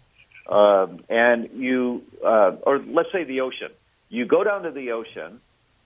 um, 0.48 1.04
and 1.10 1.50
you, 1.54 2.04
uh, 2.26 2.56
or 2.64 2.80
let's 2.80 3.12
say 3.12 3.24
the 3.24 3.42
ocean, 3.42 3.72
you 4.10 4.26
go 4.26 4.44
down 4.44 4.64
to 4.64 4.72
the 4.72 4.92
ocean 4.92 5.40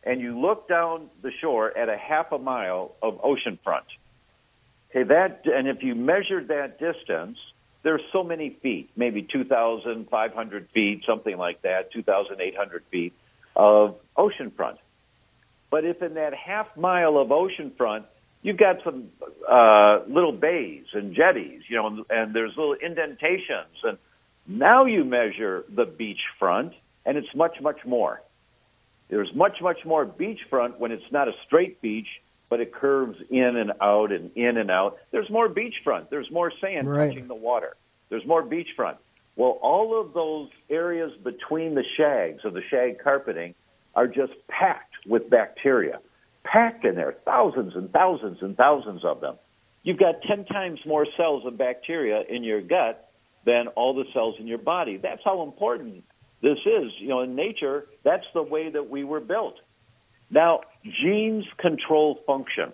and 0.04 0.22
you 0.22 0.40
look 0.40 0.68
down 0.68 1.10
the 1.22 1.32
shore 1.32 1.76
at 1.76 1.90
a 1.90 1.98
half 1.98 2.32
a 2.32 2.38
mile 2.38 2.96
of 3.02 3.20
ocean 3.24 3.60
front. 3.64 3.86
Okay, 4.96 5.04
that 5.04 5.46
and 5.46 5.68
if 5.68 5.84
you 5.84 5.94
measured 5.94 6.48
that 6.48 6.80
distance, 6.80 7.38
there's 7.84 8.02
so 8.14 8.24
many 8.24 8.50
feet, 8.50 8.90
maybe 8.96 9.24
2,500 9.24 10.70
feet, 10.70 11.04
something 11.06 11.38
like 11.38 11.62
that, 11.64 11.92
2,800 11.92 12.84
feet 12.86 13.14
of 13.58 13.98
ocean 14.16 14.52
front. 14.52 14.78
But 15.70 15.84
if 15.84 16.02
in 16.02 16.14
that 16.14 16.34
half 16.34 16.78
mile 16.78 17.18
of 17.18 17.34
ocean 17.34 17.72
front, 17.72 18.06
you've 18.42 18.56
got 18.56 18.84
some 18.84 19.10
uh, 19.50 20.00
little 20.08 20.32
bays 20.32 20.86
and 20.94 21.14
jetties, 21.14 21.64
you 21.68 21.76
know, 21.76 21.88
and, 21.88 22.06
and 22.10 22.34
there's 22.34 22.56
little 22.56 22.76
indentations, 22.76 23.84
and 23.84 23.98
now 24.48 24.86
you 24.86 25.04
measure 25.04 25.66
the 25.68 25.86
beach 25.86 26.22
front, 26.40 26.74
and 27.06 27.18
it's 27.18 27.36
much, 27.36 27.60
much 27.60 27.84
more. 27.86 28.22
There's 29.10 29.34
much, 29.36 29.62
much 29.62 29.84
more 29.84 30.06
beachfront 30.06 30.78
when 30.78 30.94
it's 30.94 31.12
not 31.12 31.28
a 31.28 31.34
straight 31.46 31.82
beach, 31.82 32.08
but 32.50 32.60
it 32.60 32.74
curves 32.74 33.18
in 33.30 33.56
and 33.56 33.74
out 33.82 34.12
and 34.12 34.32
in 34.36 34.58
and 34.58 34.70
out. 34.70 34.98
There's 35.12 35.30
more 35.30 35.50
beachfront. 35.50 36.10
There's 36.10 36.30
more 36.32 36.52
sand 36.62 36.90
right. 36.90 37.10
touching 37.10 37.28
the 37.28 37.36
water. 37.36 37.76
There's 38.10 38.26
more 38.26 38.44
beachfront. 38.44 38.98
Well, 39.36 39.58
all 39.62 40.00
of 40.00 40.14
those 40.14 40.50
areas 40.70 41.12
between 41.18 41.76
the 41.76 41.84
shags 41.98 42.46
of 42.46 42.54
the 42.54 42.62
shag 42.62 43.00
carpeting 43.00 43.56
are 43.94 44.08
just 44.08 44.34
packed 44.48 44.94
with 45.06 45.30
bacteria, 45.30 46.00
packed 46.44 46.86
in 46.86 46.96
there, 46.96 47.14
thousands 47.26 47.76
and 47.76 47.92
thousands 47.92 48.42
and 48.42 48.56
thousands 48.56 49.04
of 49.04 49.22
them. 49.22 49.36
You've 49.84 50.00
got 50.00 50.22
10 50.24 50.46
times 50.46 50.86
more 50.86 51.06
cells 51.18 51.46
of 51.46 51.58
bacteria 51.58 52.22
in 52.22 52.44
your 52.44 52.62
gut 52.62 53.10
than 53.44 53.68
all 53.70 53.94
the 53.94 54.06
cells 54.14 54.36
in 54.40 54.48
your 54.48 54.58
body. 54.58 54.98
That's 54.98 55.24
how 55.24 55.44
important 55.44 56.04
this 56.42 56.58
is. 56.66 56.92
You 56.98 57.10
know, 57.10 57.22
in 57.22 57.36
nature, 57.36 57.86
that's 58.04 58.26
the 58.34 58.42
way 58.42 58.70
that 58.70 58.90
we 58.90 59.04
were 59.04 59.20
built. 59.20 59.60
Now, 60.30 60.62
genes 60.86 61.46
control 61.58 62.16
function. 62.28 62.72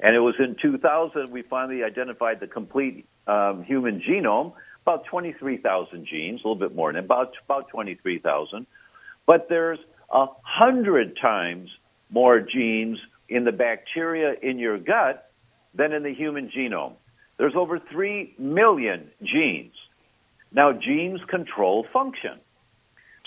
And 0.00 0.14
it 0.14 0.20
was 0.20 0.36
in 0.38 0.56
2000 0.60 1.30
we 1.30 1.42
finally 1.42 1.82
identified 1.82 2.40
the 2.40 2.46
complete 2.46 3.06
um, 3.26 3.64
human 3.64 4.00
genome, 4.00 4.52
about 4.82 5.06
23,000 5.06 6.06
genes, 6.06 6.40
a 6.44 6.48
little 6.48 6.54
bit 6.54 6.74
more 6.74 6.92
than 6.92 7.04
about 7.04 7.34
about 7.44 7.68
23,000. 7.68 8.66
But 9.26 9.48
there's 9.48 9.78
a 10.10 10.26
hundred 10.42 11.18
times 11.20 11.70
more 12.10 12.40
genes 12.40 12.98
in 13.28 13.44
the 13.44 13.52
bacteria 13.52 14.34
in 14.40 14.58
your 14.58 14.78
gut 14.78 15.30
than 15.74 15.92
in 15.92 16.02
the 16.02 16.14
human 16.14 16.48
genome. 16.48 16.94
There's 17.36 17.54
over 17.54 17.78
3 17.78 18.34
million 18.38 19.10
genes. 19.22 19.74
Now, 20.50 20.72
genes 20.72 21.20
control 21.24 21.84
function. 21.92 22.38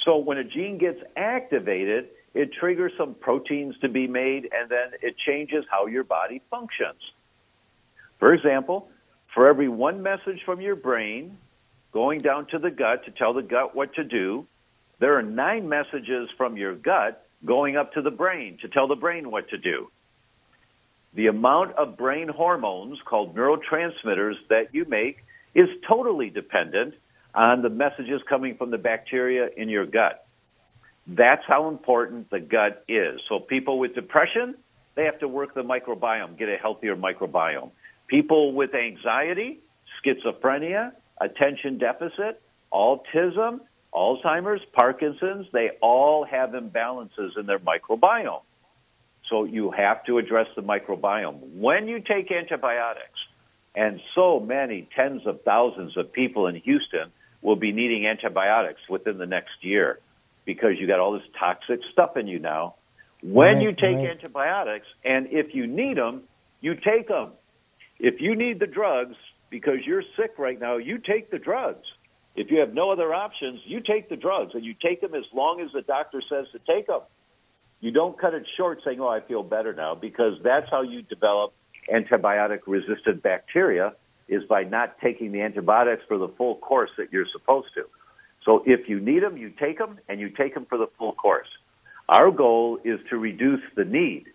So 0.03 0.17
when 0.17 0.38
a 0.38 0.43
gene 0.43 0.79
gets 0.79 1.01
activated, 1.15 2.09
it 2.34 2.53
triggers 2.53 2.93
some 2.97 3.13
proteins 3.13 3.77
to 3.79 3.89
be 3.89 4.07
made, 4.07 4.49
and 4.53 4.69
then 4.69 4.91
it 5.01 5.17
changes 5.17 5.65
how 5.69 5.88
your 5.88 6.03
body 6.03 6.41
functions. 6.49 6.99
For 8.19 8.34
example, 8.34 8.89
for 9.34 9.47
every 9.47 9.67
one 9.67 10.03
message 10.03 10.43
from 10.45 10.61
your 10.61 10.75
brain 10.75 11.38
going 11.91 12.21
down 12.21 12.45
to 12.47 12.59
the 12.59 12.71
gut 12.71 13.05
to 13.05 13.11
tell 13.11 13.34
the 13.34 13.41
gut 13.41 13.75
what 13.75 13.95
to 13.95 14.03
do, 14.03 14.45
there 14.99 15.17
are 15.17 15.23
nine 15.23 15.67
messages 15.67 16.29
from 16.38 16.57
your 16.57 16.75
gut 16.75 17.25
going 17.43 17.75
up 17.75 17.93
to 17.93 18.01
the 18.01 18.11
brain 18.11 18.59
to 18.61 18.67
tell 18.67 18.88
the 18.88 18.95
brain 18.95 19.32
what 19.32 19.49
to 19.49 19.57
do. 19.57 19.89
The 21.13 21.27
amount 21.27 21.73
of 21.73 21.97
brain 21.97 22.29
hormones 22.29 22.99
called 23.03 23.36
neurotransmitters 23.36 24.36
that 24.49 24.73
you 24.73 24.86
make 24.86 25.23
is 25.53 25.67
totally 25.86 26.29
dependent 26.29 26.93
on 27.34 27.61
the 27.61 27.69
messages 27.69 28.21
coming 28.29 28.55
from 28.55 28.71
the 28.71 28.77
bacteria 28.77 29.49
in 29.55 29.67
your 29.67 29.86
gut. 29.86 30.25
That's 31.07 31.45
how 31.45 31.67
important 31.67 32.29
the 32.29 32.39
gut 32.39 32.83
is. 32.87 33.21
So 33.27 33.39
people 33.39 33.79
with 33.79 33.95
depression, 33.95 34.55
they 34.95 35.05
have 35.05 35.19
to 35.19 35.27
work 35.27 35.53
the 35.53 35.63
microbiome, 35.63 36.37
get 36.37 36.49
a 36.49 36.57
healthier 36.57 36.95
microbiome. 36.95 37.71
People 38.07 38.53
with 38.53 38.75
anxiety, 38.75 39.59
schizophrenia, 40.03 40.91
attention 41.19 41.77
deficit, 41.77 42.41
autism, 42.71 43.61
Alzheimer's, 43.93 44.63
Parkinson's, 44.71 45.47
they 45.51 45.71
all 45.81 46.23
have 46.23 46.51
imbalances 46.51 47.37
in 47.37 47.45
their 47.45 47.59
microbiome. 47.59 48.41
So 49.27 49.43
you 49.43 49.71
have 49.71 50.05
to 50.05 50.17
address 50.17 50.47
the 50.55 50.63
microbiome. 50.63 51.55
When 51.57 51.87
you 51.87 51.99
take 51.99 52.31
antibiotics, 52.31 53.19
and 53.75 54.01
so 54.13 54.39
many 54.39 54.87
tens 54.95 55.25
of 55.25 55.41
thousands 55.43 55.95
of 55.95 56.11
people 56.11 56.47
in 56.47 56.55
Houston 56.55 57.09
will 57.41 57.55
be 57.55 57.71
needing 57.71 58.05
antibiotics 58.05 58.81
within 58.89 59.17
the 59.17 59.25
next 59.25 59.63
year 59.63 59.99
because 60.45 60.79
you 60.79 60.87
got 60.87 60.99
all 60.99 61.13
this 61.13 61.27
toxic 61.37 61.81
stuff 61.91 62.17
in 62.17 62.27
you 62.27 62.39
now. 62.39 62.75
When 63.21 63.55
right, 63.55 63.63
you 63.63 63.71
take 63.71 63.97
right. 63.97 64.09
antibiotics, 64.09 64.87
and 65.03 65.27
if 65.27 65.53
you 65.53 65.67
need 65.67 65.97
them, 65.97 66.23
you 66.59 66.75
take 66.75 67.07
them. 67.07 67.31
If 67.99 68.19
you 68.19 68.35
need 68.35 68.59
the 68.59 68.67
drugs 68.67 69.15
because 69.49 69.85
you're 69.85 70.03
sick 70.15 70.39
right 70.39 70.59
now, 70.59 70.77
you 70.77 70.97
take 70.97 71.29
the 71.29 71.37
drugs. 71.37 71.85
If 72.35 72.49
you 72.49 72.61
have 72.61 72.73
no 72.73 72.91
other 72.91 73.13
options, 73.13 73.61
you 73.65 73.81
take 73.81 74.09
the 74.09 74.15
drugs, 74.15 74.55
and 74.55 74.63
you 74.63 74.73
take 74.73 75.01
them 75.01 75.13
as 75.13 75.25
long 75.33 75.61
as 75.61 75.71
the 75.71 75.81
doctor 75.81 76.21
says 76.27 76.47
to 76.53 76.59
take 76.59 76.87
them. 76.87 77.01
You 77.81 77.91
don't 77.91 78.17
cut 78.17 78.33
it 78.33 78.47
short 78.55 78.83
saying, 78.83 79.01
"Oh, 79.01 79.07
I 79.07 79.19
feel 79.19 79.43
better 79.43 79.73
now," 79.73 79.95
because 79.95 80.41
that's 80.41 80.69
how 80.69 80.81
you 80.81 81.01
develop 81.01 81.53
antibiotic-resistant 81.89 83.21
bacteria 83.21 83.93
is 84.27 84.43
by 84.45 84.63
not 84.63 84.99
taking 84.99 85.31
the 85.31 85.41
antibiotics 85.41 86.03
for 86.07 86.17
the 86.17 86.29
full 86.29 86.55
course 86.55 86.91
that 86.97 87.11
you're 87.11 87.27
supposed 87.27 87.73
to. 87.73 87.85
So 88.43 88.63
if 88.65 88.89
you 88.89 88.99
need 88.99 89.23
them, 89.23 89.37
you 89.37 89.49
take 89.49 89.77
them, 89.77 89.99
and 90.07 90.19
you 90.19 90.29
take 90.29 90.53
them 90.53 90.65
for 90.65 90.77
the 90.77 90.87
full 90.97 91.13
course. 91.13 91.47
Our 92.09 92.31
goal 92.31 92.79
is 92.83 92.99
to 93.09 93.17
reduce 93.17 93.61
the 93.75 93.85
need 93.85 94.25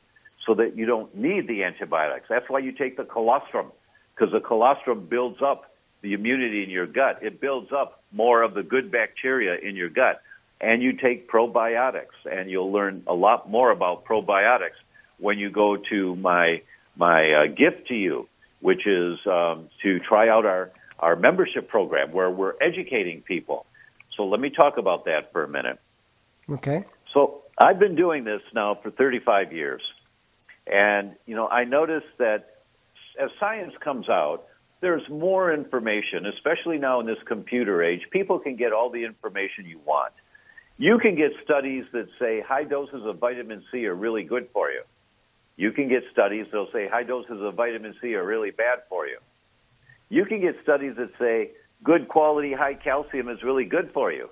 so 0.47 0.55
that 0.55 0.77
you 0.77 0.87
don't 0.87 1.15
need 1.17 1.49
the 1.49 1.65
antibiotics. 1.65 2.27
That's 2.29 2.49
why 2.49 2.61
you 2.61 2.73
take 2.73 2.97
the 2.97 3.05
colostrum, 3.05 3.67
because 4.15 4.33
the 4.33 4.41
colostrum 4.41 5.07
builds 5.07 5.43
up 5.43 5.73
the 6.03 6.13
immunity 6.13 6.63
in 6.63 6.71
your 6.71 6.87
gut. 6.87 7.23
It 7.23 7.41
builds 7.41 7.73
up 7.73 8.03
more 8.13 8.43
of 8.43 8.55
the 8.55 8.63
good 8.63 8.91
bacteria 8.91 9.57
in 9.57 9.75
your 9.77 9.89
gut. 9.89 10.23
And 10.61 10.83
you 10.83 10.93
take 10.93 11.29
probiotics, 11.29 12.17
and 12.31 12.49
you'll 12.49 12.73
learn 12.73 13.03
a 13.07 13.15
lot 13.15 13.51
more 13.51 13.71
about 13.71 14.05
probiotics 14.05 14.79
when 15.19 15.39
you 15.39 15.51
go 15.51 15.77
to 15.77 16.17
my 16.17 16.63
my 16.99 17.31
uh, 17.33 17.47
gift 17.49 17.89
to 17.89 17.95
you 17.95 18.27
which 18.61 18.87
is 18.87 19.19
um, 19.27 19.69
to 19.83 20.01
try 20.01 20.29
out 20.29 20.47
our, 20.47 20.71
our 20.99 21.17
membership 21.17 21.69
program 21.69 22.13
where 22.13 22.31
we're 22.31 22.55
educating 22.61 23.21
people. 23.23 23.67
So 24.17 24.27
let 24.27 24.41
me 24.41 24.51
talk 24.51 24.79
about 24.79 25.05
that 25.05 25.33
for 25.33 25.45
a 25.45 25.49
minute. 25.49 25.79
Okay. 26.49 26.85
So 27.13 27.43
I've 27.59 27.79
been 27.79 27.97
doing 27.97 28.25
this 28.25 28.43
now 28.55 28.75
for 28.75 28.91
35 28.91 29.53
years. 29.53 29.83
And, 30.67 31.15
you 31.27 31.37
know, 31.37 31.49
I 31.49 31.65
noticed 31.65 32.19
that 32.19 32.57
as 33.19 33.31
science 33.39 33.75
comes 33.81 34.09
out, 34.09 34.47
there's 34.81 35.09
more 35.09 35.53
information, 35.53 36.27
especially 36.27 36.79
now 36.79 37.01
in 37.01 37.07
this 37.07 37.23
computer 37.25 37.83
age. 37.83 38.03
People 38.11 38.39
can 38.39 38.57
get 38.57 38.73
all 38.73 38.91
the 38.91 39.05
information 39.05 39.67
you 39.67 39.81
want. 39.85 40.13
You 40.79 40.99
can 40.99 41.15
get 41.15 41.33
studies 41.43 41.87
that 41.93 42.09
say 42.19 42.41
high 42.41 42.65
doses 42.65 43.05
of 43.05 43.19
vitamin 43.19 43.65
C 43.71 43.87
are 43.87 43.95
really 43.95 44.25
good 44.25 44.49
for 44.53 44.71
you. 44.71 44.83
You 45.57 45.73
can 45.73 45.89
get 45.89 46.05
studies 46.13 46.47
that'll 46.51 46.71
say 46.71 46.87
high 46.87 47.05
doses 47.05 47.41
of 47.41 47.55
vitamin 47.55 47.95
C 48.03 48.15
are 48.15 48.25
really 48.25 48.51
bad 48.51 48.81
for 48.91 49.07
you. 49.07 49.19
You 50.11 50.27
can 50.27 50.41
get 50.41 50.61
studies 50.63 50.97
that 50.97 51.11
say 51.19 51.53
good 51.83 52.09
quality 52.09 52.53
high 52.53 52.75
calcium 52.75 53.29
is 53.29 53.43
really 53.43 53.65
good 53.65 53.93
for 53.93 54.13
you. 54.13 54.31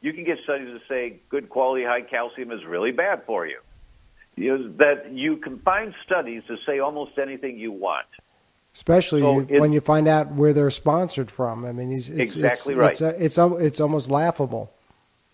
You 0.00 0.12
can 0.12 0.24
get 0.24 0.38
studies 0.44 0.72
that 0.72 0.82
say 0.88 1.20
good 1.28 1.48
quality 1.48 1.84
high 1.84 2.02
calcium 2.02 2.50
is 2.50 2.64
really 2.64 2.90
bad 2.92 3.24
for 3.24 3.46
you. 3.46 3.58
you 4.34 4.56
know, 4.56 4.68
that 4.78 5.12
you 5.12 5.36
can 5.36 5.58
find 5.58 5.94
studies 6.02 6.42
to 6.48 6.56
say 6.64 6.78
almost 6.78 7.18
anything 7.18 7.58
you 7.58 7.70
want. 7.70 8.06
Especially 8.74 9.20
So 9.20 9.40
you- 9.40 9.46
it- 9.50 9.60
when 9.60 9.72
you 9.74 9.80
find 9.82 10.08
out 10.08 10.32
where 10.32 10.54
they're 10.54 10.70
sponsored 10.70 11.30
from. 11.30 11.66
I 11.66 11.72
mean, 11.72 11.92
it's, 11.92 12.08
it's, 12.08 12.34
Exactly 12.34 12.72
it's, 12.72 12.78
right. 12.80 12.90
It's, 13.20 13.36
it's, 13.36 13.38
it's 13.38 13.80
almost 13.80 14.10
laughable. 14.10 14.72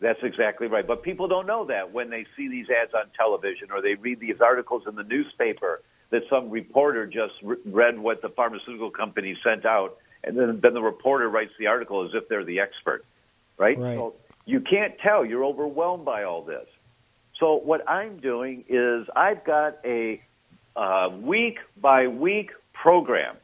That's 0.00 0.22
exactly 0.24 0.66
right. 0.66 0.84
But 0.86 1.04
people 1.04 1.28
don't 1.28 1.46
know 1.46 1.64
that 1.66 1.92
when 1.92 2.10
they 2.10 2.26
see 2.36 2.48
these 2.48 2.68
ads 2.70 2.92
on 2.92 3.04
television 3.16 3.70
or 3.70 3.80
they 3.80 3.94
read 3.94 4.18
these 4.18 4.40
articles 4.40 4.82
in 4.88 4.96
the 4.96 5.04
newspaper 5.04 5.80
that 6.10 6.22
some 6.28 6.50
reporter 6.50 7.06
just 7.06 7.34
re- 7.42 7.56
read 7.66 7.98
what 8.00 8.20
the 8.20 8.28
pharmaceutical 8.30 8.90
company 8.90 9.36
sent 9.44 9.64
out, 9.64 9.96
and 10.24 10.36
then, 10.36 10.60
then 10.60 10.74
the 10.74 10.82
reporter 10.82 11.28
writes 11.28 11.52
the 11.58 11.68
article 11.68 12.04
as 12.04 12.14
if 12.14 12.28
they're 12.28 12.44
the 12.44 12.60
expert, 12.60 13.04
right? 13.56 13.78
Right. 13.78 13.96
So 13.96 14.14
you 14.44 14.60
can't 14.60 14.98
tell. 14.98 15.24
You're 15.24 15.44
overwhelmed 15.44 16.04
by 16.04 16.24
all 16.24 16.42
this. 16.42 16.66
So 17.38 17.56
what 17.56 17.88
I'm 17.88 18.18
doing 18.18 18.64
is 18.68 19.06
I've 19.14 19.44
got 19.44 19.78
a 19.84 20.20
uh, 20.74 21.10
week 21.20 21.58
by 21.80 22.08
week 22.08 22.50
program. 22.72 23.36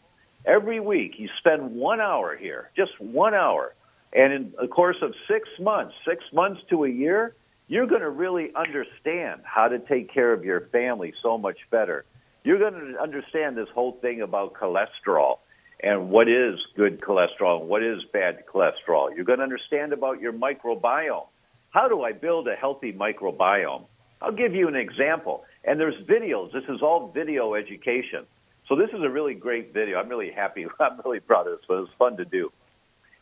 Every 0.45 0.81
week 0.81 1.19
you 1.19 1.29
spend 1.39 1.75
one 1.75 2.01
hour 2.01 2.37
here, 2.37 2.71
just 2.77 2.99
one 3.01 3.35
hour. 3.35 3.75
And 4.13 4.33
in 4.33 4.55
the 4.61 4.69
course 4.69 4.99
of 5.03 5.15
six 5.27 5.49
months, 5.59 5.95
six 6.07 6.25
months 6.33 6.63
to 6.71 6.85
a 6.85 6.89
year, 6.89 7.35
you're 7.67 7.87
going 7.87 8.03
to 8.03 8.11
really 8.11 8.55
understand 8.55 9.41
how 9.45 9.69
to 9.69 9.79
take 9.79 10.13
care 10.13 10.33
of 10.33 10.45
your 10.45 10.61
family 10.61 11.15
so 11.23 11.39
much 11.39 11.59
better. 11.71 12.05
You're 12.45 12.59
going 12.59 12.93
to 12.93 13.01
understand 13.01 13.57
this 13.57 13.69
whole 13.71 13.93
thing 13.93 14.21
about 14.21 14.53
cholesterol 14.53 15.39
and 15.85 16.09
what 16.09 16.29
is 16.29 16.59
good 16.77 16.99
cholesterol 17.03 17.61
and 17.61 17.69
what 17.69 17.83
is 17.83 18.03
bad 18.11 18.47
cholesterol. 18.47 19.15
You're 19.15 19.27
going 19.27 19.39
to 19.39 19.43
understand 19.43 19.93
about 19.93 20.19
your 20.19 20.33
microbiome. 20.33 21.27
How 21.71 21.89
do 21.89 22.03
I 22.03 22.13
build 22.13 22.49
a 22.49 22.55
healthy 22.55 22.95
microbiome? 22.95 23.85
I'll 24.23 24.33
give 24.33 24.55
you 24.55 24.67
an 24.67 24.77
example. 24.77 25.45
And 25.63 25.79
there's 25.79 25.97
videos. 26.07 26.53
This 26.53 26.65
is 26.71 26.81
all 26.81 27.09
video 27.09 27.53
education. 27.55 28.25
So 28.67 28.77
this 28.77 28.89
is 28.95 29.03
a 29.03 29.11
really 29.11 29.35
great 29.35 29.75
video. 29.75 29.99
I'm 29.99 30.09
really 30.09 30.31
happy. 30.31 30.67
I'm 30.81 31.03
really 31.05 31.21
proud 31.21 31.47
of 31.49 31.59
this. 31.59 31.67
But 31.69 31.83
it's 31.83 31.93
fun 31.93 32.17
to 32.17 32.25
do. 32.25 32.51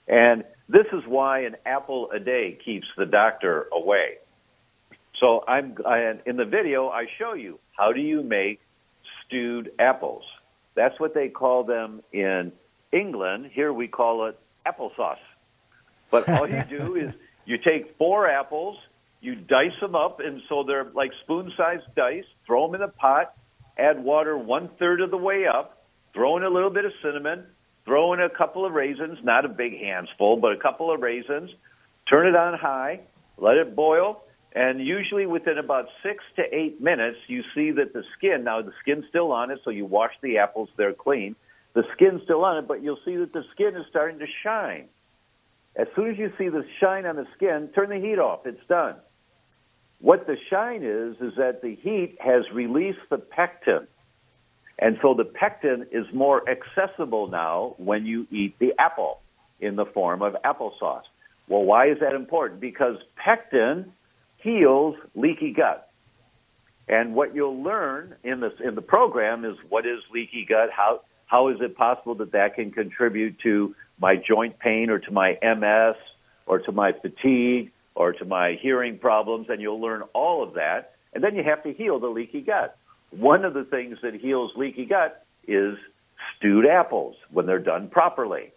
And 0.06 0.44
this 0.68 0.86
is 0.92 1.04
why 1.04 1.40
an 1.40 1.56
apple 1.66 2.12
a 2.12 2.20
day 2.20 2.56
keeps 2.64 2.86
the 2.96 3.06
doctor 3.06 3.66
away. 3.72 4.18
So 5.18 5.42
I'm 5.48 5.76
I, 5.84 6.14
in 6.26 6.36
the 6.36 6.44
video. 6.44 6.88
I 6.88 7.06
show 7.18 7.34
you 7.34 7.58
how 7.76 7.92
do 7.92 8.00
you 8.00 8.22
make 8.22 8.60
stewed 9.26 9.72
apples. 9.80 10.22
That's 10.74 10.98
what 10.98 11.14
they 11.14 11.28
call 11.28 11.64
them 11.64 12.02
in 12.12 12.52
England. 12.90 13.46
Here 13.52 13.72
we 13.72 13.88
call 13.88 14.26
it 14.26 14.38
applesauce. 14.66 15.18
But 16.10 16.28
all 16.28 16.48
you 16.48 16.62
do 16.68 16.94
is 16.96 17.12
you 17.44 17.58
take 17.58 17.96
four 17.96 18.28
apples, 18.28 18.78
you 19.20 19.34
dice 19.34 19.78
them 19.80 19.94
up, 19.94 20.20
and 20.20 20.42
so 20.48 20.62
they're 20.62 20.84
like 20.84 21.12
spoon-sized 21.22 21.94
dice. 21.94 22.24
Throw 22.46 22.66
them 22.66 22.74
in 22.76 22.82
a 22.82 22.88
pot. 22.88 23.34
Add 23.76 24.02
water 24.04 24.36
one 24.36 24.68
third 24.68 25.00
of 25.00 25.10
the 25.10 25.16
way 25.16 25.46
up. 25.46 25.84
Throw 26.12 26.36
in 26.36 26.42
a 26.42 26.50
little 26.50 26.70
bit 26.70 26.84
of 26.84 26.92
cinnamon. 27.02 27.44
Throw 27.84 28.12
in 28.12 28.20
a 28.20 28.28
couple 28.28 28.64
of 28.64 28.72
raisins, 28.72 29.18
not 29.24 29.44
a 29.44 29.48
big 29.48 29.78
handful, 29.78 30.36
but 30.36 30.52
a 30.52 30.56
couple 30.56 30.92
of 30.92 31.00
raisins. 31.00 31.50
Turn 32.08 32.26
it 32.26 32.36
on 32.36 32.58
high. 32.58 33.00
Let 33.38 33.56
it 33.56 33.74
boil. 33.74 34.22
And 34.54 34.80
usually 34.80 35.24
within 35.24 35.56
about 35.56 35.88
six 36.02 36.22
to 36.36 36.42
eight 36.54 36.80
minutes, 36.80 37.18
you 37.26 37.42
see 37.54 37.70
that 37.72 37.94
the 37.94 38.04
skin, 38.16 38.44
now 38.44 38.60
the 38.60 38.72
skin's 38.80 39.06
still 39.08 39.32
on 39.32 39.50
it, 39.50 39.60
so 39.64 39.70
you 39.70 39.86
wash 39.86 40.12
the 40.20 40.38
apples, 40.38 40.68
they're 40.76 40.92
clean. 40.92 41.36
The 41.72 41.84
skin's 41.92 42.22
still 42.22 42.44
on 42.44 42.58
it, 42.58 42.68
but 42.68 42.82
you'll 42.82 43.00
see 43.04 43.16
that 43.16 43.32
the 43.32 43.44
skin 43.52 43.76
is 43.76 43.86
starting 43.88 44.18
to 44.18 44.26
shine. 44.42 44.88
As 45.74 45.88
soon 45.96 46.10
as 46.10 46.18
you 46.18 46.32
see 46.36 46.48
the 46.48 46.66
shine 46.80 47.06
on 47.06 47.16
the 47.16 47.26
skin, 47.34 47.68
turn 47.68 47.88
the 47.88 47.98
heat 47.98 48.18
off. 48.18 48.46
It's 48.46 48.64
done. 48.66 48.96
What 50.00 50.26
the 50.26 50.36
shine 50.50 50.82
is, 50.82 51.18
is 51.20 51.36
that 51.36 51.62
the 51.62 51.74
heat 51.74 52.18
has 52.20 52.50
released 52.50 53.08
the 53.08 53.18
pectin. 53.18 53.86
And 54.78 54.98
so 55.00 55.14
the 55.14 55.24
pectin 55.24 55.86
is 55.92 56.12
more 56.12 56.42
accessible 56.46 57.28
now 57.28 57.74
when 57.78 58.04
you 58.04 58.26
eat 58.30 58.58
the 58.58 58.74
apple 58.78 59.20
in 59.60 59.76
the 59.76 59.86
form 59.86 60.20
of 60.20 60.36
applesauce. 60.44 61.04
Well, 61.48 61.62
why 61.62 61.88
is 61.88 62.00
that 62.00 62.14
important? 62.14 62.60
Because 62.60 62.96
pectin 63.16 63.92
heals 64.42 64.96
leaky 65.14 65.52
gut. 65.52 65.88
And 66.88 67.14
what 67.14 67.34
you'll 67.34 67.62
learn 67.62 68.14
in 68.22 68.40
this 68.40 68.54
in 68.60 68.74
the 68.74 68.82
program 68.82 69.44
is 69.44 69.56
what 69.68 69.86
is 69.86 70.00
leaky 70.12 70.44
gut, 70.44 70.70
how 70.70 71.00
how 71.26 71.48
is 71.48 71.60
it 71.60 71.76
possible 71.76 72.14
that 72.16 72.32
that 72.32 72.56
can 72.56 72.70
contribute 72.70 73.38
to 73.40 73.74
my 73.98 74.16
joint 74.16 74.58
pain 74.58 74.90
or 74.90 74.98
to 74.98 75.10
my 75.10 75.38
MS 75.42 75.96
or 76.46 76.58
to 76.58 76.72
my 76.72 76.92
fatigue 76.92 77.70
or 77.94 78.12
to 78.12 78.24
my 78.24 78.58
hearing 78.60 78.98
problems 78.98 79.48
and 79.48 79.60
you'll 79.60 79.80
learn 79.80 80.02
all 80.12 80.42
of 80.42 80.54
that 80.54 80.92
and 81.12 81.22
then 81.22 81.34
you 81.36 81.42
have 81.42 81.62
to 81.62 81.72
heal 81.72 81.98
the 81.98 82.08
leaky 82.08 82.40
gut. 82.40 82.76
One 83.10 83.44
of 83.44 83.54
the 83.54 83.64
things 83.64 83.98
that 84.02 84.14
heals 84.14 84.56
leaky 84.56 84.86
gut 84.86 85.24
is 85.46 85.78
stewed 86.36 86.66
apples 86.66 87.16
when 87.30 87.46
they're 87.46 87.58
done 87.58 87.88
properly. 87.88 88.52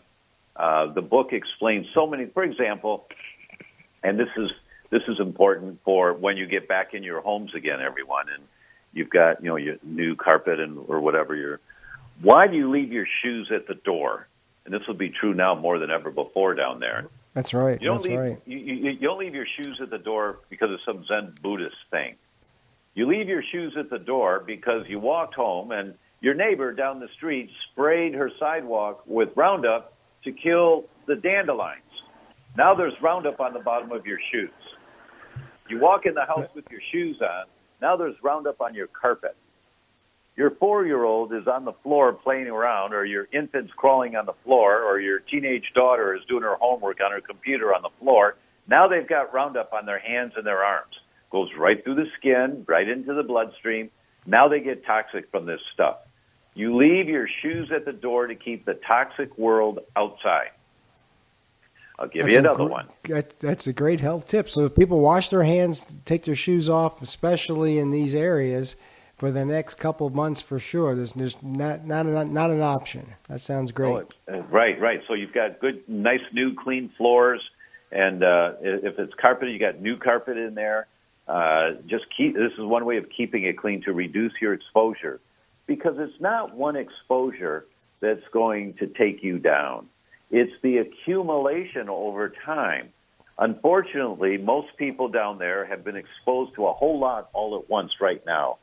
Uh, 0.55 0.87
the 0.87 1.01
book 1.01 1.33
explains 1.33 1.87
so 1.93 2.05
many. 2.07 2.25
For 2.25 2.43
example, 2.43 3.07
and 4.03 4.19
this 4.19 4.29
is 4.35 4.51
this 4.89 5.03
is 5.07 5.19
important 5.19 5.81
for 5.83 6.13
when 6.13 6.37
you 6.37 6.45
get 6.45 6.67
back 6.67 6.93
in 6.93 7.03
your 7.03 7.21
homes 7.21 7.53
again, 7.53 7.81
everyone, 7.81 8.25
and 8.33 8.43
you've 8.93 9.09
got 9.09 9.41
you 9.43 9.49
know 9.49 9.55
your 9.55 9.77
new 9.83 10.15
carpet 10.15 10.59
and 10.59 10.77
or 10.87 10.99
whatever. 10.99 11.35
Your 11.35 11.59
why 12.21 12.47
do 12.47 12.55
you 12.55 12.69
leave 12.69 12.91
your 12.91 13.07
shoes 13.21 13.51
at 13.51 13.67
the 13.67 13.75
door? 13.75 14.27
And 14.65 14.73
this 14.73 14.85
will 14.87 14.95
be 14.95 15.09
true 15.09 15.33
now 15.33 15.55
more 15.55 15.79
than 15.79 15.89
ever 15.89 16.11
before 16.11 16.53
down 16.53 16.79
there. 16.79 17.07
that's 17.33 17.53
right. 17.53 17.81
You 17.81 17.87
don't 17.87 17.97
That's 17.97 18.09
leave 18.09 18.19
right. 18.19 18.41
you, 18.45 18.57
you, 18.57 18.73
you 18.91 18.99
don't 18.99 19.17
leave 19.17 19.33
your 19.33 19.47
shoes 19.47 19.79
at 19.81 19.89
the 19.89 19.97
door 19.97 20.37
because 20.49 20.71
of 20.71 20.79
some 20.85 21.05
Zen 21.05 21.33
Buddhist 21.41 21.77
thing. 21.89 22.15
You 22.93 23.07
leave 23.07 23.29
your 23.29 23.41
shoes 23.41 23.77
at 23.77 23.89
the 23.89 23.97
door 23.97 24.43
because 24.45 24.87
you 24.87 24.99
walked 24.99 25.35
home 25.35 25.71
and 25.71 25.95
your 26.21 26.33
neighbor 26.33 26.73
down 26.73 26.99
the 26.99 27.07
street 27.09 27.51
sprayed 27.71 28.13
her 28.13 28.31
sidewalk 28.39 29.03
with 29.05 29.35
Roundup 29.35 29.93
to 30.23 30.31
kill 30.31 30.85
the 31.05 31.15
dandelions. 31.15 31.81
Now 32.57 32.75
there's 32.75 32.99
Roundup 33.01 33.39
on 33.39 33.53
the 33.53 33.59
bottom 33.59 33.91
of 33.91 34.05
your 34.05 34.19
shoes. 34.31 34.51
You 35.69 35.79
walk 35.79 36.05
in 36.05 36.15
the 36.15 36.25
house 36.25 36.47
with 36.53 36.69
your 36.71 36.81
shoes 36.91 37.21
on. 37.21 37.45
Now 37.81 37.95
there's 37.95 38.21
Roundup 38.21 38.59
on 38.59 38.73
your 38.73 38.87
carpet. 38.87 39.35
Your 40.35 40.51
four 40.51 40.85
year 40.85 41.03
old 41.03 41.33
is 41.33 41.47
on 41.47 41.65
the 41.65 41.73
floor 41.73 42.13
playing 42.13 42.47
around, 42.47 42.93
or 42.93 43.05
your 43.05 43.27
infant's 43.31 43.73
crawling 43.73 44.15
on 44.15 44.25
the 44.25 44.33
floor, 44.33 44.83
or 44.83 44.99
your 44.99 45.19
teenage 45.19 45.71
daughter 45.73 46.15
is 46.15 46.23
doing 46.25 46.43
her 46.43 46.55
homework 46.55 46.99
on 47.01 47.11
her 47.11 47.21
computer 47.21 47.73
on 47.73 47.81
the 47.81 47.89
floor. 47.99 48.35
Now 48.67 48.87
they've 48.87 49.07
got 49.07 49.33
Roundup 49.33 49.73
on 49.73 49.85
their 49.85 49.99
hands 49.99 50.33
and 50.35 50.45
their 50.45 50.63
arms. 50.63 50.99
Goes 51.29 51.49
right 51.57 51.83
through 51.83 51.95
the 51.95 52.09
skin, 52.17 52.65
right 52.67 52.87
into 52.87 53.13
the 53.13 53.23
bloodstream. 53.23 53.89
Now 54.25 54.47
they 54.47 54.59
get 54.59 54.85
toxic 54.85 55.29
from 55.29 55.45
this 55.45 55.61
stuff. 55.73 55.97
You 56.59 56.75
leave 56.75 57.07
your 57.07 57.25
shoes 57.25 57.71
at 57.71 57.85
the 57.85 57.93
door 57.93 58.27
to 58.27 58.35
keep 58.35 58.65
the 58.65 58.73
toxic 58.73 59.37
world 59.37 59.79
outside. 59.95 60.51
I'll 61.97 62.07
give 62.07 62.23
that's 62.23 62.33
you 62.33 62.39
another 62.39 62.65
gr- 62.65 62.69
one. 62.69 62.87
That's 63.39 63.67
a 63.67 63.71
great 63.71 64.01
health 64.01 64.27
tip. 64.27 64.49
So 64.49 64.65
if 64.65 64.75
people 64.75 64.99
wash 64.99 65.29
their 65.29 65.43
hands, 65.43 65.87
take 66.03 66.25
their 66.25 66.35
shoes 66.35 66.69
off, 66.69 67.01
especially 67.01 67.79
in 67.79 67.91
these 67.91 68.13
areas, 68.13 68.75
for 69.15 69.31
the 69.31 69.45
next 69.45 69.75
couple 69.75 70.05
of 70.05 70.13
months 70.13 70.41
for 70.41 70.59
sure. 70.59 70.95
There's, 70.95 71.13
there's 71.13 71.41
not 71.41 71.85
not 71.85 72.05
an, 72.05 72.33
not 72.33 72.49
an 72.49 72.61
option. 72.61 73.13
That 73.29 73.39
sounds 73.39 73.71
great. 73.71 74.07
Oh, 74.27 74.39
right, 74.49 74.77
right. 74.81 75.01
So 75.07 75.13
you've 75.13 75.33
got 75.33 75.59
good, 75.59 75.87
nice, 75.87 76.23
new, 76.33 76.55
clean 76.55 76.89
floors, 76.89 77.41
and 77.89 78.21
uh, 78.21 78.55
if 78.59 78.99
it's 78.99 79.13
carpet, 79.13 79.47
you 79.47 79.59
got 79.59 79.79
new 79.79 79.95
carpet 79.95 80.35
in 80.35 80.55
there. 80.55 80.87
Uh, 81.25 81.75
just 81.87 82.05
keep. 82.15 82.35
This 82.35 82.51
is 82.51 82.59
one 82.59 82.83
way 82.83 82.97
of 82.97 83.09
keeping 83.09 83.43
it 83.43 83.57
clean 83.57 83.81
to 83.83 83.93
reduce 83.93 84.33
your 84.41 84.51
exposure, 84.51 85.21
because 85.69 85.99
it's 85.99 86.19
not 86.19 86.55
one 86.55 86.75
exposure 86.75 87.63
that's 87.99 88.27
going 88.31 88.73
to 88.73 88.87
take 88.87 89.21
you 89.21 89.37
down. 89.37 89.87
It's 90.31 90.51
the 90.63 90.79
accumulation 90.79 91.89
over 91.89 92.29
time. 92.29 92.89
Unfortunately, 93.37 94.37
most 94.37 94.75
people 94.77 95.09
down 95.09 95.37
there 95.37 95.65
have 95.65 95.83
been 95.83 95.95
exposed 95.95 96.55
to 96.55 96.65
a 96.65 96.73
whole 96.73 96.97
lot 96.97 97.29
all 97.33 97.59
at 97.59 97.69
once 97.69 98.01
right 98.01 98.25
now. 98.25 98.57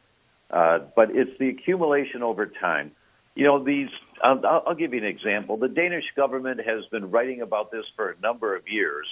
Uh, 0.50 0.80
but 0.96 1.12
it's 1.12 1.38
the 1.38 1.48
accumulation 1.48 2.24
over 2.24 2.44
time. 2.44 2.90
You 3.36 3.44
know, 3.44 3.62
these, 3.62 3.88
I'll, 4.20 4.44
I'll 4.44 4.74
give 4.74 4.92
you 4.92 4.98
an 4.98 5.07
example. 5.07 5.57
The 5.59 5.68
Danish 5.68 6.07
government 6.16 6.61
has 6.66 6.86
been 6.86 7.12
writing 7.12 7.40
about 7.40 7.70
this 7.70 7.84
for 7.94 8.11
a 8.11 8.20
number 8.20 8.57
of 8.57 8.66
years. 8.66 9.07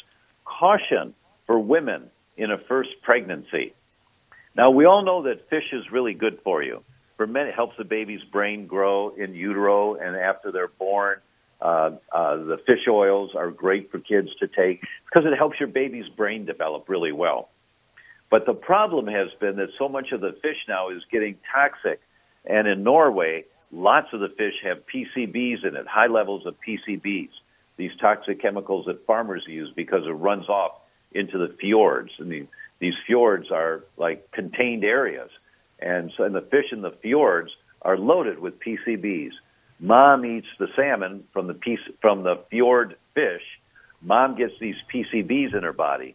Caution 0.44 1.14
for 1.46 1.60
women 1.60 2.10
in 2.36 2.50
a 2.50 2.58
first 2.58 2.90
pregnancy. 3.02 3.72
Now, 4.56 4.70
we 4.70 4.84
all 4.84 5.04
know 5.04 5.22
that 5.22 5.48
fish 5.48 5.72
is 5.72 5.92
really 5.92 6.14
good 6.14 6.40
for 6.42 6.60
you. 6.60 6.82
For 7.16 7.26
men, 7.26 7.46
it 7.46 7.54
helps 7.54 7.76
the 7.76 7.84
baby's 7.84 8.24
brain 8.24 8.66
grow 8.66 9.10
in 9.10 9.34
utero 9.34 9.94
and 9.94 10.16
after 10.16 10.50
they're 10.50 10.68
born. 10.68 11.18
Uh, 11.60 11.92
uh, 12.12 12.36
the 12.36 12.58
fish 12.58 12.86
oils 12.88 13.34
are 13.34 13.50
great 13.50 13.90
for 13.90 13.98
kids 13.98 14.34
to 14.40 14.48
take 14.48 14.82
because 15.06 15.24
it 15.24 15.36
helps 15.36 15.58
your 15.58 15.68
baby's 15.68 16.08
brain 16.08 16.44
develop 16.44 16.88
really 16.88 17.12
well. 17.12 17.48
But 18.30 18.46
the 18.46 18.54
problem 18.54 19.06
has 19.06 19.28
been 19.38 19.56
that 19.56 19.70
so 19.78 19.88
much 19.88 20.12
of 20.12 20.20
the 20.20 20.32
fish 20.32 20.58
now 20.66 20.90
is 20.90 21.04
getting 21.10 21.38
toxic. 21.52 22.00
And 22.44 22.66
in 22.66 22.82
Norway, 22.82 23.44
lots 23.70 24.12
of 24.12 24.20
the 24.20 24.28
fish 24.28 24.54
have 24.62 24.86
PCBs 24.86 25.64
in 25.64 25.76
it, 25.76 25.86
high 25.86 26.08
levels 26.08 26.44
of 26.44 26.56
PCBs, 26.60 27.30
these 27.76 27.92
toxic 28.00 28.40
chemicals 28.40 28.86
that 28.86 29.06
farmers 29.06 29.44
use 29.46 29.72
because 29.74 30.06
it 30.06 30.10
runs 30.10 30.48
off 30.48 30.72
into 31.12 31.38
the 31.38 31.48
fjords. 31.48 32.12
And 32.18 32.30
the, 32.30 32.46
these 32.78 32.94
fjords 33.06 33.50
are 33.50 33.84
like 33.96 34.30
contained 34.32 34.84
areas. 34.84 35.30
And 35.78 36.12
so 36.16 36.24
and 36.24 36.34
the 36.34 36.40
fish 36.40 36.72
in 36.72 36.82
the 36.82 36.90
fjords 36.90 37.54
are 37.82 37.96
loaded 37.98 38.38
with 38.38 38.60
PCBs. 38.60 39.32
Mom 39.80 40.24
eats 40.24 40.46
the 40.58 40.68
salmon 40.76 41.24
from 41.32 41.46
the 41.46 41.54
piece, 41.54 41.80
from 42.00 42.22
the 42.22 42.36
fjord 42.50 42.96
fish. 43.14 43.42
Mom 44.00 44.36
gets 44.36 44.58
these 44.58 44.76
PCBs 44.92 45.54
in 45.54 45.62
her 45.62 45.72
body. 45.72 46.14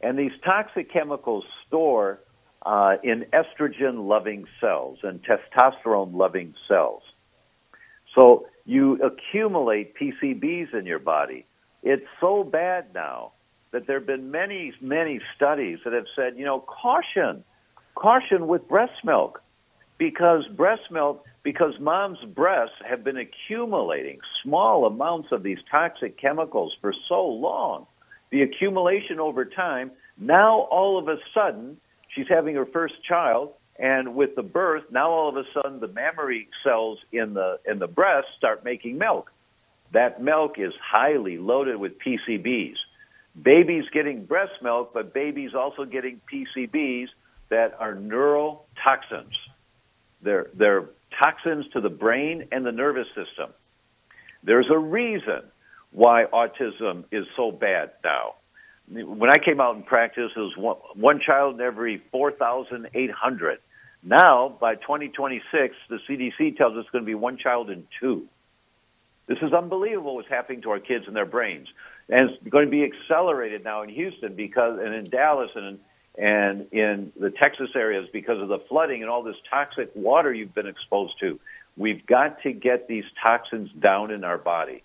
And 0.00 0.18
these 0.18 0.32
toxic 0.44 0.90
chemicals 0.92 1.44
store 1.66 2.20
uh, 2.64 2.96
in 3.02 3.26
estrogen 3.32 4.06
loving 4.06 4.46
cells 4.60 4.98
and 5.02 5.22
testosterone 5.22 6.14
loving 6.14 6.54
cells. 6.66 7.02
So 8.14 8.46
you 8.64 9.02
accumulate 9.02 9.94
PCBs 9.96 10.74
in 10.74 10.86
your 10.86 10.98
body. 10.98 11.46
It's 11.82 12.06
so 12.20 12.44
bad 12.44 12.94
now 12.94 13.32
that 13.70 13.86
there 13.86 13.98
have 13.98 14.06
been 14.06 14.30
many, 14.30 14.72
many 14.80 15.20
studies 15.36 15.78
that 15.84 15.92
have 15.92 16.06
said, 16.16 16.36
you 16.36 16.44
know, 16.44 16.60
caution, 16.60 17.44
caution 17.98 18.46
with 18.46 18.68
breast 18.68 19.04
milk 19.04 19.42
because 19.98 20.46
breast 20.46 20.90
milk, 20.90 21.26
because 21.42 21.78
mom's 21.80 22.22
breasts 22.22 22.76
have 22.88 23.02
been 23.02 23.16
accumulating 23.16 24.20
small 24.42 24.86
amounts 24.86 25.32
of 25.32 25.42
these 25.42 25.58
toxic 25.68 26.16
chemicals 26.16 26.76
for 26.80 26.94
so 27.08 27.26
long 27.26 27.86
the 28.30 28.42
accumulation 28.42 29.18
over 29.20 29.44
time. 29.44 29.90
Now, 30.18 30.58
all 30.58 30.98
of 30.98 31.08
a 31.08 31.18
sudden, 31.32 31.78
she's 32.08 32.28
having 32.28 32.54
her 32.56 32.66
first 32.66 33.02
child, 33.02 33.54
and 33.78 34.14
with 34.14 34.36
the 34.36 34.42
birth, 34.42 34.92
now 34.92 35.10
all 35.10 35.28
of 35.28 35.36
a 35.36 35.44
sudden, 35.52 35.80
the 35.80 35.88
mammary 35.88 36.48
cells 36.62 36.98
in 37.10 37.34
the 37.34 37.58
in 37.64 37.78
the 37.78 37.86
breast 37.86 38.28
start 38.36 38.64
making 38.64 38.98
milk. 38.98 39.32
That 39.92 40.22
milk 40.22 40.58
is 40.58 40.74
highly 40.80 41.38
loaded 41.38 41.76
with 41.76 41.98
PCBs. 41.98 42.76
Babies 43.40 43.84
getting 43.92 44.24
breast 44.24 44.60
milk, 44.62 44.92
but 44.92 45.14
babies 45.14 45.54
also 45.54 45.84
getting 45.84 46.20
PCBs 46.30 47.08
that 47.48 47.76
are 47.78 47.94
neurotoxins. 47.94 49.34
They're, 50.22 50.46
they're 50.54 50.84
toxins 51.18 51.68
to 51.72 51.80
the 51.80 51.88
brain 51.88 52.48
and 52.52 52.64
the 52.64 52.72
nervous 52.72 53.08
system. 53.08 53.50
There's 54.42 54.70
a 54.70 54.78
reason 54.78 55.42
why 55.90 56.24
autism 56.32 57.04
is 57.10 57.26
so 57.36 57.50
bad 57.50 57.92
now. 58.04 58.34
When 58.90 59.30
I 59.30 59.38
came 59.38 59.60
out 59.60 59.76
in 59.76 59.82
practice, 59.82 60.30
it 60.34 60.40
was 60.40 60.56
one, 60.56 60.76
one 60.94 61.20
child 61.20 61.56
in 61.56 61.60
every 61.60 61.98
4,800. 62.10 63.58
Now, 64.02 64.48
by 64.48 64.76
2026, 64.76 65.74
the 65.88 65.98
CDC 66.08 66.56
tells 66.56 66.76
us 66.76 66.82
it's 66.82 66.90
going 66.90 67.04
to 67.04 67.06
be 67.06 67.14
one 67.14 67.36
child 67.36 67.68
in 67.68 67.86
two. 68.00 68.26
This 69.26 69.38
is 69.42 69.52
unbelievable 69.52 70.14
what's 70.14 70.28
happening 70.28 70.62
to 70.62 70.70
our 70.70 70.78
kids 70.78 71.06
and 71.06 71.14
their 71.14 71.26
brains. 71.26 71.68
And 72.08 72.30
it's 72.30 72.42
going 72.48 72.64
to 72.64 72.70
be 72.70 72.84
accelerated 72.84 73.62
now 73.62 73.82
in 73.82 73.90
Houston 73.90 74.34
because, 74.34 74.78
and 74.78 74.94
in 74.94 75.10
Dallas 75.10 75.50
and 75.54 75.66
in, 75.66 75.78
and 76.18 76.66
in 76.72 77.12
the 77.18 77.30
Texas 77.30 77.70
areas 77.76 78.08
because 78.12 78.40
of 78.42 78.48
the 78.48 78.58
flooding 78.58 79.02
and 79.02 79.10
all 79.10 79.22
this 79.22 79.36
toxic 79.48 79.90
water 79.94 80.32
you've 80.34 80.54
been 80.54 80.66
exposed 80.66 81.14
to. 81.20 81.38
We've 81.76 82.04
got 82.04 82.42
to 82.42 82.52
get 82.52 82.88
these 82.88 83.04
toxins 83.22 83.70
down 83.70 84.10
in 84.10 84.24
our 84.24 84.36
body. 84.36 84.82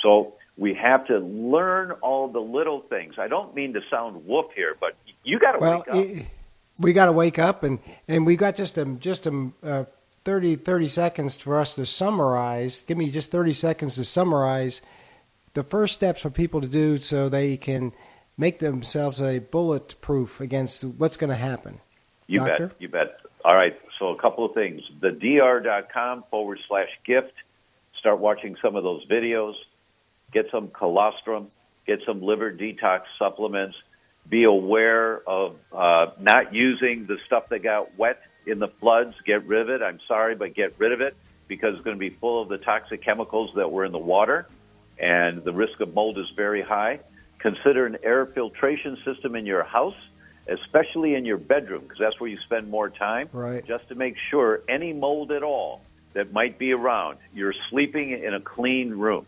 So 0.00 0.34
we 0.56 0.74
have 0.74 1.08
to 1.08 1.18
learn 1.18 1.90
all 2.02 2.28
the 2.28 2.40
little 2.40 2.80
things. 2.80 3.14
I 3.18 3.26
don't 3.26 3.54
mean 3.54 3.72
to 3.72 3.80
sound 3.90 4.26
woof 4.26 4.46
here, 4.54 4.76
but 4.78 4.94
you 5.24 5.40
got 5.40 5.52
to 5.52 5.58
well, 5.58 5.84
wake 5.88 6.20
up. 6.20 6.26
we 6.78 6.92
got 6.92 7.06
to 7.06 7.12
wake 7.12 7.38
up, 7.38 7.64
and 7.64 7.80
and 8.06 8.24
we 8.24 8.36
got 8.36 8.54
just 8.54 8.78
a 8.78 8.84
just 8.84 9.26
a 9.26 9.50
uh, 9.62 9.84
30, 10.24 10.56
30 10.56 10.88
seconds 10.88 11.36
for 11.36 11.58
us 11.58 11.74
to 11.74 11.86
summarize. 11.86 12.80
Give 12.86 12.96
me 12.96 13.10
just 13.10 13.30
thirty 13.30 13.52
seconds 13.54 13.96
to 13.96 14.04
summarize 14.04 14.82
the 15.54 15.64
first 15.64 15.94
steps 15.94 16.20
for 16.22 16.30
people 16.30 16.60
to 16.60 16.68
do 16.68 16.98
so 16.98 17.28
they 17.28 17.56
can 17.56 17.92
make 18.40 18.58
themselves 18.58 19.20
a 19.20 19.38
bulletproof 19.38 20.40
against 20.40 20.82
what's 20.82 21.16
going 21.16 21.30
to 21.30 21.36
happen. 21.36 21.78
You 22.26 22.40
Doctor? 22.40 22.68
bet. 22.68 22.76
You 22.80 22.88
bet. 22.88 23.20
All 23.44 23.54
right. 23.54 23.78
So 23.98 24.08
a 24.08 24.16
couple 24.16 24.44
of 24.44 24.54
things. 24.54 24.82
The 25.00 25.12
dr.com 25.12 26.24
forward 26.30 26.58
slash 26.66 26.88
gift. 27.04 27.34
Start 27.98 28.18
watching 28.18 28.56
some 28.62 28.76
of 28.76 28.82
those 28.82 29.06
videos 29.06 29.54
get 30.32 30.50
some 30.50 30.68
colostrum, 30.68 31.48
get 31.86 32.00
some 32.06 32.22
liver 32.22 32.52
detox 32.52 33.02
supplements, 33.18 33.76
be 34.28 34.44
aware 34.44 35.20
of 35.28 35.56
uh, 35.72 36.10
not 36.20 36.54
using 36.54 37.06
the 37.06 37.16
stuff 37.18 37.48
that 37.48 37.60
got 37.60 37.96
wet 37.98 38.22
in 38.46 38.58
the 38.58 38.68
floods. 38.68 39.14
Get 39.24 39.44
rid 39.46 39.62
of 39.62 39.70
it. 39.70 39.82
I'm 39.82 40.00
sorry, 40.06 40.34
but 40.34 40.54
get 40.54 40.74
rid 40.78 40.92
of 40.92 41.00
it 41.00 41.16
because 41.48 41.74
it's 41.74 41.84
going 41.84 41.96
to 41.96 42.00
be 42.00 42.10
full 42.10 42.42
of 42.42 42.48
the 42.48 42.58
toxic 42.58 43.02
chemicals 43.02 43.52
that 43.56 43.72
were 43.72 43.84
in 43.84 43.92
the 43.92 43.98
water, 43.98 44.46
and 44.98 45.42
the 45.42 45.52
risk 45.52 45.80
of 45.80 45.92
mold 45.94 46.18
is 46.18 46.30
very 46.36 46.62
high. 46.62 47.00
Consider 47.40 47.86
an 47.86 47.98
air 48.02 48.26
filtration 48.26 48.96
system 49.04 49.34
in 49.34 49.46
your 49.46 49.64
house, 49.64 49.96
especially 50.46 51.14
in 51.14 51.24
your 51.24 51.38
bedroom, 51.38 51.82
because 51.82 51.98
that's 51.98 52.20
where 52.20 52.30
you 52.30 52.38
spend 52.38 52.70
more 52.70 52.90
time, 52.90 53.28
right. 53.32 53.66
just 53.66 53.88
to 53.88 53.94
make 53.94 54.16
sure 54.30 54.62
any 54.68 54.92
mold 54.92 55.32
at 55.32 55.42
all 55.42 55.82
that 56.12 56.32
might 56.32 56.58
be 56.58 56.72
around, 56.72 57.18
you're 57.34 57.54
sleeping 57.70 58.10
in 58.10 58.34
a 58.34 58.40
clean 58.40 58.90
room. 58.90 59.26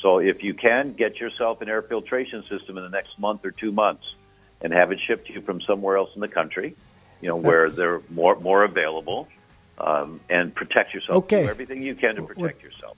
So 0.00 0.18
if 0.18 0.42
you 0.42 0.54
can, 0.54 0.92
get 0.92 1.20
yourself 1.20 1.60
an 1.60 1.68
air 1.68 1.82
filtration 1.82 2.42
system 2.48 2.76
in 2.76 2.84
the 2.84 2.90
next 2.90 3.18
month 3.18 3.44
or 3.44 3.50
two 3.50 3.72
months 3.72 4.04
and 4.60 4.72
have 4.72 4.92
it 4.92 5.00
shipped 5.00 5.28
to 5.28 5.32
you 5.32 5.40
from 5.40 5.60
somewhere 5.60 5.96
else 5.96 6.10
in 6.14 6.20
the 6.20 6.28
country, 6.28 6.74
you 7.20 7.28
know, 7.28 7.36
where 7.36 7.64
That's... 7.64 7.76
they're 7.76 8.00
more, 8.10 8.36
more 8.36 8.64
available, 8.64 9.28
um, 9.78 10.20
and 10.28 10.54
protect 10.54 10.94
yourself. 10.94 11.24
Okay. 11.24 11.44
Do 11.44 11.50
everything 11.50 11.82
you 11.82 11.94
can 11.94 12.16
to 12.16 12.22
protect 12.22 12.62
yourself. 12.62 12.96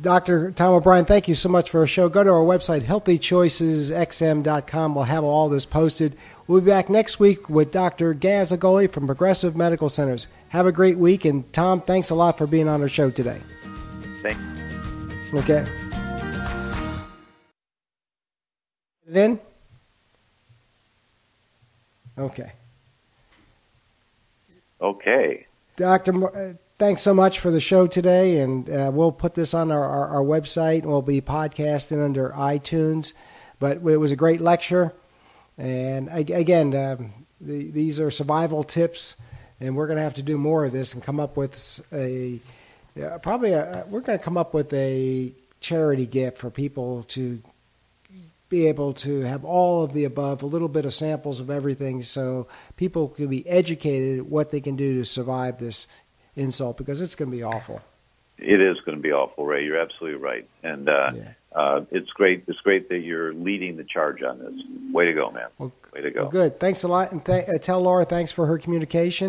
Dr. 0.00 0.52
Tom 0.52 0.74
O'Brien, 0.74 1.04
thank 1.06 1.26
you 1.26 1.34
so 1.34 1.48
much 1.48 1.70
for 1.70 1.80
our 1.80 1.86
show. 1.86 2.10
Go 2.10 2.22
to 2.22 2.30
our 2.30 2.44
website, 2.44 2.82
healthychoicesxm.com. 2.82 4.94
We'll 4.94 5.04
have 5.04 5.24
all 5.24 5.48
this 5.48 5.64
posted. 5.64 6.14
We'll 6.46 6.60
be 6.60 6.66
back 6.66 6.90
next 6.90 7.18
week 7.18 7.48
with 7.48 7.72
Dr. 7.72 8.12
Gaz 8.12 8.52
Agoli 8.52 8.92
from 8.92 9.06
Progressive 9.06 9.56
Medical 9.56 9.88
Centers. 9.88 10.26
Have 10.50 10.66
a 10.66 10.72
great 10.72 10.98
week. 10.98 11.24
And 11.24 11.50
Tom, 11.52 11.80
thanks 11.80 12.10
a 12.10 12.14
lot 12.14 12.38
for 12.38 12.46
being 12.46 12.68
on 12.68 12.82
our 12.82 12.88
show 12.88 13.10
today. 13.10 13.40
Thanks. 14.22 14.40
Okay. 15.34 15.64
Then? 19.06 19.40
Okay. 22.18 22.52
Okay. 24.80 25.46
Doctor, 25.76 26.36
uh, 26.36 26.52
thanks 26.78 27.00
so 27.00 27.14
much 27.14 27.40
for 27.40 27.50
the 27.50 27.60
show 27.60 27.86
today, 27.86 28.38
and 28.38 28.68
uh, 28.68 28.90
we'll 28.92 29.12
put 29.12 29.34
this 29.34 29.54
on 29.54 29.70
our, 29.70 29.84
our, 29.84 30.08
our 30.08 30.22
website. 30.22 30.82
and 30.82 30.86
We'll 30.86 31.02
be 31.02 31.20
podcasting 31.20 32.04
under 32.04 32.30
iTunes, 32.30 33.14
but 33.58 33.78
it 33.78 33.96
was 33.96 34.10
a 34.10 34.16
great 34.16 34.40
lecture. 34.40 34.92
And 35.58 36.08
again, 36.10 36.74
um, 36.74 37.12
the, 37.40 37.70
these 37.70 37.98
are 37.98 38.10
survival 38.10 38.62
tips, 38.62 39.16
and 39.60 39.74
we're 39.74 39.86
going 39.86 39.96
to 39.96 40.02
have 40.02 40.14
to 40.14 40.22
do 40.22 40.36
more 40.36 40.64
of 40.64 40.72
this 40.72 40.92
and 40.92 41.02
come 41.02 41.18
up 41.18 41.36
with 41.36 41.80
a 41.92 42.38
uh, 43.02 43.18
probably 43.18 43.52
a, 43.52 43.84
we're 43.88 44.00
going 44.00 44.18
to 44.18 44.24
come 44.24 44.38
up 44.38 44.54
with 44.54 44.72
a 44.72 45.32
charity 45.60 46.06
gift 46.06 46.38
for 46.38 46.50
people 46.50 47.02
to 47.04 47.38
be 48.48 48.68
able 48.68 48.92
to 48.92 49.22
have 49.22 49.44
all 49.44 49.82
of 49.82 49.92
the 49.92 50.04
above, 50.04 50.42
a 50.42 50.46
little 50.46 50.68
bit 50.68 50.84
of 50.84 50.94
samples 50.94 51.40
of 51.40 51.50
everything, 51.50 52.02
so 52.02 52.46
people 52.76 53.08
can 53.08 53.26
be 53.26 53.46
educated 53.48 54.30
what 54.30 54.50
they 54.50 54.60
can 54.60 54.76
do 54.76 54.98
to 54.98 55.04
survive 55.04 55.58
this 55.58 55.88
insult 56.36 56.76
because 56.76 57.00
it's 57.00 57.14
going 57.14 57.30
to 57.30 57.36
be 57.36 57.42
awful. 57.42 57.82
It 58.38 58.60
is 58.60 58.78
going 58.84 58.98
to 58.98 59.02
be 59.02 59.12
awful, 59.12 59.46
Ray. 59.46 59.64
You're 59.64 59.80
absolutely 59.80 60.20
right, 60.20 60.46
and 60.62 60.88
uh, 60.90 61.10
yeah. 61.14 61.32
uh, 61.54 61.84
it's 61.90 62.10
great. 62.10 62.44
It's 62.46 62.60
great 62.60 62.90
that 62.90 62.98
you're 62.98 63.32
leading 63.32 63.78
the 63.78 63.84
charge 63.84 64.22
on 64.22 64.38
this. 64.38 64.52
Way 64.92 65.06
to 65.06 65.14
go, 65.14 65.30
man. 65.30 65.48
Way 65.58 66.02
to 66.02 66.10
go. 66.10 66.22
Well, 66.22 66.30
good. 66.30 66.60
Thanks 66.60 66.82
a 66.82 66.88
lot, 66.88 67.12
and 67.12 67.24
th- 67.24 67.48
uh, 67.48 67.56
tell 67.56 67.80
Laura 67.80 68.04
thanks 68.04 68.32
for 68.32 68.44
her 68.46 68.58
communication. 68.58 69.24